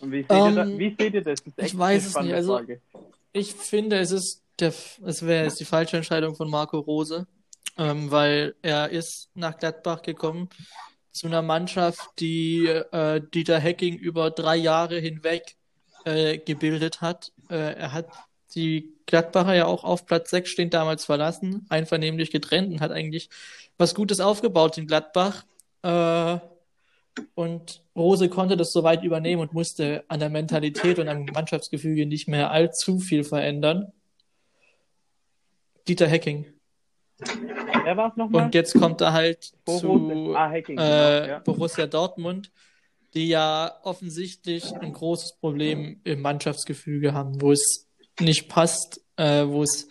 Und 0.00 0.12
wie 0.12 0.22
seht, 0.22 0.30
ihr, 0.30 0.50
da, 0.54 0.62
Ähm, 0.64 0.78
wie 0.78 0.96
seht 0.98 1.14
ihr 1.14 1.22
das? 1.22 1.42
das 1.42 1.54
ist 1.56 1.72
ich 1.72 1.78
weiß 1.78 2.06
es 2.06 2.20
nicht, 2.20 2.34
also- 2.34 2.52
Frage. 2.58 2.80
Ich 3.32 3.52
finde, 3.54 3.98
es 3.98 4.10
ist 4.12 4.42
der, 4.60 4.68
es 5.04 5.26
wäre 5.26 5.44
jetzt 5.44 5.58
die 5.58 5.64
falsche 5.64 5.96
Entscheidung 5.96 6.36
von 6.36 6.48
Marco 6.48 6.78
Rose, 6.78 7.26
ähm, 7.76 8.10
weil 8.10 8.54
er 8.62 8.90
ist 8.90 9.30
nach 9.34 9.58
Gladbach 9.58 10.02
gekommen 10.02 10.48
zu 11.10 11.26
einer 11.28 11.42
Mannschaft, 11.42 12.00
die 12.18 12.66
äh, 12.66 13.20
Dieter 13.32 13.58
Hecking 13.58 13.96
über 13.96 14.30
drei 14.30 14.56
Jahre 14.56 14.98
hinweg 14.98 15.56
äh, 16.04 16.38
gebildet 16.38 17.00
hat. 17.00 17.32
Äh, 17.48 17.74
er 17.74 17.92
hat 17.92 18.08
die 18.54 18.92
Gladbacher 19.06 19.54
ja 19.54 19.66
auch 19.66 19.84
auf 19.84 20.06
Platz 20.06 20.30
6 20.30 20.50
stehend 20.50 20.74
damals 20.74 21.04
verlassen, 21.04 21.66
einvernehmlich 21.68 22.30
getrennt 22.30 22.72
und 22.72 22.80
hat 22.80 22.90
eigentlich 22.90 23.30
was 23.78 23.94
Gutes 23.94 24.20
aufgebaut 24.20 24.78
in 24.78 24.86
Gladbach. 24.86 25.44
Äh, 25.82 26.38
und 27.34 27.82
Rose 27.94 28.28
konnte 28.28 28.56
das 28.56 28.72
soweit 28.72 29.04
übernehmen 29.04 29.42
und 29.42 29.52
musste 29.52 30.04
an 30.08 30.20
der 30.20 30.30
Mentalität 30.30 30.98
und 30.98 31.08
am 31.08 31.26
Mannschaftsgefüge 31.26 32.06
nicht 32.06 32.26
mehr 32.26 32.50
allzu 32.50 32.98
viel 32.98 33.22
verändern. 33.22 33.92
Dieter 35.86 36.08
Hecking. 36.08 36.46
Wer 37.84 37.96
war 37.96 38.10
es 38.10 38.16
nochmal? 38.16 38.46
Und 38.46 38.54
jetzt 38.54 38.78
kommt 38.78 39.00
er 39.00 39.12
halt 39.12 39.52
Bochum, 39.64 40.10
zu 40.10 40.34
ah, 40.36 40.48
Hacking, 40.50 40.78
äh, 40.78 40.80
genau, 40.80 41.28
ja. 41.28 41.38
Borussia 41.40 41.86
Dortmund, 41.86 42.50
die 43.14 43.28
ja 43.28 43.72
offensichtlich 43.82 44.74
ein 44.74 44.92
großes 44.92 45.36
Problem 45.38 46.00
im 46.04 46.20
Mannschaftsgefüge 46.20 47.14
haben, 47.14 47.40
wo 47.40 47.52
es 47.52 47.88
nicht 48.20 48.48
passt, 48.48 49.00
äh, 49.16 49.46
wo 49.46 49.62
es 49.62 49.88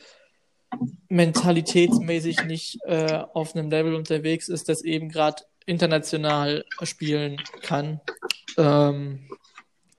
mentalitätsmäßig 1.09 2.45
nicht 2.45 2.79
äh, 2.85 3.23
auf 3.33 3.55
einem 3.55 3.69
Level 3.69 3.95
unterwegs 3.95 4.49
ist, 4.49 4.69
das 4.69 4.83
eben 4.83 5.09
gerade 5.09 5.43
international 5.65 6.65
spielen 6.81 7.37
kann. 7.61 8.01
Ähm, 8.57 9.29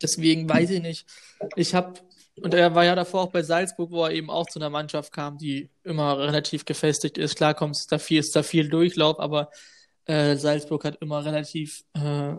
deswegen 0.03 0.49
weiß 0.49 0.71
ich 0.71 0.83
nicht. 0.83 1.07
Ich 1.57 1.75
habe, 1.75 1.95
und 2.41 2.53
er 2.53 2.75
war 2.75 2.85
ja 2.85 2.95
davor 2.95 3.23
auch 3.23 3.31
bei 3.31 3.43
Salzburg, 3.43 3.91
wo 3.91 4.05
er 4.05 4.13
eben 4.13 4.29
auch 4.29 4.47
zu 4.47 4.59
einer 4.59 4.71
Mannschaft 4.71 5.13
kam, 5.13 5.39
die 5.39 5.71
immer 5.85 6.19
relativ 6.19 6.65
gefestigt 6.65 7.17
ist. 7.17 7.37
Klar 7.37 7.55
kommt 7.55 7.91
da 7.93 7.99
viel, 7.99 8.21
ist 8.21 8.35
da 8.35 8.43
viel 8.43 8.69
Durchlauf, 8.69 9.21
aber 9.21 9.51
äh, 10.07 10.37
Salzburg 10.37 10.85
hat 10.85 11.01
immer 11.01 11.25
relativ, 11.25 11.85
äh, 11.95 12.35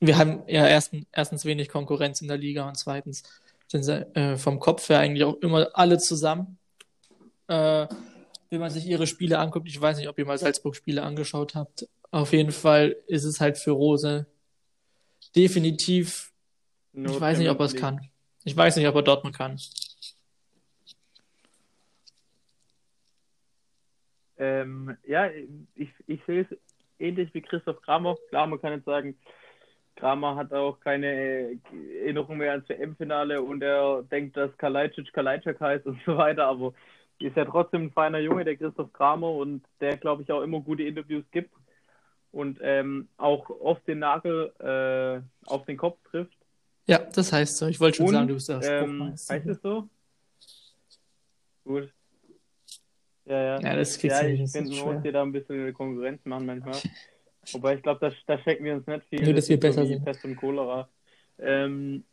wir 0.00 0.18
haben 0.18 0.44
ja 0.46 0.66
erstens, 0.66 1.06
erstens 1.12 1.44
wenig 1.44 1.68
Konkurrenz 1.68 2.20
in 2.20 2.28
der 2.28 2.36
Liga 2.36 2.68
und 2.68 2.76
zweitens 2.76 3.24
sind 3.66 3.82
sie 3.82 4.06
äh, 4.14 4.36
vom 4.36 4.60
Kopf 4.60 4.88
her 4.88 5.00
eigentlich 5.00 5.24
auch 5.24 5.36
immer 5.40 5.68
alle 5.74 5.98
zusammen. 5.98 6.58
Äh, 7.48 7.88
wenn 8.50 8.60
man 8.60 8.70
sich 8.70 8.86
ihre 8.86 9.08
Spiele 9.08 9.38
anguckt, 9.40 9.66
ich 9.66 9.80
weiß 9.80 9.98
nicht, 9.98 10.08
ob 10.08 10.16
ihr 10.18 10.26
mal 10.26 10.38
Salzburg-Spiele 10.38 11.02
angeschaut 11.02 11.56
habt. 11.56 11.88
Auf 12.12 12.32
jeden 12.32 12.52
Fall 12.52 12.94
ist 13.08 13.24
es 13.24 13.40
halt 13.40 13.58
für 13.58 13.72
Rose 13.72 14.26
definitiv. 15.34 16.32
Nur 16.92 17.16
ich 17.16 17.20
weiß 17.20 17.38
nicht, 17.38 17.50
ob 17.50 17.58
er 17.58 17.66
es 17.66 17.74
kann. 17.74 18.08
Ich 18.44 18.56
weiß 18.56 18.76
nicht, 18.76 18.86
ob 18.86 18.94
er 18.94 19.02
Dortmund 19.02 19.36
kann. 19.36 19.58
Ähm, 24.36 24.96
ja, 25.06 25.30
ich, 25.74 25.90
ich 26.06 26.20
sehe 26.26 26.42
es 26.42 26.58
ähnlich 26.98 27.32
wie 27.32 27.40
Christoph 27.40 27.80
Kramer. 27.82 28.16
Klar, 28.28 28.46
man 28.46 28.60
kann 28.60 28.72
jetzt 28.72 28.84
sagen, 28.84 29.16
Kramer 29.96 30.36
hat 30.36 30.52
auch 30.52 30.80
keine 30.80 31.58
Erinnerung 32.02 32.38
mehr 32.38 32.52
ans 32.52 32.68
WM-Finale 32.68 33.40
und 33.40 33.62
er 33.62 34.02
denkt, 34.02 34.36
dass 34.36 34.56
Kalajdzic 34.58 35.12
Kalajdzic 35.12 35.60
heißt 35.60 35.86
und 35.86 36.00
so 36.04 36.16
weiter, 36.16 36.46
aber 36.46 36.74
ist 37.20 37.36
ja 37.36 37.44
trotzdem 37.44 37.84
ein 37.84 37.92
feiner 37.92 38.18
Junge, 38.18 38.44
der 38.44 38.56
Christoph 38.56 38.92
Kramer 38.92 39.30
und 39.30 39.64
der, 39.80 39.96
glaube 39.96 40.22
ich, 40.22 40.32
auch 40.32 40.42
immer 40.42 40.60
gute 40.60 40.82
Interviews 40.82 41.24
gibt 41.30 41.54
und 42.32 42.58
ähm, 42.60 43.08
auch 43.16 43.48
oft 43.48 43.86
den 43.86 44.00
Nagel 44.00 44.52
äh, 44.58 45.48
auf 45.48 45.64
den 45.64 45.76
Kopf 45.76 45.98
trifft. 46.10 46.36
Ja, 46.86 46.98
das 46.98 47.32
heißt 47.32 47.56
so. 47.56 47.66
Ich 47.66 47.80
wollte 47.80 47.96
schon 47.98 48.06
Und, 48.06 48.12
sagen, 48.12 48.28
du 48.28 48.34
bist 48.34 48.48
der 48.48 48.56
Ähm, 48.62 48.62
Spruchmeister. 48.96 49.34
heißt 49.34 49.46
es 49.46 49.62
so? 49.62 49.88
Gut. 51.64 51.92
Ja, 53.24 53.42
ja. 53.42 53.60
Ja, 53.60 53.76
das 53.76 53.98
kriegst 53.98 54.16
Ja, 54.16 54.22
du 54.22 54.28
nicht. 54.30 54.40
ich 54.40 54.52
das 54.52 54.52
finde, 54.52 54.84
man 54.84 54.94
muss 54.94 55.02
dir 55.02 55.12
da 55.12 55.22
ein 55.22 55.32
bisschen 55.32 55.72
Konkurrenz 55.72 56.24
machen 56.26 56.44
manchmal. 56.46 56.80
Wobei 57.52 57.74
ich 57.76 57.82
glaube, 57.82 58.00
da, 58.00 58.12
da 58.26 58.42
schenken 58.42 58.64
wir 58.64 58.74
uns 58.74 58.86
nicht 58.86 59.06
viel. 59.08 59.22
Nur, 59.22 59.32
dass 59.34 59.44
Das 59.44 59.48
wir 59.48 59.56
so 59.56 59.60
besser 59.60 59.86
sind. 59.86 60.04
Pest 60.04 60.24
und 60.24 60.36
Cholera. 60.36 60.88
Ähm, 61.38 62.04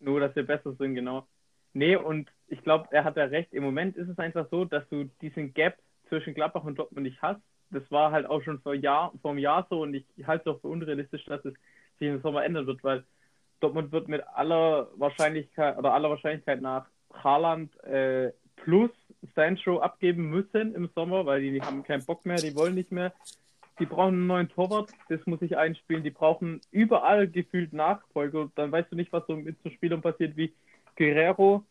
nur, 0.00 0.20
dass 0.20 0.34
wir 0.34 0.46
besser 0.46 0.72
sind, 0.74 0.94
genau. 0.94 1.26
Nee, 1.74 1.96
und 1.96 2.30
ich 2.48 2.62
glaube, 2.62 2.88
er 2.92 3.04
hat 3.04 3.16
ja 3.16 3.24
recht. 3.24 3.52
Im 3.52 3.64
Moment 3.64 3.96
ist 3.96 4.08
es 4.08 4.18
einfach 4.18 4.48
so, 4.50 4.64
dass 4.64 4.88
du 4.88 5.04
diesen 5.20 5.52
Gap 5.54 5.78
zwischen 6.08 6.34
Gladbach 6.34 6.64
und 6.64 6.78
Dortmund 6.78 7.04
nicht 7.04 7.20
hast. 7.20 7.40
Das 7.70 7.82
war 7.90 8.12
halt 8.12 8.26
auch 8.26 8.42
schon 8.42 8.60
vor, 8.60 8.74
Jahr, 8.74 9.12
vor 9.20 9.32
einem 9.32 9.40
Jahr 9.40 9.66
so 9.68 9.82
und 9.82 9.94
ich 9.94 10.04
halte 10.26 10.48
es 10.48 10.54
auch 10.56 10.60
für 10.60 10.68
unrealistisch, 10.68 11.24
dass 11.24 11.44
es 11.44 11.54
im 12.08 12.20
Sommer 12.20 12.44
ändern 12.44 12.66
wird, 12.66 12.82
weil 12.84 13.04
Dortmund 13.60 13.92
wird 13.92 14.08
mit 14.08 14.22
aller 14.34 14.88
Wahrscheinlichkeit 14.96 15.78
oder 15.78 15.94
aller 15.94 16.10
Wahrscheinlichkeit 16.10 16.60
nach 16.60 16.86
Haaland 17.12 17.82
äh, 17.84 18.32
plus 18.56 18.90
Sancho 19.34 19.80
abgeben 19.80 20.28
müssen 20.28 20.74
im 20.74 20.88
Sommer, 20.94 21.26
weil 21.26 21.40
die 21.40 21.62
haben 21.62 21.82
keinen 21.82 22.04
Bock 22.04 22.26
mehr, 22.26 22.36
die 22.36 22.54
wollen 22.56 22.74
nicht 22.74 22.92
mehr. 22.92 23.12
Die 23.80 23.86
brauchen 23.86 24.14
einen 24.14 24.26
neuen 24.26 24.48
Torwart, 24.48 24.90
das 25.08 25.24
muss 25.26 25.42
ich 25.42 25.56
einspielen. 25.56 26.04
Die 26.04 26.10
brauchen 26.10 26.60
überall 26.70 27.26
gefühlt 27.26 27.72
Nachfolger. 27.72 28.50
Dann 28.54 28.70
weißt 28.70 28.92
du 28.92 28.96
nicht, 28.96 29.12
was 29.12 29.26
so 29.26 29.34
mit 29.34 29.56
so 29.64 29.70
Spielern 29.70 30.00
passiert 30.00 30.36
wie 30.36 30.54
Guerrero, 30.96 31.64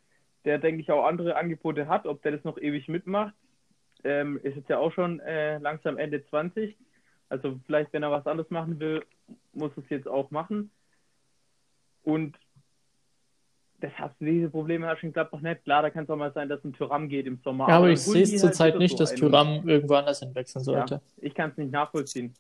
der, 0.44 0.58
denke 0.58 0.82
ich, 0.82 0.92
auch 0.92 1.06
andere 1.06 1.38
Angebote 1.38 1.88
hat, 1.88 2.06
ob 2.06 2.22
der 2.22 2.34
das 2.34 2.44
noch 2.44 2.58
ewig 2.58 2.90
mitmacht. 2.90 3.34
Ähm, 4.04 4.38
ist 4.44 4.58
jetzt 4.58 4.70
ja 4.70 4.80
auch 4.80 4.92
schon 4.92 5.22
äh, 5.22 5.60
langsam 5.60 5.98
Ende 5.98 6.26
20. 6.26 6.76
Also 7.34 7.60
vielleicht, 7.66 7.92
wenn 7.94 8.04
er 8.04 8.12
was 8.12 8.28
anderes 8.28 8.52
machen 8.52 8.80
will, 8.80 9.04
muss 9.54 9.72
es 9.76 9.90
jetzt 9.90 10.08
auch 10.08 10.30
machen. 10.30 10.70
Und 12.04 12.38
das 13.80 13.92
hast 13.98 14.22
du 14.22 14.26
diese 14.26 14.52
Probleme 14.52 14.86
hast 14.86 15.02
du 15.02 15.08
in 15.08 15.14
Gladbach 15.14 15.42
nicht. 15.42 15.64
Klar, 15.64 15.82
da 15.82 15.90
kann 15.90 16.04
es 16.04 16.12
auch 16.12 16.16
mal 16.16 16.32
sein, 16.32 16.48
dass 16.48 16.64
ein 16.64 16.74
Tyram 16.74 17.10
geht 17.10 17.26
im 17.26 17.40
Sommer. 17.44 17.70
Ja, 17.70 17.78
aber 17.78 17.88
dann 17.88 17.94
ich 17.94 18.02
sehe 18.02 18.22
es 18.22 18.30
halt 18.34 18.40
zurzeit 18.40 18.78
nicht, 18.78 18.92
so 18.92 18.98
dass. 19.04 19.16
Thuram 19.16 19.68
irgendwo 19.68 19.96
anders 19.96 20.20
hinwechseln 20.20 20.64
sollte. 20.64 20.94
Ja, 20.94 21.02
ich 21.18 21.34
kann 21.34 21.50
es 21.50 21.58
nicht 21.58 21.72
nachvollziehen. 21.72 22.36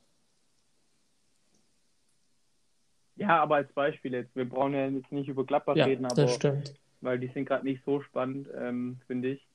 Ja, 3.15 3.41
aber 3.41 3.55
als 3.55 3.73
Beispiel 3.73 4.13
jetzt. 4.13 4.35
Wir 4.35 4.47
brauchen 4.47 4.75
ja 4.75 4.87
jetzt 4.89 5.11
nicht 5.11 5.27
über 5.27 5.43
Gladbach 5.43 5.75
Ja, 5.75 5.85
reden, 5.85 6.05
aber 6.05 6.15
das 6.21 6.35
stimmt. 6.35 6.75
weil 7.01 7.17
die 7.17 7.29
sind 7.29 7.45
gerade 7.45 7.65
nicht 7.65 7.83
so 7.83 7.99
spannend, 8.01 8.47
ähm, 8.55 8.99
finde 9.07 9.29
ich. 9.29 9.47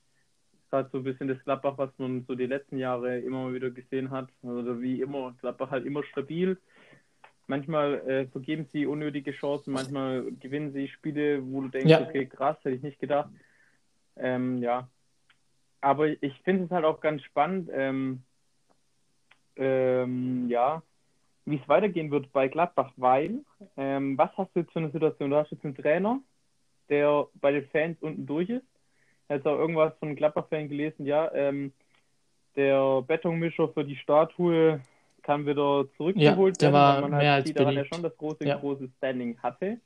Gerade 0.71 0.89
so 0.93 0.99
ein 0.99 1.05
bisschen 1.05 1.29
das 1.29 1.43
Gladbach, 1.45 1.79
was 1.79 1.91
man 1.99 2.25
so 2.27 2.35
die 2.35 2.47
letzten 2.47 2.79
Jahre 2.79 3.19
immer 3.19 3.45
mal 3.45 3.55
wieder 3.55 3.71
gesehen 3.71 4.11
hat. 4.11 4.29
Also 4.43 4.81
wie 4.83 5.01
immer, 5.01 5.35
Gladbach 5.41 5.71
halt 5.71 5.87
immer 5.87 6.03
stabil. 6.05 6.59
Manchmal 7.47 7.95
äh, 8.07 8.27
vergeben 8.27 8.66
sie 8.73 8.85
unnötige 8.85 9.33
Chancen, 9.33 9.73
manchmal 9.73 10.31
gewinnen 10.39 10.73
sie 10.73 10.89
Spiele, 10.89 11.41
wo 11.51 11.62
du 11.62 11.69
denkst, 11.69 11.89
Ja. 11.89 12.03
okay, 12.03 12.27
krass, 12.27 12.59
hätte 12.62 12.77
ich 12.77 12.83
nicht 12.83 13.01
gedacht. 13.01 13.31
Ähm, 14.16 14.59
ja. 14.59 14.89
Aber 15.81 16.09
ich 16.09 16.39
finde 16.43 16.64
es 16.64 16.71
halt 16.71 16.85
auch 16.85 17.01
ganz 17.01 17.23
spannend, 17.23 17.71
ähm, 17.73 18.23
ähm, 19.57 20.49
ja, 20.49 20.83
wie 21.47 21.57
es 21.57 21.69
weitergehen 21.69 22.11
wird 22.11 22.31
bei 22.33 22.49
Gladbach, 22.49 22.93
weil, 22.97 23.41
ähm, 23.77 24.19
was 24.19 24.31
hast 24.37 24.55
du 24.55 24.61
jetzt 24.61 24.73
für 24.73 24.81
eine 24.81 24.91
Situation? 24.91 25.31
Du 25.31 25.37
hast 25.37 25.51
jetzt 25.51 25.64
einen 25.64 25.75
Trainer, 25.75 26.21
der 26.91 27.27
bei 27.35 27.53
den 27.53 27.66
Fans 27.69 27.97
unten 28.03 28.27
durch 28.27 28.51
ist. 28.51 28.66
Jetzt 29.29 29.47
auch 29.47 29.59
irgendwas 29.59 29.93
von 29.99 30.16
Gladbach-Fan 30.16 30.68
gelesen, 30.68 31.05
ja, 31.07 31.31
ähm, 31.35 31.72
der 32.57 33.03
Betonmischer 33.03 33.68
für 33.68 33.85
die 33.85 33.97
Statue 33.97 34.81
kann 35.22 35.47
wieder 35.47 35.87
zurückgeholt 35.97 36.61
Ja, 36.62 36.70
der 36.70 36.72
werden, 36.72 36.74
war 36.74 36.95
weil 36.95 37.03
man 37.03 37.14
halt 37.14 37.22
mehr 37.22 37.35
als 37.35 37.47
sieht, 37.47 37.61
daran 37.61 37.74
ja 37.74 37.85
schon 37.85 38.03
das 38.03 38.16
große, 38.16 38.45
Ja. 38.47 38.57
große 38.57 38.89
Standing 38.97 39.39
hatte. 39.43 39.79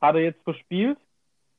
Hat 0.00 0.14
er 0.14 0.22
jetzt 0.22 0.42
verspielt? 0.42 0.98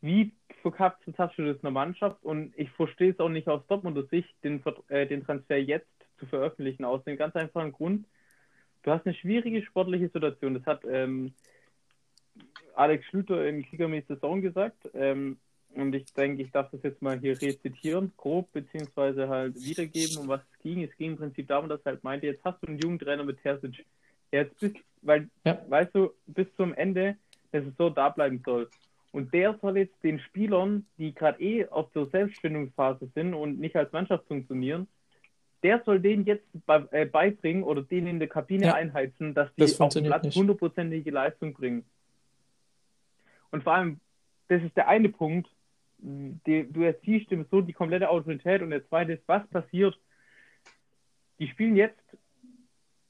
Wie 0.01 0.31
verkapselt 0.61 1.17
hast 1.19 1.37
du 1.37 1.45
das 1.45 1.57
in 1.57 1.61
der 1.61 1.71
Mannschaft? 1.71 2.23
Und 2.23 2.53
ich 2.57 2.69
verstehe 2.71 3.11
es 3.11 3.19
auch 3.19 3.29
nicht 3.29 3.47
aus 3.47 3.61
Dortmunder 3.67 4.03
Sicht, 4.05 4.33
den, 4.43 4.63
äh, 4.87 5.05
den 5.05 5.23
Transfer 5.23 5.57
jetzt 5.57 5.87
zu 6.17 6.25
veröffentlichen, 6.25 6.83
aus 6.85 7.03
dem 7.03 7.17
ganz 7.17 7.35
einfachen 7.35 7.71
Grund, 7.71 8.05
du 8.83 8.91
hast 8.91 9.05
eine 9.05 9.15
schwierige 9.15 9.61
sportliche 9.63 10.09
Situation. 10.09 10.53
Das 10.55 10.65
hat 10.65 10.83
ähm, 10.89 11.33
Alex 12.75 13.05
Schlüter 13.05 13.45
in 13.47 13.63
Kicker 13.63 13.89
Saison 14.07 14.41
gesagt. 14.41 14.89
Ähm, 14.93 15.37
und 15.75 15.93
ich 15.93 16.05
denke, 16.13 16.41
ich 16.41 16.51
darf 16.51 16.69
das 16.71 16.81
jetzt 16.83 17.01
mal 17.01 17.19
hier 17.19 17.39
rezitieren, 17.41 18.11
grob, 18.17 18.51
beziehungsweise 18.51 19.29
halt 19.29 19.55
wiedergeben, 19.55 20.17
um 20.17 20.27
was 20.27 20.41
es 20.41 20.59
ging. 20.59 20.83
Es 20.83 20.95
ging 20.97 21.11
im 21.11 21.17
Prinzip 21.17 21.47
darum, 21.47 21.69
dass 21.69 21.81
er 21.85 21.93
halt 21.93 22.03
meinte, 22.03 22.27
jetzt 22.27 22.43
hast 22.43 22.61
du 22.61 22.67
einen 22.67 22.79
jungen 22.79 22.99
Trainer 22.99 23.23
mit 23.23 23.41
Terzic. 23.41 23.85
Jetzt 24.31 24.59
bist, 24.59 24.75
weil, 25.01 25.29
Ja. 25.45 25.59
weißt 25.67 25.93
du, 25.95 26.11
bis 26.27 26.47
zum 26.55 26.73
Ende, 26.73 27.17
dass 27.51 27.65
es 27.65 27.75
so 27.77 27.89
da 27.89 28.09
bleiben 28.09 28.41
soll. 28.45 28.69
Und 29.11 29.33
der 29.33 29.57
soll 29.59 29.77
jetzt 29.77 30.03
den 30.03 30.19
Spielern, 30.19 30.85
die 30.97 31.13
gerade 31.15 31.41
eh 31.41 31.67
auf 31.67 31.91
der 31.93 32.05
Selbstfindungsphase 32.07 33.09
sind 33.15 33.33
und 33.33 33.59
nicht 33.59 33.75
als 33.75 33.91
Mannschaft 33.91 34.27
funktionieren, 34.27 34.87
der 35.63 35.81
soll 35.83 35.99
denen 35.99 36.25
jetzt 36.25 36.45
bei, 36.65 36.85
äh, 36.91 37.05
beibringen 37.05 37.63
oder 37.63 37.81
denen 37.81 38.07
in 38.07 38.19
der 38.19 38.29
Kabine 38.29 38.67
Ja. 38.67 38.73
einheizen, 38.75 39.33
dass 39.33 39.53
die 39.55 39.61
Das 39.61 39.81
auf 39.81 39.93
dem 39.93 40.05
Platz 40.05 40.35
hundertprozentige 40.35 41.11
Leistung 41.11 41.53
bringen. 41.53 41.83
Und 43.51 43.63
vor 43.63 43.73
allem, 43.73 43.99
das 44.47 44.61
ist 44.63 44.77
der 44.77 44.87
eine 44.87 45.09
Punkt, 45.09 45.49
die, 46.01 46.71
du 46.71 46.81
erziehst 46.81 47.31
ihm 47.31 47.45
so 47.51 47.61
die 47.61 47.73
komplette 47.73 48.09
Autorität 48.09 48.61
und 48.61 48.69
der 48.69 48.87
zweite 48.87 49.13
ist, 49.13 49.23
was 49.27 49.45
passiert? 49.47 49.97
Die 51.39 51.47
spielen 51.47 51.75
jetzt 51.75 51.99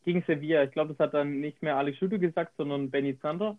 gegen 0.05 0.23
Sevilla. 0.23 0.63
Ich 0.63 0.71
glaube, 0.71 0.93
das 0.93 0.99
hat 0.99 1.13
dann 1.13 1.39
nicht 1.39 1.61
mehr 1.61 1.77
Alex 1.77 1.97
Schütte 1.97 2.19
gesagt, 2.19 2.53
sondern 2.57 2.89
Benny 2.89 3.19
Zander. 3.19 3.57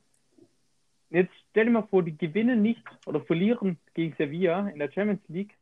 Jetzt 1.11 1.33
stell 1.51 1.66
dir 1.66 1.72
mal 1.72 1.87
vor, 1.89 2.03
die 2.03 2.16
gewinnen 2.16 2.62
nicht 2.62 2.85
oder 3.07 3.20
verlieren 3.20 3.78
gegen 3.95 4.14
Sevilla 4.16 4.68
in 4.68 4.78
der 4.78 4.91
Champions 4.93 5.22
League 5.28 5.57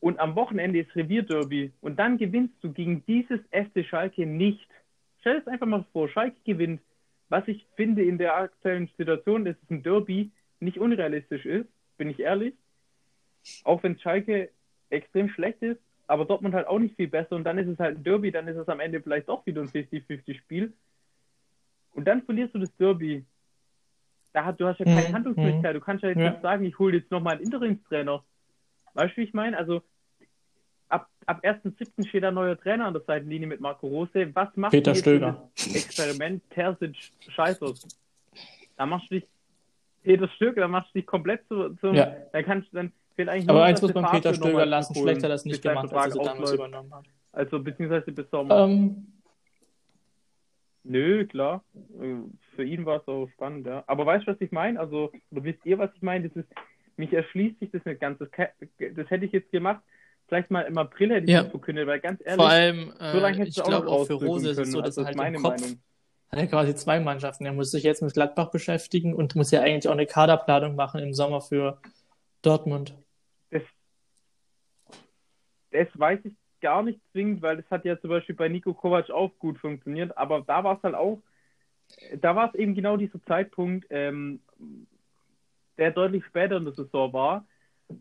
und 0.00 0.20
am 0.20 0.36
Wochenende 0.36 0.80
ist 0.80 0.94
Revierderby 0.94 1.72
und 1.80 1.98
dann 1.98 2.18
gewinnst 2.18 2.54
du 2.62 2.72
gegen 2.72 3.04
dieses 3.06 3.40
FC 3.50 3.84
Schalke 3.84 4.26
nicht. 4.26 4.68
Stell 5.20 5.34
dir 5.34 5.40
das 5.40 5.52
einfach 5.52 5.66
mal 5.66 5.84
vor, 5.92 6.08
Schalke 6.08 6.38
gewinnt. 6.44 6.80
Was 7.28 7.46
ich 7.48 7.66
finde 7.76 8.04
in 8.04 8.16
der 8.16 8.36
aktuellen 8.36 8.88
Situation, 8.96 9.44
dass 9.44 9.56
es 9.62 9.70
ein 9.70 9.82
Derby 9.82 10.30
nicht 10.60 10.78
unrealistisch 10.78 11.44
ist, 11.44 11.68
bin 11.98 12.08
ich 12.10 12.20
ehrlich. 12.20 12.54
Auch 13.64 13.82
wenn 13.82 13.98
Schalke 13.98 14.50
extrem 14.88 15.28
schlecht 15.28 15.62
ist, 15.62 15.80
aber 16.06 16.24
Dortmund 16.24 16.54
halt 16.54 16.66
auch 16.66 16.78
nicht 16.78 16.96
viel 16.96 17.08
besser 17.08 17.36
und 17.36 17.44
dann 17.44 17.58
ist 17.58 17.68
es 17.68 17.78
halt 17.78 17.98
ein 17.98 18.04
Derby, 18.04 18.30
dann 18.30 18.48
ist 18.48 18.56
es 18.56 18.68
am 18.68 18.80
Ende 18.80 19.02
vielleicht 19.02 19.28
doch 19.28 19.44
wieder 19.44 19.60
ein 19.60 19.68
50-50-Spiel. 19.68 20.72
Und 21.92 22.04
dann 22.06 22.22
verlierst 22.22 22.54
du 22.54 22.60
das 22.60 22.74
Derby. 22.76 23.24
Da 24.32 24.44
hat, 24.44 24.60
du 24.60 24.66
hast 24.66 24.78
ja 24.78 24.86
keine 24.86 25.08
Mhm, 25.08 25.14
Handlungsmöglichkeit. 25.14 25.76
Du 25.76 25.80
kannst 25.80 26.02
ja 26.02 26.10
jetzt 26.10 26.18
Ja. 26.18 26.30
nicht 26.30 26.42
sagen, 26.42 26.64
ich 26.64 26.78
hole 26.78 26.96
jetzt 26.96 27.10
nochmal 27.10 27.34
einen 27.34 27.44
Interimstrainer. 27.44 28.24
Weißt 28.94 29.12
du, 29.16 29.20
wie 29.20 29.24
ich 29.24 29.34
meine? 29.34 29.58
Also, 29.58 29.82
ab, 30.88 31.08
ab 31.26 31.44
1.7. 31.44 32.06
steht 32.08 32.24
ein 32.24 32.34
neuer 32.34 32.58
Trainer 32.58 32.86
an 32.86 32.94
der 32.94 33.02
Seitenlinie 33.02 33.48
mit 33.48 33.60
Marco 33.60 33.86
Rose. 33.88 34.34
Was 34.34 34.56
macht 34.56 34.72
Peter 34.72 34.94
Stöger. 34.94 35.50
Experiment 35.74 36.42
Terzic 36.50 36.96
scheitert? 37.28 37.78
Da 38.76 38.86
machst 38.86 39.10
du 39.10 39.16
dich, 39.16 39.26
Peter 40.08 40.26
Stöger, 40.28 40.62
da 40.62 40.68
machst 40.68 40.94
du 40.94 41.00
dich 41.00 41.06
komplett 41.06 41.46
zu, 41.48 41.74
zum, 41.82 41.94
Ja. 41.94 42.16
dann 42.32 42.42
kannst 42.42 42.72
du, 42.72 42.76
dann 42.76 42.92
fehlt 43.14 43.28
eigentlich 43.28 43.46
Aber 43.50 43.58
nur, 43.58 43.66
eins 43.66 43.82
muss 43.82 43.92
man 43.92 44.10
Peter 44.10 44.32
Stöger 44.32 44.64
lassen. 44.64 44.94
Schlecht 44.94 45.18
hat 45.18 45.24
er 45.24 45.28
das 45.28 45.44
nicht 45.44 45.60
gemacht, 45.60 45.92
als 45.92 45.92
er 45.92 46.12
Vertrag 46.12 46.24
damals 46.34 46.52
übernommen 46.54 46.94
hat. 46.94 47.04
Also, 47.32 47.60
beziehungsweise 47.62 48.10
bis 48.12 48.30
Sommer. 48.30 48.64
Ähm, 48.64 49.06
Nö, 50.84 51.26
klar. 51.26 51.62
Äh, 52.00 52.14
Für 52.56 52.64
ihn 52.64 52.86
war 52.86 53.00
es 53.02 53.06
auch 53.08 53.28
spannend, 53.34 53.66
ja. 53.66 53.84
Aber 53.86 54.06
weißt 54.06 54.26
du, 54.26 54.30
was 54.32 54.40
ich 54.40 54.50
meine? 54.50 54.80
Also, 54.80 55.12
oder 55.30 55.44
wisst 55.44 55.60
ihr, 55.66 55.78
was 55.78 55.90
ich 55.94 56.00
meine? 56.00 56.26
Das 56.30 56.36
ist, 56.36 56.48
mich 56.96 57.12
erschließt 57.12 57.58
sich 57.60 57.70
das 57.70 57.84
nicht 57.84 58.00
ganz. 58.00 58.18
Das, 58.18 58.28
das 58.30 59.10
hätte 59.10 59.26
ich 59.26 59.32
jetzt 59.32 59.52
gemacht. 59.52 59.82
Vielleicht 60.26 60.50
mal 60.50 60.62
im 60.62 60.78
April 60.78 61.10
hätte 61.10 61.24
ich 61.26 61.30
Ja. 61.32 61.42
das 61.42 61.50
verkündet, 61.50 61.86
weil 61.86 62.00
ganz 62.00 62.22
ehrlich, 62.24 62.36
vor 62.36 62.48
allem, 62.50 62.92
so 63.12 63.18
lange 63.20 63.36
äh, 63.36 63.40
hättest 63.40 63.58
ich 63.58 63.64
du 63.64 63.70
auch 63.70 63.86
auch 63.86 64.04
für 64.06 64.14
Rose 64.14 64.50
ist 64.50 64.58
es 64.58 64.72
so, 64.72 64.80
dass 64.80 64.96
Also, 64.96 65.02
er 65.02 65.04
das 65.04 65.06
halt 65.08 65.14
ist 65.16 65.18
meine 65.18 65.36
im 65.36 65.42
Kopf 65.42 65.60
Meinung. 65.60 65.78
Hat 66.30 66.38
er 66.38 66.46
quasi 66.46 66.74
zwei 66.74 67.00
Mannschaften. 67.00 67.46
Er 67.46 67.52
muss 67.52 67.70
sich 67.70 67.82
jetzt 67.82 68.02
mit 68.02 68.12
Gladbach 68.12 68.50
beschäftigen 68.50 69.14
und 69.14 69.34
muss 69.34 69.50
ja 69.50 69.62
eigentlich 69.62 69.88
auch 69.88 69.92
eine 69.92 70.06
Kaderplanung 70.06 70.76
machen 70.76 71.00
im 71.00 71.14
Sommer 71.14 71.40
für 71.40 71.80
Dortmund. 72.42 72.94
Das, 73.50 73.62
das 75.70 75.88
weiß 75.94 76.20
ich 76.24 76.34
gar 76.60 76.82
nicht 76.82 77.00
zwingend, 77.12 77.40
weil 77.42 77.56
das 77.56 77.70
hat 77.70 77.84
ja 77.84 77.98
zum 78.00 78.10
Beispiel 78.10 78.34
bei 78.34 78.48
Nico 78.48 78.74
Kovac 78.74 79.10
auch 79.10 79.30
gut 79.38 79.58
funktioniert, 79.58 80.16
aber 80.16 80.42
da 80.42 80.64
war 80.64 80.76
es 80.76 80.82
halt 80.82 80.94
auch, 80.94 81.22
da 82.16 82.36
war 82.36 82.48
es 82.48 82.54
eben 82.54 82.74
genau 82.74 82.96
dieser 82.96 83.22
Zeitpunkt, 83.24 83.86
ähm, 83.90 84.40
der 85.78 85.92
deutlich 85.92 86.24
später 86.26 86.56
in 86.56 86.64
der 86.64 86.74
Saison 86.74 87.12
war. 87.12 87.46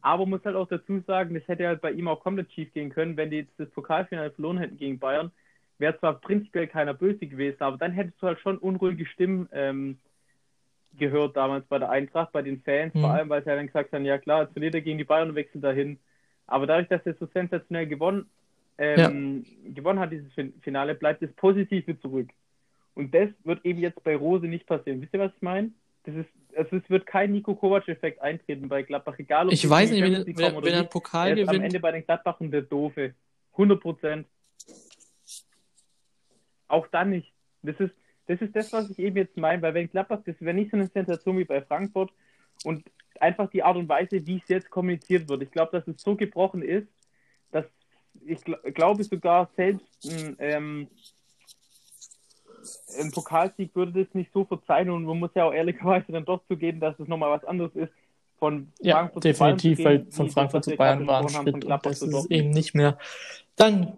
Aber 0.02 0.26
muss 0.26 0.44
halt 0.44 0.58
auch 0.58 0.68
dazu 0.68 1.00
sagen, 1.08 1.34
das 1.34 1.48
hätte 1.48 1.66
halt 1.66 1.80
bei 1.80 1.92
ihm 1.92 2.10
auch 2.10 2.20
komplett 2.20 2.52
schief 2.52 2.74
gehen 2.74 2.90
können, 2.90 3.16
wenn 3.16 3.30
die 3.30 3.38
jetzt 3.38 3.58
das 3.58 3.70
Pokalfinale 3.70 4.32
verloren 4.32 4.58
hätten 4.58 4.78
gegen 4.78 5.00
Bayern. 5.00 5.32
Wäre 5.80 5.98
zwar 6.00 6.20
prinzipiell 6.20 6.68
keiner 6.68 6.94
böse 6.94 7.28
gewesen, 7.28 7.62
aber 7.62 7.78
dann 7.78 7.92
hättest 7.92 8.22
du 8.22 8.28
halt 8.28 8.40
schon 8.40 8.58
unruhige 8.58 9.06
Stimmen 9.06 9.48
ähm, 9.54 9.98
gehört 10.98 11.38
damals 11.38 11.66
bei 11.68 11.78
der 11.78 11.90
Eintracht, 11.92 12.32
bei 12.32 12.42
den 12.42 12.62
Fans, 12.62 12.94
Mhm. 12.96 13.02
vor 13.02 13.12
allem, 13.12 13.30
weil 13.30 13.44
sie 13.44 13.50
ja 13.50 13.56
dann 13.56 13.68
gesagt 13.68 13.92
haben, 13.94 14.06
ja 14.06 14.18
klar, 14.18 14.44
jetzt 14.44 14.54
verliert 14.54 14.74
er 14.76 14.82
gegen 14.82 14.98
die 14.98 15.04
Bayern 15.04 15.30
und 15.30 15.36
wechselt 15.36 15.64
dahin. 15.64 16.00
Aber 16.48 16.66
dadurch, 16.66 16.88
dass 16.88 17.06
er 17.06 17.14
so 17.16 17.28
sensationell 17.34 17.86
gewonnen, 17.88 18.28
ähm, 18.80 19.46
gewonnen 19.76 20.00
hat, 20.00 20.12
dieses 20.12 20.32
Fin- 20.34 20.54
Finale, 20.62 20.96
bleibt 20.96 21.22
das 21.22 21.32
Positive 21.34 22.00
zurück. 22.00 22.30
Und 22.96 23.14
das 23.14 23.30
wird 23.44 23.64
eben 23.66 23.80
jetzt 23.80 24.04
bei 24.04 24.16
Rose 24.16 24.48
nicht 24.48 24.66
passieren. 24.66 25.02
Wisst 25.02 25.14
ihr, 25.14 25.20
was 25.20 25.32
ich 25.36 25.42
meine? 25.42 25.72
Das 26.06 26.16
ist, 26.16 26.30
also 26.56 26.78
es 26.78 26.90
wird 26.90 27.06
kein 27.06 27.32
Nico 27.32 27.54
Kovac-Effekt 27.54 28.22
eintreten 28.22 28.68
bei 28.70 28.82
Gladbach, 28.82 29.20
egal 29.20 29.48
ob 29.48 29.54
Ich 29.54 29.70
weiß 29.70 29.92
nicht, 29.92 30.02
wenn, 30.02 30.14
wenn, 30.26 30.64
wenn 30.64 30.74
er. 30.74 30.84
Pokal 30.86 31.28
Er 31.30 31.38
ist 31.38 31.42
am 31.42 31.48
gewinnt. 31.56 31.66
Ende 31.66 31.80
bei 31.80 31.92
den 31.92 32.04
Gladbachern 32.06 32.50
der 32.50 32.62
Doofe. 32.62 33.14
100 33.54 33.80
Prozent. 33.80 34.26
Auch 36.68 36.88
dann 36.88 37.11
nicht. 37.11 37.32
Das 37.63 37.80
ist, 37.80 37.93
das 38.28 38.41
ist 38.41 38.55
das, 38.55 38.74
was 38.74 38.89
ich 38.89 38.99
eben 38.99 39.18
jetzt 39.18 39.38
meine, 39.38 39.61
weil 39.61 39.74
wenn 39.74 39.89
Gladbach, 39.89 40.20
das 40.26 40.39
wäre 40.39 40.53
nicht 40.53 40.72
so 40.72 40.78
eine 40.78 40.88
Sensation 40.88 41.38
wie 41.38 41.45
bei 41.45 41.61
Frankfurt 41.61 42.11
und 42.63 42.84
einfach 43.20 43.49
die 43.49 43.63
Art 43.63 43.78
und 43.78 43.89
Weise, 43.89 44.26
wie 44.26 44.38
es 44.38 44.47
jetzt 44.47 44.70
kommuniziert 44.70 45.28
wird. 45.30 45.41
Ich 45.43 45.51
glaube, 45.51 45.72
dass 45.72 45.88
es 45.88 46.01
so 46.01 46.15
gebrochen 46.15 46.61
ist, 46.61 46.88
dass 47.51 47.65
ich 48.26 48.43
gl 48.43 48.57
glaube 48.74 49.03
sogar 49.03 49.49
selbst 49.55 49.86
ein, 50.09 50.36
ähm, 50.39 50.88
ein 52.99 53.11
Pokalsieg 53.11 53.76
würde 53.76 54.03
das 54.03 54.13
nicht 54.13 54.32
so 54.34 54.45
verzeihen 54.45 54.89
und 54.89 55.05
man 55.05 55.20
muss 55.20 55.32
ja 55.36 55.45
auch 55.45 55.53
ehrlicherweise 55.53 56.11
dann 56.11 56.26
doch 56.26 56.45
zugeben, 56.47 56.80
dass 56.80 56.99
es 56.99 57.07
nochmal 57.07 57.32
was 57.32 57.45
anderes 57.45 57.76
ist 57.76 57.93
von 58.39 58.72
Ja, 58.82 58.95
Frankfurt 58.97 59.24
zu 59.24 59.34
Bayern 59.34 59.57
definitiv, 59.57 59.78
zu 59.78 59.86
weil 59.86 59.97
gehen, 59.99 60.11
von 60.11 60.30
Frankfurt 60.30 60.63
zu 60.65 60.76
Bayern 60.76 61.07
war 61.07 61.22
ein 61.22 61.30
Schritt 61.30 61.65
und 61.65 61.86
das 61.86 62.01
ist 62.01 62.32
eben 62.32 62.49
nicht 62.49 62.76
mehr. 62.76 62.97
Dann 63.55 63.97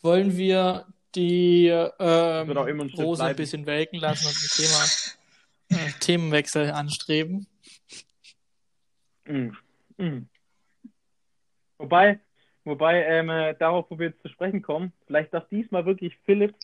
wollen 0.00 0.36
wir 0.36 0.86
die 1.14 1.66
ähm, 1.68 2.56
ein 2.56 2.88
Schritt 2.90 2.98
Rose 2.98 3.24
ein 3.24 3.36
bisschen 3.36 3.66
welken 3.66 3.98
lassen 3.98 4.26
und 4.26 4.34
ein 4.34 4.50
Thema, 4.56 5.82
äh, 5.82 5.92
Themenwechsel 6.00 6.70
anstreben. 6.70 7.46
Mhm. 9.26 9.56
Mhm. 9.96 10.28
Wobei, 11.78 12.20
wobei 12.64 13.04
ähm, 13.04 13.28
äh, 13.28 13.54
darauf, 13.58 13.86
wo 13.90 13.98
wir 13.98 14.08
jetzt 14.08 14.22
zu 14.22 14.28
sprechen 14.28 14.62
kommen, 14.62 14.92
vielleicht 15.06 15.34
darf 15.34 15.48
diesmal 15.48 15.84
wirklich 15.84 16.16
Philipp 16.24 16.54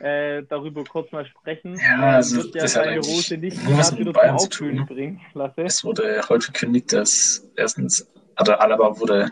äh, 0.00 0.42
darüber 0.48 0.84
kurz 0.84 1.10
mal 1.12 1.26
sprechen. 1.26 1.76
Ja, 1.78 2.16
also 2.16 2.36
wird 2.36 2.54
ja 2.54 2.62
das 2.62 2.76
hat 2.76 2.84
seine 2.84 3.00
Rose 3.00 3.36
nicht 3.36 3.56
gerade 3.64 3.98
wieder 3.98 4.12
zum 4.12 4.30
Aufblühen 4.30 4.76
tun. 4.78 4.86
bringen 4.86 5.20
lasse. 5.34 5.62
Es 5.62 5.84
wurde 5.84 6.22
heute 6.28 6.46
verkündigt, 6.46 6.92
dass 6.92 7.48
erstens, 7.56 8.08
also 8.34 8.52
Alaba 8.52 8.98
wurde, 8.98 9.30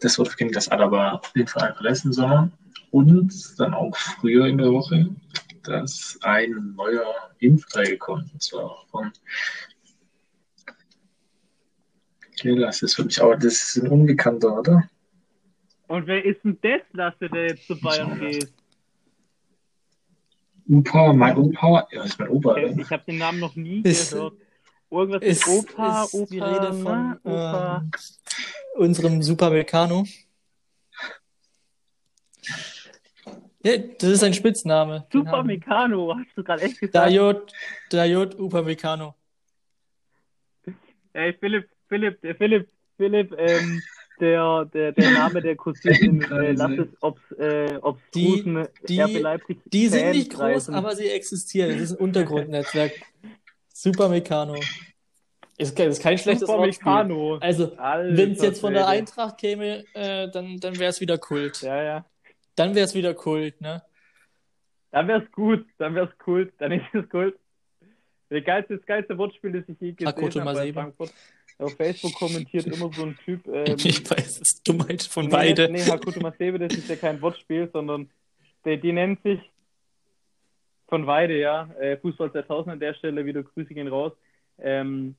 das 0.00 0.18
wurde 0.18 0.30
verkündigt, 0.30 0.56
dass 0.56 0.68
Alaba 0.68 1.20
den 1.36 1.46
Verein 1.46 1.74
verlässt 1.74 2.04
im 2.04 2.12
Sommer 2.12 2.50
und 2.92 3.32
dann 3.58 3.74
auch 3.74 3.96
früher 3.96 4.46
in 4.46 4.58
der 4.58 4.70
Woche, 4.70 5.08
dass 5.64 6.18
ein 6.22 6.74
neuer 6.76 7.12
Impfteil 7.40 7.96
kommt, 7.96 8.32
und 8.32 8.42
zwar 8.42 8.84
von 8.90 9.10
Kelas. 12.38 12.80
Das 12.80 12.90
ist 12.90 12.94
für 12.96 13.04
mich 13.04 13.20
auch, 13.20 13.34
das 13.34 13.44
ist 13.54 13.76
ein 13.82 13.88
Unbekannter, 13.88 14.58
oder? 14.58 14.88
Und 15.88 16.06
wer 16.06 16.24
ist 16.24 16.42
denn 16.44 16.58
das, 16.62 16.80
Lasse, 16.92 17.28
der 17.28 17.48
jetzt 17.48 17.66
zu 17.66 17.78
Bayern 17.80 18.18
geht? 18.20 18.52
Upa, 20.68 21.12
mein 21.12 21.36
Opa, 21.36 21.86
ja, 21.90 22.04
ist 22.04 22.18
mein 22.18 22.28
Opa, 22.28 22.56
Äh, 22.56 22.74
ne? 22.74 22.82
Ich 22.82 22.90
habe 22.90 23.02
den 23.06 23.18
Namen 23.18 23.40
noch 23.40 23.56
nie 23.56 23.82
Ist- 23.82 24.12
gehört. 24.12 24.34
Irgendwas 24.90 25.22
Ist, 25.22 25.46
mit 25.46 25.56
Opa, 25.56 26.04
ist 26.04 26.14
Opa, 26.14 26.26
die 26.30 26.38
Rede 26.38 26.70
na, 26.74 26.82
von 26.82 27.18
Opa. 27.32 27.76
ähm, 27.78 27.90
unserem 28.76 29.22
Super 29.22 29.48
Meccano. 29.50 30.04
Ja, 33.64 33.76
das 33.76 34.10
ist 34.10 34.24
ein 34.24 34.34
Spitzname. 34.34 35.06
Super 35.12 35.30
haben- 35.32 35.46
Meccano, 35.46 36.14
hast 36.16 36.36
du 36.36 36.42
gerade 36.42 36.62
echt 36.62 36.80
gesagt? 36.80 36.94
Dayot, 36.94 37.52
Dayot 37.90 38.34
Upamecano. 38.38 39.14
Ey, 41.12 41.32
Philipp, 41.38 41.68
Philipp, 41.88 42.20
der 42.22 42.34
Philipp, 42.36 42.68
Philipp, 42.96 43.34
ähm, 43.38 43.82
der, 44.20 44.64
der, 44.66 44.92
der 44.92 45.10
Name, 45.10 45.42
der 45.42 45.56
kursiert 45.56 45.98
in, 46.00 46.22
äh, 46.22 46.52
lass 46.52 46.70
es, 46.72 46.88
ob's, 47.00 47.20
äh, 47.38 47.78
ob's 47.82 48.00
Die- 48.14 48.26
Russen, 48.26 48.68
die- 48.88 49.00
RB 49.00 49.18
Leipzig 49.20 49.58
Die 49.66 49.88
sind 49.88 50.10
nicht 50.10 50.30
groß, 50.30 50.38
Fankreisen. 50.40 50.74
aber 50.74 50.96
sie 50.96 51.08
existieren. 51.10 51.70
Das 51.72 51.80
ist 51.80 51.92
ein 51.92 51.98
Untergrundnetzwerk. 51.98 52.92
Super 53.74 54.08
Meccano. 54.08 54.56
Ist, 55.58 55.76
kein- 55.76 55.88
ist 55.90 56.02
kein 56.02 56.16
schlechtes 56.18 56.46
Super 56.48 56.60
Wortspiel. 56.60 56.92
Meccano. 56.92 57.36
Also, 57.40 57.72
wenn 57.76 58.32
es 58.32 58.42
jetzt 58.42 58.60
von 58.60 58.72
der. 58.72 58.86
Eintracht 58.88 59.38
käme, 59.38 59.84
äh, 59.94 60.30
dann, 60.30 60.58
dann 60.58 60.78
wäre 60.78 60.90
es 60.90 61.00
wieder 61.00 61.18
Kult. 61.18 61.60
Ja, 61.62 61.82
ja. 61.82 62.04
Dann 62.56 62.74
wäre 62.74 62.84
es 62.84 62.94
wieder 62.94 63.14
Kult, 63.14 63.60
ne? 63.60 63.82
Dann 64.90 65.08
wär's 65.08 65.30
gut, 65.32 65.66
dann 65.78 65.94
wär's 65.94 66.10
cool, 66.26 66.52
dann 66.58 66.72
ist 66.72 66.84
es 66.92 67.04
cool. 67.12 67.36
Das 68.28 68.44
geilste, 68.44 68.76
das 68.76 68.86
geilste 68.86 69.16
Wortspiel, 69.18 69.52
das 69.52 69.68
ich 69.68 69.80
je 69.80 69.92
gesehen 69.92 70.06
Hakoto 70.06 70.40
habe 70.40 70.52
Masebe. 70.52 70.80
Frankfurt. 70.80 71.12
Auf 71.58 71.76
Facebook 71.76 72.14
kommentiert 72.14 72.66
immer 72.66 72.90
so 72.92 73.04
ein 73.04 73.16
Typ, 73.24 73.46
ähm, 73.52 73.76
Ich 73.78 74.10
weiß, 74.10 74.40
es 74.40 74.40
ist 74.40 74.68
Dummheit 74.68 75.02
von 75.02 75.26
Nee, 75.26 75.30
beide. 75.30 75.70
Nee, 75.70 75.82
Hakuto 75.82 76.20
Masebe, 76.20 76.58
das 76.58 76.74
ist 76.76 76.88
ja 76.88 76.96
kein 76.96 77.20
Wortspiel, 77.22 77.70
sondern 77.72 78.10
die, 78.64 78.78
die 78.80 78.92
nennt 78.92 79.22
sich 79.22 79.40
von 80.88 81.06
Weide, 81.06 81.38
ja. 81.38 81.70
Äh, 81.80 81.96
Fußball 81.96 82.32
2000 82.32 82.74
an 82.74 82.80
der 82.80 82.94
Stelle, 82.94 83.24
wieder 83.24 83.42
Grüße 83.42 83.72
gehen 83.72 83.88
raus. 83.88 84.12
Ähm, 84.58 85.16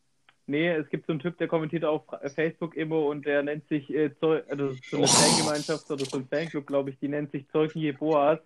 nee, 0.48 0.70
es 0.70 0.90
gibt 0.90 1.06
so 1.08 1.14
einen 1.14 1.20
Typ, 1.20 1.38
der 1.38 1.48
kommentiert 1.48 1.86
auf 1.86 2.04
Facebook 2.36 2.76
immer 2.76 3.06
und 3.06 3.26
der 3.26 3.44
nennt 3.44 3.68
sich, 3.70 3.90
äh, 3.94 4.12
Zeu 4.20 4.42
also 4.50 4.74
so 4.90 4.98
eine 4.98 5.06
Oh. 5.06 5.08
Fangemeinschaft 5.08 5.90
oder 5.92 6.06
so 6.06 6.18
ein 6.18 6.28
Fanclub, 6.28 6.66
glaube 6.68 6.90
ich, 6.92 7.00
die 7.00 7.08
nennt 7.08 7.32
sich 7.32 7.48
Zeugen 7.52 7.80
Jeboas. 7.80 8.40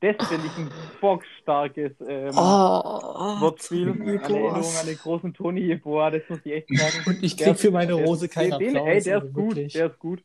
Das 0.00 0.16
finde 0.28 0.46
ich 0.46 0.56
ein 0.58 0.68
bockstarkes 1.00 1.92
ähm, 2.08 2.30
Oh, 2.34 3.40
Wortspiel. 3.40 3.86
Toni 3.86 4.00
Eine 4.10 4.20
Erinnerung 4.22 4.76
an 4.80 4.86
den 4.86 4.96
großen 4.98 5.32
Toni 5.34 5.60
Jeboa, 5.60 6.10
das 6.10 6.22
muss 6.28 6.40
ich 6.44 6.52
echt 6.52 6.68
sagen. 6.76 7.04
Und 7.06 7.22
ich 7.22 7.36
Der- 7.36 7.48
krieg 7.48 7.60
für 7.60 7.70
meine 7.70 7.92
Rose 7.92 8.28
keinen 8.28 8.58
den, 8.58 8.76
Applaus. 8.76 8.88
Ey, 8.88 9.02
der 9.02 9.14
also 9.16 9.26
ist 9.28 9.32
gut, 9.34 9.44
wirklich. 9.56 9.72
der 9.74 9.86
ist 9.86 9.98
gut. 10.00 10.24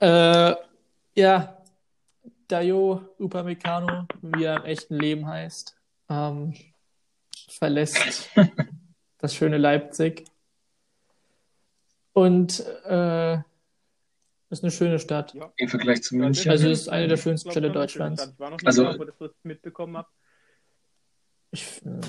Äh, 0.00 0.54
ja, 1.14 1.56
Dayo 2.48 3.00
Upamecano, 3.18 4.06
wie 4.22 4.44
er 4.44 4.56
im 4.56 4.64
echten 4.64 4.96
Leben 4.96 5.26
heißt, 5.26 5.76
ähm, 6.10 6.54
verlässt 7.48 8.28
das 9.18 9.34
schöne 9.36 9.56
Leipzig. 9.58 10.24
Und 12.14 12.60
äh, 12.84 13.38
ist 14.50 14.62
eine 14.62 14.70
schöne 14.70 14.98
Stadt. 14.98 15.32
Ja. 15.34 15.50
Im 15.56 15.68
Vergleich 15.68 16.02
zu 16.02 16.14
München. 16.16 16.50
Also 16.50 16.68
es 16.68 16.82
ist 16.82 16.88
eine 16.88 17.08
der 17.08 17.16
schönsten 17.16 17.50
Städte 17.50 17.70
Deutschlands. 17.70 18.22
das- 18.22 18.32
Ich 18.32 18.38
war 18.38 18.50
noch 18.50 18.58
nicht 18.58 18.66
Also- 18.66 18.84
da, 18.84 18.92
das, 19.04 19.14
was 19.18 19.30
ich 19.30 19.44
mitbekommen 19.44 19.96
habe. 19.96 20.08
Ich, 21.52 21.80
äh, 21.84 22.00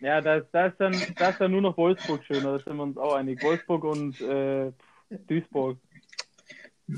Ja, 0.00 0.20
da, 0.20 0.36
ist- 0.36 0.48
da, 0.52 0.66
ist 0.66 0.78
dann, 0.78 0.92
da 1.16 1.30
ist 1.30 1.40
dann 1.40 1.50
nur 1.52 1.62
noch 1.62 1.76
Wolfsburg 1.78 2.24
schöner, 2.24 2.58
da 2.58 2.64
sind 2.64 2.76
wir 2.76 2.82
uns 2.82 2.96
auch 2.98 3.14
einig. 3.14 3.42
Wolfsburg 3.42 3.84
und 3.84 4.20
äh, 4.20 4.72
Duisburg. 5.10 5.78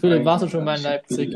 Philipp, 0.01 0.25
warst 0.25 0.43
du 0.45 0.49
schon 0.49 0.65
mal 0.65 0.77
in 0.77 0.83
Leipzig? 0.83 1.33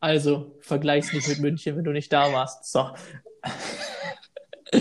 Also, 0.00 0.54
vergleich's 0.60 1.12
nicht 1.12 1.26
mit 1.26 1.40
München, 1.40 1.76
wenn 1.76 1.82
du 1.84 1.90
nicht 1.92 2.12
da 2.12 2.32
warst. 2.32 2.70
So. 2.70 2.90
Es 4.72 4.80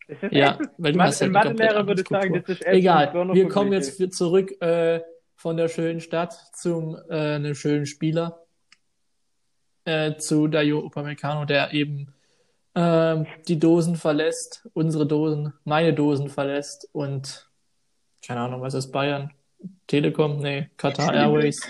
Ja, 0.31 0.59
weil 0.77 0.93
du 0.93 0.97
Ma- 0.97 1.05
hast 1.05 1.21
ja 1.21 1.27
Mathelehrer 1.29 1.87
würde 1.87 2.03
sagen, 2.07 2.43
das 2.45 2.57
ist 2.57 2.65
Egal, 2.65 3.13
wir 3.33 3.47
kommen 3.47 3.73
jetzt 3.73 4.13
zurück 4.13 4.61
äh, 4.61 5.01
von 5.35 5.57
der 5.57 5.67
schönen 5.69 6.01
Stadt 6.01 6.33
zum 6.53 6.97
äh, 7.09 7.35
einem 7.35 7.55
schönen 7.55 7.85
Spieler, 7.85 8.45
äh, 9.85 10.15
zu 10.17 10.47
Dayo 10.47 10.79
Upamecano, 10.79 11.45
der 11.45 11.73
eben 11.73 12.13
ähm, 12.75 13.25
die 13.47 13.59
Dosen 13.59 13.95
verlässt, 13.95 14.67
unsere 14.73 15.07
Dosen, 15.07 15.53
meine 15.63 15.93
Dosen 15.93 16.29
verlässt 16.29 16.87
und 16.93 17.49
keine 18.25 18.41
Ahnung, 18.41 18.61
was 18.61 18.75
ist 18.75 18.91
Bayern? 18.91 19.31
Telekom? 19.87 20.39
Nee, 20.39 20.69
Qatar 20.77 21.13
Airways. 21.13 21.61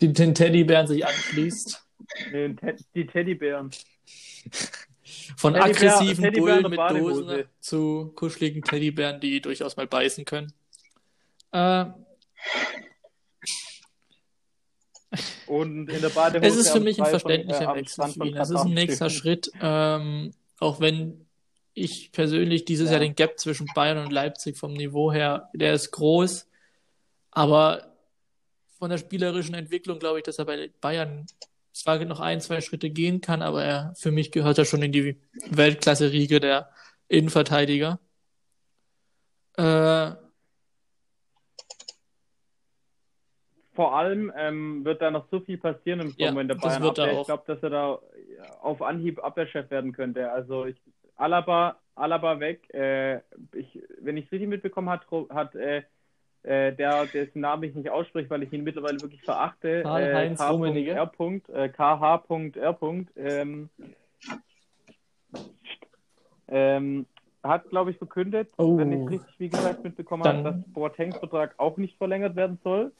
Die, 0.00 0.12
den 0.12 0.34
Teddybären 0.34 0.86
sich 0.88 1.06
anschließt. 1.06 1.86
Nee, 2.32 2.56
die 2.94 3.06
Teddybären. 3.06 3.70
Von 5.36 5.54
Teddybär- 5.54 5.62
aggressiven 5.64 6.24
Teddybären 6.24 6.62
Bullen 6.62 6.70
mit. 6.70 7.02
Dosen 7.02 7.44
zu 7.60 8.12
kuscheligen 8.14 8.62
Teddybären, 8.62 9.20
die 9.20 9.40
durchaus 9.40 9.76
mal 9.76 9.86
beißen 9.86 10.24
können. 10.24 10.52
Äh, 11.52 11.86
Und 15.46 15.88
in 15.90 16.00
der 16.00 16.08
Badehose. 16.08 16.46
es 16.48 16.56
ist 16.56 16.70
für 16.70 16.80
mich 16.80 16.98
ein 16.98 17.04
von- 17.04 17.10
verständlicher 17.20 17.62
äh, 17.62 17.66
am 17.66 17.76
Wechsel 17.76 17.92
Strand 17.92 18.12
für 18.14 18.18
von. 18.20 18.36
Es 18.36 18.50
ist 18.50 18.56
ein 18.60 18.74
nächster. 18.74 19.10
Schritt, 19.10 19.52
ähm, 19.60 20.32
auch 20.58 20.80
wenn 20.80 21.26
ich 21.74 22.12
persönlich 22.12 22.64
dieses 22.64 22.86
Ja. 22.86 22.92
Jahr 22.92 23.00
den 23.00 23.14
Gap 23.14 23.38
zwischen 23.38 23.66
Bayern 23.74 23.98
und 23.98 24.10
Leipzig 24.12 24.56
vom 24.56 24.72
Niveau 24.72 25.12
her, 25.12 25.50
der 25.54 25.74
ist 25.74 25.90
groß, 25.90 26.46
aber 27.30 27.94
von 28.78 28.90
der 28.90 28.98
spielerischen 28.98 29.54
Entwicklung 29.54 29.98
glaube 29.98 30.18
ich, 30.18 30.24
dass 30.24 30.38
er 30.38 30.44
bei 30.46 30.70
Bayern 30.80 31.26
zwar 31.72 31.98
noch 32.04 32.20
ein, 32.20 32.40
zwei 32.40 32.60
Schritte 32.60 32.90
gehen 32.90 33.20
kann, 33.20 33.42
aber 33.42 33.64
er, 33.64 33.94
für 33.96 34.10
mich 34.10 34.30
gehört 34.32 34.58
er 34.58 34.64
schon 34.64 34.82
in 34.82 34.92
die 34.92 35.20
Weltklasse-Riege 35.50 36.40
der 36.40 36.70
Innenverteidiger. 37.08 37.98
Äh, 39.56 40.12
Vor 43.74 43.94
allem 43.96 44.30
ähm, 44.36 44.84
wird 44.84 45.00
da 45.00 45.10
noch 45.10 45.28
so 45.30 45.40
viel 45.40 45.56
passieren 45.56 46.00
im 46.00 46.14
Ja, 46.18 46.28
Sommer 46.28 46.42
in 46.42 46.48
der 46.48 46.56
das 46.56 46.64
Bayern 46.64 46.82
wird 46.82 46.98
er 46.98 47.04
Abwehr. 47.04 47.16
auch. 47.16 47.20
Ich 47.22 47.26
glaube, 47.26 47.44
dass 47.46 47.62
er 47.62 47.70
da 47.70 47.98
auf 48.60 48.82
Anhieb 48.82 49.22
Abwehrchef 49.24 49.70
werden 49.70 49.92
könnte. 49.92 50.30
Also 50.30 50.66
ich, 50.66 50.76
Alaba, 51.16 51.76
Alaba 51.94 52.38
weg. 52.38 52.68
Äh, 52.74 53.18
ich, 53.54 53.82
wenn 53.98 54.16
ich 54.16 54.26
es 54.26 54.32
richtig 54.32 54.48
mitbekommen 54.48 54.90
hat, 54.90 55.06
hat 55.30 55.54
äh, 55.54 55.82
äh, 56.42 56.72
der, 56.72 57.06
dessen 57.06 57.40
Namen 57.40 57.64
ich 57.64 57.74
nicht 57.74 57.90
ausspreche, 57.90 58.28
weil 58.30 58.42
ich 58.42 58.52
ihn 58.52 58.64
mittlerweile 58.64 59.00
wirklich 59.00 59.22
verachte. 59.22 59.82
Karl-Heinz. 59.82 60.40
Rummenigge. 60.40 60.92
Äh, 61.52 61.68
KH.R. 61.68 62.24
Ähm, 63.16 63.68
ähm, 66.48 67.06
hat, 67.42 67.68
glaube 67.70 67.90
ich, 67.90 67.98
verkündet, 67.98 68.48
Oh. 68.56 68.76
wenn 68.78 68.92
ich 68.92 69.10
richtig, 69.10 69.34
wie 69.38 69.48
gesagt, 69.48 69.82
mitbekommen 69.82 70.24
habe, 70.24 70.42
dass 70.42 70.54
Boatengs 70.72 71.16
Vertrag 71.18 71.54
auch 71.58 71.76
nicht 71.76 71.96
verlängert 71.96 72.36
werden 72.36 72.58
soll. 72.62 72.92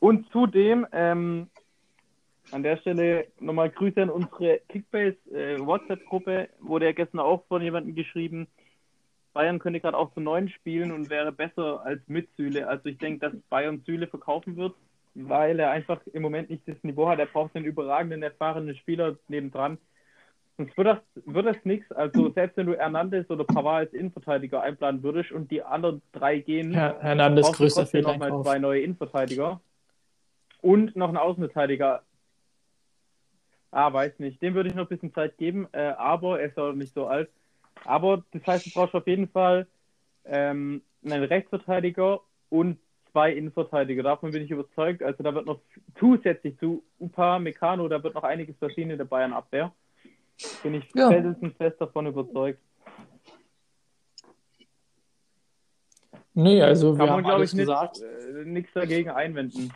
Und 0.00 0.28
zudem, 0.30 0.86
ähm, 0.92 1.48
an 2.50 2.62
der 2.62 2.78
Stelle 2.78 3.26
nochmal 3.40 3.70
Grüße 3.70 4.00
an 4.00 4.10
unsere 4.10 4.60
Kickbase 4.68 5.16
äh, 5.32 5.58
wurde 5.58 6.86
ja 6.86 6.92
gestern 6.92 7.20
auch 7.20 7.44
von 7.46 7.62
jemandem 7.62 7.94
geschrieben, 7.94 8.48
Bayern 9.38 9.60
könnte 9.60 9.78
gerade 9.78 9.96
auch 9.96 10.12
zu 10.14 10.20
neun 10.20 10.48
spielen 10.48 10.90
und 10.90 11.10
wäre 11.10 11.30
besser 11.30 11.80
als 11.84 12.00
mit 12.08 12.28
Süle. 12.36 12.66
Also 12.66 12.88
ich 12.88 12.98
denke, 12.98 13.20
dass 13.20 13.40
Bayern 13.48 13.84
Süle 13.86 14.08
verkaufen 14.08 14.56
wird, 14.56 14.74
weil 15.14 15.60
er 15.60 15.70
einfach 15.70 16.00
im 16.12 16.22
Moment 16.22 16.50
nicht 16.50 16.66
das 16.66 16.74
Niveau 16.82 17.08
hat. 17.08 17.20
Er 17.20 17.26
braucht 17.26 17.54
einen 17.54 17.64
überragenden, 17.64 18.20
erfahrenen 18.24 18.74
Spieler 18.74 19.14
nebendran. 19.28 19.78
Sonst 20.56 20.76
wird 20.76 20.88
das, 20.88 20.98
wird 21.24 21.46
das 21.46 21.56
nichts. 21.62 21.92
Also 21.92 22.32
selbst 22.32 22.56
wenn 22.56 22.66
du 22.66 22.76
Hernandez 22.76 23.30
oder 23.30 23.44
Pavard 23.44 23.76
als 23.76 23.92
Innenverteidiger 23.92 24.60
einplanen 24.60 25.04
würdest 25.04 25.30
und 25.30 25.52
die 25.52 25.62
anderen 25.62 26.02
drei 26.10 26.40
gehen, 26.40 26.74
Herr 26.74 27.00
Hernandez 27.00 27.46
brauchst 27.46 27.60
du 27.60 27.62
größter 27.62 27.82
trotzdem 27.82 28.02
nochmal 28.02 28.42
zwei 28.42 28.58
neue 28.58 28.80
Innenverteidiger 28.80 29.60
und 30.62 30.96
noch 30.96 31.10
einen 31.10 31.16
Außenverteidiger. 31.16 32.02
Ah, 33.70 33.92
weiß 33.92 34.18
nicht. 34.18 34.42
Dem 34.42 34.54
würde 34.54 34.70
ich 34.70 34.74
noch 34.74 34.86
ein 34.86 34.88
bisschen 34.88 35.14
Zeit 35.14 35.38
geben, 35.38 35.68
äh, 35.70 35.94
aber 35.96 36.40
er 36.40 36.48
ist 36.48 36.58
auch 36.58 36.72
nicht 36.72 36.92
so 36.92 37.06
alt. 37.06 37.30
Aber 37.84 38.24
das 38.32 38.46
heißt, 38.46 38.66
du 38.66 38.70
brauchst 38.70 38.94
auf 38.94 39.06
jeden 39.06 39.28
Fall 39.28 39.66
ähm, 40.24 40.82
einen 41.04 41.24
Rechtsverteidiger 41.24 42.20
und 42.50 42.78
zwei 43.12 43.32
Innenverteidiger. 43.32 44.02
Davon 44.02 44.30
bin 44.30 44.42
ich 44.42 44.50
überzeugt. 44.50 45.02
Also 45.02 45.22
da 45.22 45.34
wird 45.34 45.46
noch 45.46 45.60
zusätzlich 45.98 46.58
zu 46.58 46.82
Upa 47.00 47.38
Meccano, 47.38 47.88
da 47.88 48.02
wird 48.02 48.14
noch 48.14 48.24
einiges 48.24 48.56
passieren 48.56 48.90
in 48.90 48.98
der 48.98 49.04
Bayern-Abwehr. 49.06 49.72
Bin 50.62 50.74
ich 50.74 50.84
Ja. 50.94 51.08
felsenfest 51.08 51.80
davon 51.80 52.06
überzeugt. 52.06 52.60
Nee, 56.34 56.62
also 56.62 56.92
wir 56.92 56.98
Kann 56.98 57.08
haben 57.08 57.14
man, 57.16 57.24
glaube 57.24 57.36
alles 57.38 57.52
ich, 57.52 57.58
gesagt. 57.58 58.00
äh, 58.00 58.44
nichts 58.44 58.72
dagegen 58.72 59.10
einwenden. 59.10 59.72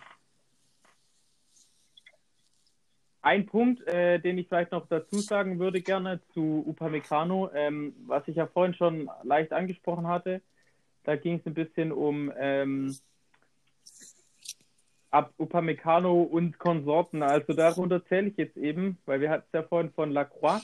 Ein 3.23 3.47
Punkt, 3.47 3.87
äh, 3.87 4.19
den 4.19 4.37
ich 4.37 4.49
vielleicht 4.49 4.73
noch 4.73 4.89
dazu 4.89 5.21
sagen 5.21 5.61
würde, 5.61 5.81
gerne 5.81 6.21
zu 6.35 6.65
Upamecano, 6.67 7.51
ähm, 7.55 7.95
was 8.07 8.27
ich 8.27 8.35
ja 8.35 8.49
vorhin 8.49 8.75
schon 8.75 9.09
leicht 9.23 9.53
angesprochen 9.53 10.09
hatte. 10.09 10.43
Da 11.05 11.15
ging 11.15 11.37
es 11.39 11.47
ein 11.47 11.55
bisschen 11.55 11.93
um 11.93 12.33
ähm, 12.37 12.97
ab 15.13 15.33
Upamecano 15.39 16.23
und 16.23 16.59
Konsorten. 16.59 17.23
Also 17.23 17.53
darunter 17.53 18.05
zähle 18.07 18.29
ich 18.29 18.37
jetzt 18.37 18.57
eben, 18.57 18.99
weil 19.07 19.21
wir 19.21 19.31
hatten 19.31 19.45
es 19.47 19.53
ja 19.53 19.63
vorhin 19.63 19.93
von 19.93 20.11
Lacroix. 20.11 20.61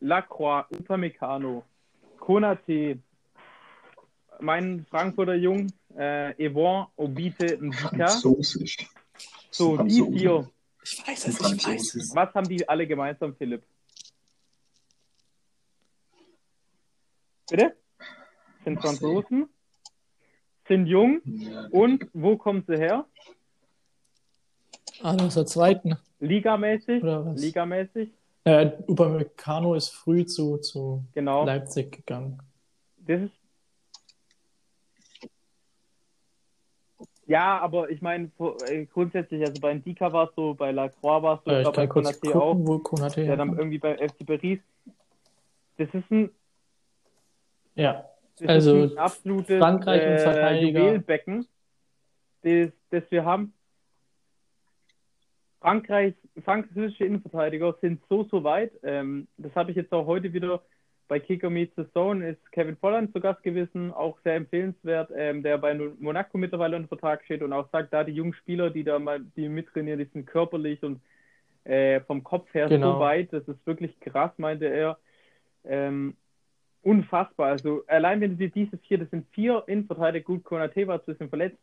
Lacroix, 0.00 0.66
Upamecano, 0.70 1.64
Konate, 2.18 2.98
mein 4.40 4.84
Frankfurter 4.90 5.34
Jung, 5.34 5.72
äh, 5.96 6.34
Yvonne 6.50 6.88
Obite 6.96 7.56
Ndika. 7.58 8.08
Französisch. 8.08 8.86
So, 9.50 9.78
die 9.78 10.00
Franzose. 10.00 10.50
Ich 10.88 11.04
weiß 11.04 11.26
es, 11.26 11.40
ich 11.40 11.66
weiß 11.66 11.94
es. 11.96 12.14
Was 12.14 12.32
haben 12.32 12.48
die 12.48 12.68
alle 12.68 12.86
gemeinsam, 12.86 13.34
Philipp? 13.34 13.64
Bitte? 17.50 17.76
Sind 18.64 18.80
Franzosen, 18.80 19.48
sind 20.68 20.86
jung 20.86 21.20
Ja, 21.24 21.66
und 21.70 22.06
wo 22.12 22.36
kommen 22.36 22.64
sie 22.68 22.76
her? 22.76 23.04
Ah, 25.02 25.16
aus 25.16 25.34
der 25.34 25.46
zweiten. 25.46 25.96
Ligamäßig? 26.20 27.02
Oder 27.02 27.26
was? 27.26 27.40
Ligamäßig? 27.40 28.10
Äh, 28.44 28.70
Upamecano 28.86 29.74
ist 29.74 29.88
früh 29.88 30.24
zu, 30.24 30.58
zu 30.58 31.04
Genau. 31.14 31.44
Leipzig 31.44 31.90
gegangen. 31.92 32.40
Das 32.98 33.22
ist. 33.22 33.32
Ja, 37.26 37.58
aber 37.58 37.90
ich 37.90 38.00
meine, 38.00 38.30
äh, 38.68 38.86
grundsätzlich, 38.86 39.40
also 39.44 39.60
bei 39.60 39.74
Ndika 39.74 40.12
war 40.12 40.28
es 40.28 40.34
so, 40.36 40.54
bei 40.54 40.70
Lacroix 40.70 41.22
war 41.22 41.38
es 41.38 41.44
so, 41.44 41.50
Äh, 41.50 41.62
ich 41.62 41.68
bei 41.70 41.86
kurz 41.88 42.08
Konaté 42.08 42.32
gucken, 42.32 42.40
auch. 42.40 42.56
wo 42.58 42.78
Konate 42.78 43.24
Der 43.24 43.36
dann 43.36 43.56
irgendwie 43.58 43.78
bei 43.78 43.96
FC 43.96 44.24
Paris. 44.24 44.60
Das 45.76 45.88
ist 45.92 46.10
ein, 46.10 46.30
Ja, 47.74 48.04
Also, 48.46 48.82
ein 48.84 48.96
absolutes 48.98 49.58
Frankreich 49.58 50.02
und 50.06 50.12
äh, 50.12 50.18
Verteidiger. 50.18 50.80
Juwelbecken, 50.80 51.46
das, 52.42 52.70
das 52.90 53.02
wir 53.10 53.24
haben. 53.24 53.52
Frankreich, 55.60 56.14
französische 56.44 57.04
Innenverteidiger 57.04 57.74
sind 57.80 58.00
so, 58.08 58.22
so 58.24 58.44
weit. 58.44 58.70
Ähm, 58.84 59.26
das 59.36 59.52
habe 59.56 59.72
ich 59.72 59.76
jetzt 59.76 59.92
auch 59.92 60.06
heute 60.06 60.32
wieder 60.32 60.62
bei 61.08 61.20
Kicker 61.20 61.50
Meets 61.50 61.74
the 61.76 61.84
Zone, 61.92 62.28
ist 62.28 62.52
Kevin 62.52 62.76
Volland 62.76 63.12
zu 63.12 63.20
Gast 63.20 63.42
gewesen, 63.42 63.92
auch 63.92 64.18
sehr 64.24 64.34
empfehlenswert, 64.34 65.10
ähm, 65.14 65.42
der 65.42 65.58
bei 65.58 65.74
Monaco 65.74 66.38
mittlerweile 66.38 66.76
unter 66.76 66.88
Vertrag 66.88 67.24
steht 67.24 67.42
und 67.42 67.52
auch 67.52 67.68
sagt, 67.70 67.92
da 67.92 68.04
die 68.04 68.12
jungen 68.12 68.34
Spieler, 68.34 68.70
die 68.70 68.84
da 68.84 68.98
mal, 68.98 69.20
die 69.36 69.48
mittrainieren, 69.48 69.98
die 69.98 70.10
sind 70.12 70.26
körperlich 70.26 70.82
und 70.82 71.00
äh, 71.64 72.00
vom 72.00 72.24
Kopf 72.24 72.52
her 72.54 72.68
Genau. 72.68 72.94
so 72.94 73.00
weit, 73.00 73.32
das 73.32 73.46
ist 73.48 73.64
wirklich 73.66 73.98
krass, 74.00 74.32
meinte 74.36 74.66
er. 74.66 74.98
Ähm, 75.64 76.16
unfassbar. 76.82 77.48
Also 77.48 77.82
allein 77.88 78.20
wenn 78.20 78.30
du 78.30 78.36
dir 78.36 78.50
diese 78.50 78.78
vier, 78.78 78.98
das 78.98 79.10
sind 79.10 79.26
vier 79.32 79.64
Innenverteidiger, 79.66 80.24
gut, 80.24 80.44
Konate 80.44 80.86
war 80.86 80.98
ein 80.98 81.04
bisschen 81.04 81.28
verletzt, 81.28 81.58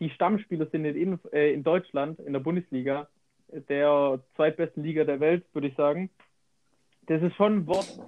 die 0.00 0.10
Stammspieler 0.10 0.66
sind 0.66 0.84
in, 0.84 1.18
äh, 1.32 1.52
in 1.52 1.62
Deutschland, 1.62 2.18
in 2.20 2.32
der 2.32 2.40
Bundesliga, 2.40 3.08
der 3.48 4.20
zweitbesten 4.34 4.82
Liga 4.82 5.04
der 5.04 5.20
Welt, 5.20 5.44
würde 5.52 5.68
ich 5.68 5.76
sagen. 5.76 6.10
Das 7.06 7.22
ist 7.22 7.36
schon 7.36 7.58
ein 7.58 7.66
Wort. 7.66 8.00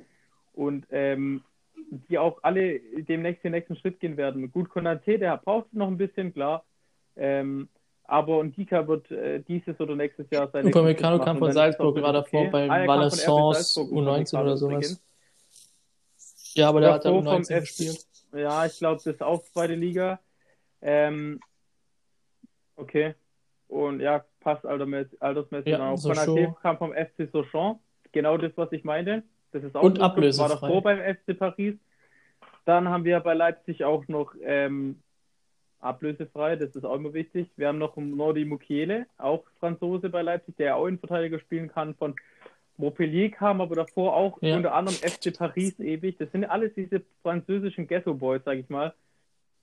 Und 0.59 0.87
ähm, 0.91 1.45
die 2.09 2.19
auch 2.19 2.41
alle 2.43 2.81
demnächst 2.81 3.45
den 3.45 3.53
nächsten 3.53 3.77
Schritt 3.77 4.01
gehen 4.01 4.17
werden. 4.17 4.51
Gut, 4.51 4.69
Konate, 4.69 5.17
der 5.17 5.37
braucht 5.37 5.73
noch 5.73 5.87
ein 5.87 5.97
bisschen, 5.97 6.35
klar. 6.35 6.65
Ähm, 7.17 7.69
aber 8.03 8.43
Ndika 8.43 8.89
wird 8.89 9.09
äh, 9.13 9.41
dieses 9.41 9.79
oder 9.79 9.95
nächstes 9.95 10.29
Jahr 10.31 10.51
sein. 10.51 10.67
Upamecano 10.67 11.21
kam 11.21 11.39
von 11.39 11.53
Salzburg 11.53 11.95
gerade 11.95 12.19
davor 12.19 12.51
bei 12.51 12.69
Ah, 12.69 13.09
Salzburg, 13.09 13.89
U19 13.91 13.93
Upamecano 13.93 14.43
oder 14.43 14.57
sowas. 14.57 15.03
Ja, 16.55 16.71
aber 16.71 16.81
der 16.81 16.95
hat 16.95 17.05
da 17.05 17.11
Davor 17.11 17.23
vom 17.23 17.43
U19 17.43 17.51
F- 17.53 17.61
gespielt. 17.61 18.07
Ja, 18.33 18.67
ich 18.67 18.79
glaube, 18.79 18.97
das 18.97 19.07
ist 19.07 19.23
auch 19.23 19.45
zweite 19.45 19.77
Liga. 19.77 20.19
Ähm, 20.83 21.39
okay. 22.75 23.15
Und 23.69 24.01
ja, 24.01 24.25
passt 24.41 24.67
altermäßig, 24.67 25.23
altersmäßig 25.23 25.71
Ja, 25.71 25.77
genau. 25.79 25.97
Sochaux. 25.97 26.25
Konate 26.27 26.55
kam 26.63 26.79
vom 26.79 26.93
FC 26.93 27.31
Sochaux. 27.31 27.79
Genau 28.11 28.37
das, 28.39 28.53
was 28.57 28.73
ich 28.73 28.83
meinte. 28.83 29.23
Das 29.53 29.63
ist 29.65 29.75
auch 29.77 29.83
Und 29.83 29.97
so, 29.97 30.03
war 30.03 30.11
ablösefrei. 30.11 30.49
davor 30.49 30.83
beim 30.83 30.99
FC 30.99 31.39
Paris. 31.39 31.75
Dann 32.65 32.89
haben 32.89 33.05
wir 33.05 33.19
bei 33.21 33.35
Leipzig 33.35 33.85
auch 33.85 34.07
noch 34.09 34.35
ähm, 34.43 35.01
ablösefrei, 35.81 36.57
das 36.57 36.75
ist 36.75 36.85
auch 36.85 36.97
immer 36.97 37.15
wichtig. 37.15 37.49
Wir 37.57 37.69
haben 37.69 37.79
noch 37.79 37.97
Nordi 37.97 38.45
Mukiele, 38.45 39.07
auch 39.17 39.45
Franzose 39.61 40.09
bei 40.11 40.23
Leipzig, 40.23 40.57
der 40.57 40.77
auch 40.77 40.87
Innenverteidiger 40.87 41.39
spielen 41.41 41.69
kann. 41.69 41.95
Von 41.95 42.15
Montpellier 42.77 43.31
kam 43.31 43.61
aber 43.61 43.75
davor 43.77 44.15
auch 44.15 44.39
Ja. 44.43 44.57
unter 44.57 44.75
anderem 44.75 44.97
FC 44.99 45.37
Paris 45.37 45.79
ewig. 45.81 46.17
Das 46.19 46.31
sind 46.33 46.45
alles 46.45 46.73
diese 46.75 47.03
französischen 47.23 47.87
Ghetto-Boys, 47.87 48.43
sag 48.45 48.59
ich 48.59 48.69
mal. 48.69 48.93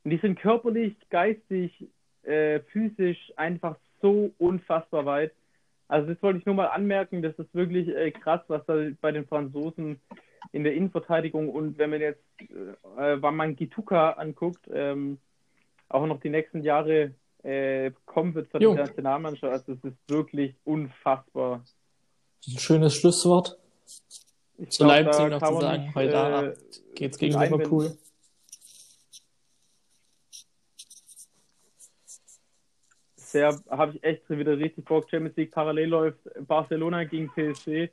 Und 0.03 0.11
die 0.11 0.17
sind 0.17 0.39
körperlich, 0.39 0.95
geistig, 1.09 1.87
äh, 2.23 2.59
physisch 2.71 3.31
einfach 3.35 3.75
so 4.01 4.31
unfassbar 4.37 5.05
weit. 5.05 5.31
Also 5.87 6.11
das 6.11 6.21
wollte 6.23 6.39
ich 6.39 6.45
nur 6.45 6.55
mal 6.55 6.67
anmerken, 6.67 7.21
das 7.21 7.37
ist 7.37 7.53
wirklich 7.53 7.87
äh, 7.89 8.11
krass, 8.11 8.41
was 8.47 8.65
da 8.65 8.75
bei 9.01 9.11
den 9.11 9.27
Franzosen 9.27 9.99
in 10.51 10.63
der 10.63 10.73
Innenverteidigung 10.73 11.49
und 11.49 11.77
wenn 11.77 11.91
man 11.91 12.01
jetzt 12.01 12.23
äh, 12.39 13.21
Waman 13.21 13.55
Gituka 13.55 14.11
anguckt, 14.11 14.67
ähm, 14.73 15.19
auch 15.89 16.05
noch 16.07 16.19
die 16.19 16.29
nächsten 16.29 16.63
Jahre 16.63 17.11
äh, 17.43 17.91
kommen 18.05 18.33
wird 18.33 18.49
für 18.49 18.59
die 18.59 18.63
Jo. 18.65 18.73
Nationalmannschaft, 18.73 19.53
also 19.53 19.73
es 19.73 19.83
ist 19.83 19.97
wirklich 20.07 20.55
unfassbar. 20.63 21.63
Ein 22.47 22.59
schönes 22.59 22.95
Schlusswort. 22.95 23.57
Ich 24.57 24.69
Zu 24.69 24.85
glaub, 24.85 24.91
Leipzig 24.91 25.23
da 25.23 25.29
noch 25.29 25.43
zu 25.43 25.53
man 25.53 25.61
sagen, 25.61 25.95
heute 25.95 26.13
äh, 26.13 26.15
Abend 26.15 26.57
geht's 26.95 27.17
gegen 27.17 27.35
einwenden. 27.35 27.57
Liverpool. 27.59 27.97
Sehr, 33.35 33.53
habe 33.69 33.91
ich 33.91 34.01
echt 34.01 34.29
wieder 34.29 34.57
richtig 34.57 34.85
Bock. 34.85 35.09
Champions 35.09 35.35
League 35.35 35.51
parallel 35.51 35.89
läuft 35.89 36.19
Barcelona 36.47 37.03
gegen 37.03 37.29
PSG. 37.33 37.89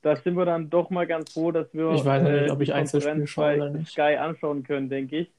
Da 0.00 0.14
sind 0.14 0.36
wir 0.36 0.44
dann 0.44 0.70
doch 0.70 0.90
mal 0.90 1.08
ganz 1.08 1.32
froh, 1.32 1.50
dass 1.50 1.74
wir 1.74 1.90
Ich 1.90 2.04
weiß 2.04 2.22
nicht, 2.22 2.46
äh, 2.46 2.50
ob 2.52 2.60
ich 2.60 2.72
Einzelspiele 2.72 3.26
schaue 3.26 3.56
oder 3.56 3.70
nicht. 3.70 3.90
Sky 3.90 4.14
anschauen 4.14 4.62
können, 4.62 4.88
denke 4.88 5.18
ich. 5.18 5.30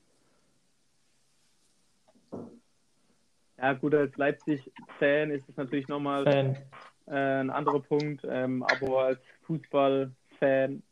Ja, 3.57 3.71
gut, 3.71 3.95
als 3.95 4.17
Leipzig-Fan 4.17 5.31
ist 5.31 5.47
es 5.47 5.55
natürlich 5.55 5.87
nochmal 5.87 6.27
äh, 6.27 7.09
ein 7.09 7.49
anderer 7.49 7.79
Punkt, 7.79 8.27
ähm, 8.29 8.63
aber 8.63 9.03
als 9.05 9.21
Fußballfan, 9.43 10.83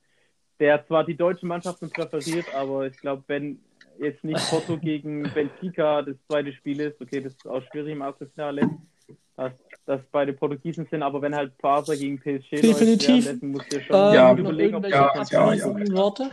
der 0.61 0.87
zwar 0.87 1.03
die 1.03 1.17
deutschen 1.17 1.49
Mannschaften 1.49 1.89
präferiert, 1.89 2.55
aber 2.55 2.87
ich 2.87 2.97
glaube, 3.01 3.25
wenn 3.27 3.59
jetzt 3.99 4.23
nicht 4.23 4.49
Porto 4.49 4.77
gegen 4.77 5.23
Benfica 5.23 6.01
das 6.01 6.15
zweite 6.27 6.53
Spiel 6.53 6.79
ist, 6.81 6.99
okay, 7.01 7.21
das 7.21 7.33
ist 7.33 7.47
auch 7.47 7.61
schwierig 7.71 7.93
im 7.93 8.01
Achtelfinale, 8.01 8.69
dass, 9.35 9.53
dass 9.85 10.01
beide 10.11 10.33
Portugiesen 10.33 10.87
sind, 10.89 11.03
aber 11.03 11.21
wenn 11.21 11.35
halt 11.35 11.57
Barca 11.59 11.93
gegen 11.95 12.19
PSG 12.19 12.61
Definitiv. 12.61 13.25
läuft, 13.25 13.43
musst 13.43 13.71
du 13.73 13.81
schon 13.81 13.95
Äh, 13.95 14.15
Ja, 14.15 14.33
überlegen, 14.33 14.75
ob 14.75 14.85
ja, 14.87 15.11
das 15.13 15.29
ja, 15.31 15.43
abschließenden 15.45 15.93
Worte? 15.93 16.31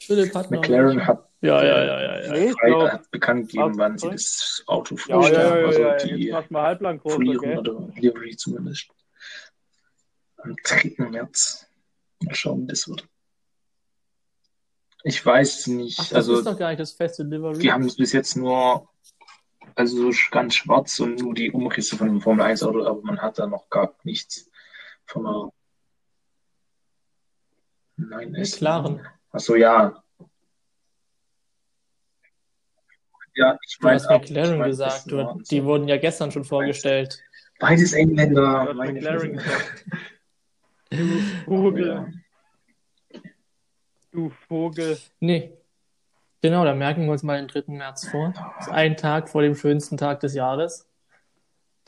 Philipp 0.00 0.34
hat 0.34 0.50
noch. 0.50 0.60
McLaren 0.60 1.06
hat, 1.06 1.28
Ja, 1.40 1.62
ja, 1.64 1.84
ja, 1.84 2.00
ja, 2.02 2.20
ja. 2.26 2.32
Nee, 2.32 2.52
glaub, 2.62 3.10
bekannt 3.10 3.48
gegeben, 3.50 3.76
wann 3.78 3.96
sie 3.98 4.10
das 4.10 4.62
Auto 4.66 4.96
ja, 4.96 5.00
ja, 5.08 5.14
vorstellen. 5.16 5.40
ja, 5.40 5.58
ja, 5.60 5.66
also 5.66 5.80
ja, 5.80 5.96
die 6.16 6.24
jetzt 6.26 6.50
mal 6.50 6.62
halblang 6.62 6.98
groß, 6.98 7.14
Folierung 7.14 7.58
okay? 7.58 7.58
oder 7.58 7.88
Livery 7.96 8.36
zumindest. 8.36 8.88
Am 10.38 10.54
3. 10.62 11.08
März. 11.10 11.66
Mal 12.22 12.34
schauen, 12.34 12.62
wie 12.62 12.66
das 12.66 12.86
wird. 12.88 13.06
Ich 15.06 15.24
weiß 15.24 15.66
nicht. 15.68 15.98
Ach, 16.00 16.08
das 16.08 16.14
also, 16.14 16.38
ist 16.38 16.46
doch 16.46 16.58
gar 16.58 16.70
nicht 16.70 16.80
das 16.80 16.92
feste 16.92 17.22
Livery. 17.24 17.58
die 17.58 17.70
haben 17.70 17.84
es 17.84 17.96
bis 17.96 18.12
jetzt 18.12 18.36
nur, 18.36 18.88
also 19.74 20.10
so 20.10 20.18
ganz 20.30 20.54
schwarz 20.56 20.98
und 20.98 21.18
nur 21.20 21.34
die 21.34 21.50
Umrisse 21.52 21.96
von 21.96 22.08
dem 22.08 22.20
Formel 22.22 22.44
1 22.46 22.62
Auto, 22.62 22.84
aber 22.86 23.02
man 23.02 23.20
hat 23.20 23.38
da 23.38 23.46
noch 23.46 23.68
gar 23.68 23.94
nichts 24.02 24.50
von 25.06 25.26
einer. 25.26 25.52
Nein, 27.96 28.34
es. 28.34 28.52
McLaren. 28.54 29.06
Achso, 29.30 29.54
ja. 29.56 30.02
Ja, 33.36 33.58
ich 33.66 33.76
Du 33.78 33.86
meine 33.86 33.96
hast 33.96 34.08
McLaren 34.10 34.52
ich 34.54 34.58
mein, 34.58 34.70
gesagt. 34.70 35.10
Du, 35.10 35.42
die 35.50 35.58
so- 35.60 35.64
wurden 35.64 35.86
ja 35.88 35.98
gestern 35.98 36.30
schon 36.32 36.44
vorgestellt. 36.44 37.22
Beides 37.58 37.92
Engländer. 37.92 38.72
meine 38.74 38.92
McLaren 38.94 39.38
Fresse. 40.90 42.23
Du 44.14 44.30
Vogel. 44.30 44.96
Nee. 45.18 45.58
Genau, 46.40 46.64
da 46.64 46.72
merken 46.72 47.04
wir 47.06 47.10
uns 47.12 47.24
mal 47.24 47.36
den 47.36 47.48
3. 47.48 47.64
März 47.72 48.06
vor. 48.08 48.32
Das 48.58 48.68
ist 48.68 48.72
ein 48.72 48.96
Tag 48.96 49.28
vor 49.28 49.42
dem 49.42 49.56
schönsten 49.56 49.96
Tag 49.96 50.20
des 50.20 50.34
Jahres, 50.34 50.88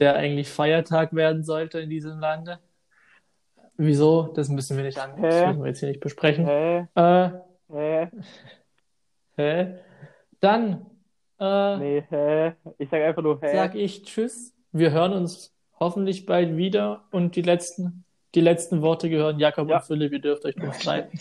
der 0.00 0.16
eigentlich 0.16 0.50
Feiertag 0.50 1.14
werden 1.14 1.44
sollte 1.44 1.78
in 1.78 1.88
diesem 1.88 2.18
Lande. 2.18 2.58
Wieso? 3.76 4.32
Das 4.34 4.48
müssen 4.48 4.76
wir 4.76 4.82
nicht 4.82 4.98
an. 4.98 5.22
Das 5.22 5.34
Hä? 5.36 5.46
müssen 5.46 5.60
wir 5.62 5.68
jetzt 5.68 5.78
hier 5.78 5.88
nicht 5.88 6.00
besprechen. 6.00 6.46
Hä? 6.46 6.88
Äh, 6.96 7.30
Hä? 7.72 8.08
hä? 9.36 9.78
Dann 10.40 10.86
äh, 11.38 11.76
Nee, 11.76 12.04
hä? 12.10 12.54
Ich 12.78 12.88
sag 12.90 13.02
einfach 13.02 13.22
nur 13.22 13.40
hä. 13.40 13.54
sag 13.54 13.76
ich 13.76 14.02
Tschüss. 14.02 14.52
Wir 14.72 14.90
hören 14.90 15.12
uns 15.12 15.54
hoffentlich 15.78 16.26
bald 16.26 16.56
wieder 16.56 17.04
und 17.12 17.36
die 17.36 17.42
letzten, 17.42 18.04
die 18.36 18.40
letzten 18.42 18.82
Worte 18.82 19.08
gehören 19.10 19.38
Jakob 19.40 19.68
Ja. 19.68 19.78
und 19.78 19.84
Philipp. 19.86 20.12
Ihr 20.12 20.20
dürft 20.20 20.44
euch 20.44 20.56
nur 20.56 20.72
streiten. 20.74 21.18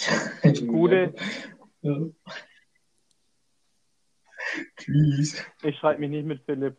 Gute. 0.68 1.16
Ja. 1.82 1.98
Tschüss. 4.78 5.44
Ich 5.64 5.78
schreibe 5.78 6.02
mich 6.02 6.10
nicht 6.12 6.26
mit 6.26 6.44
Philipp. 6.46 6.76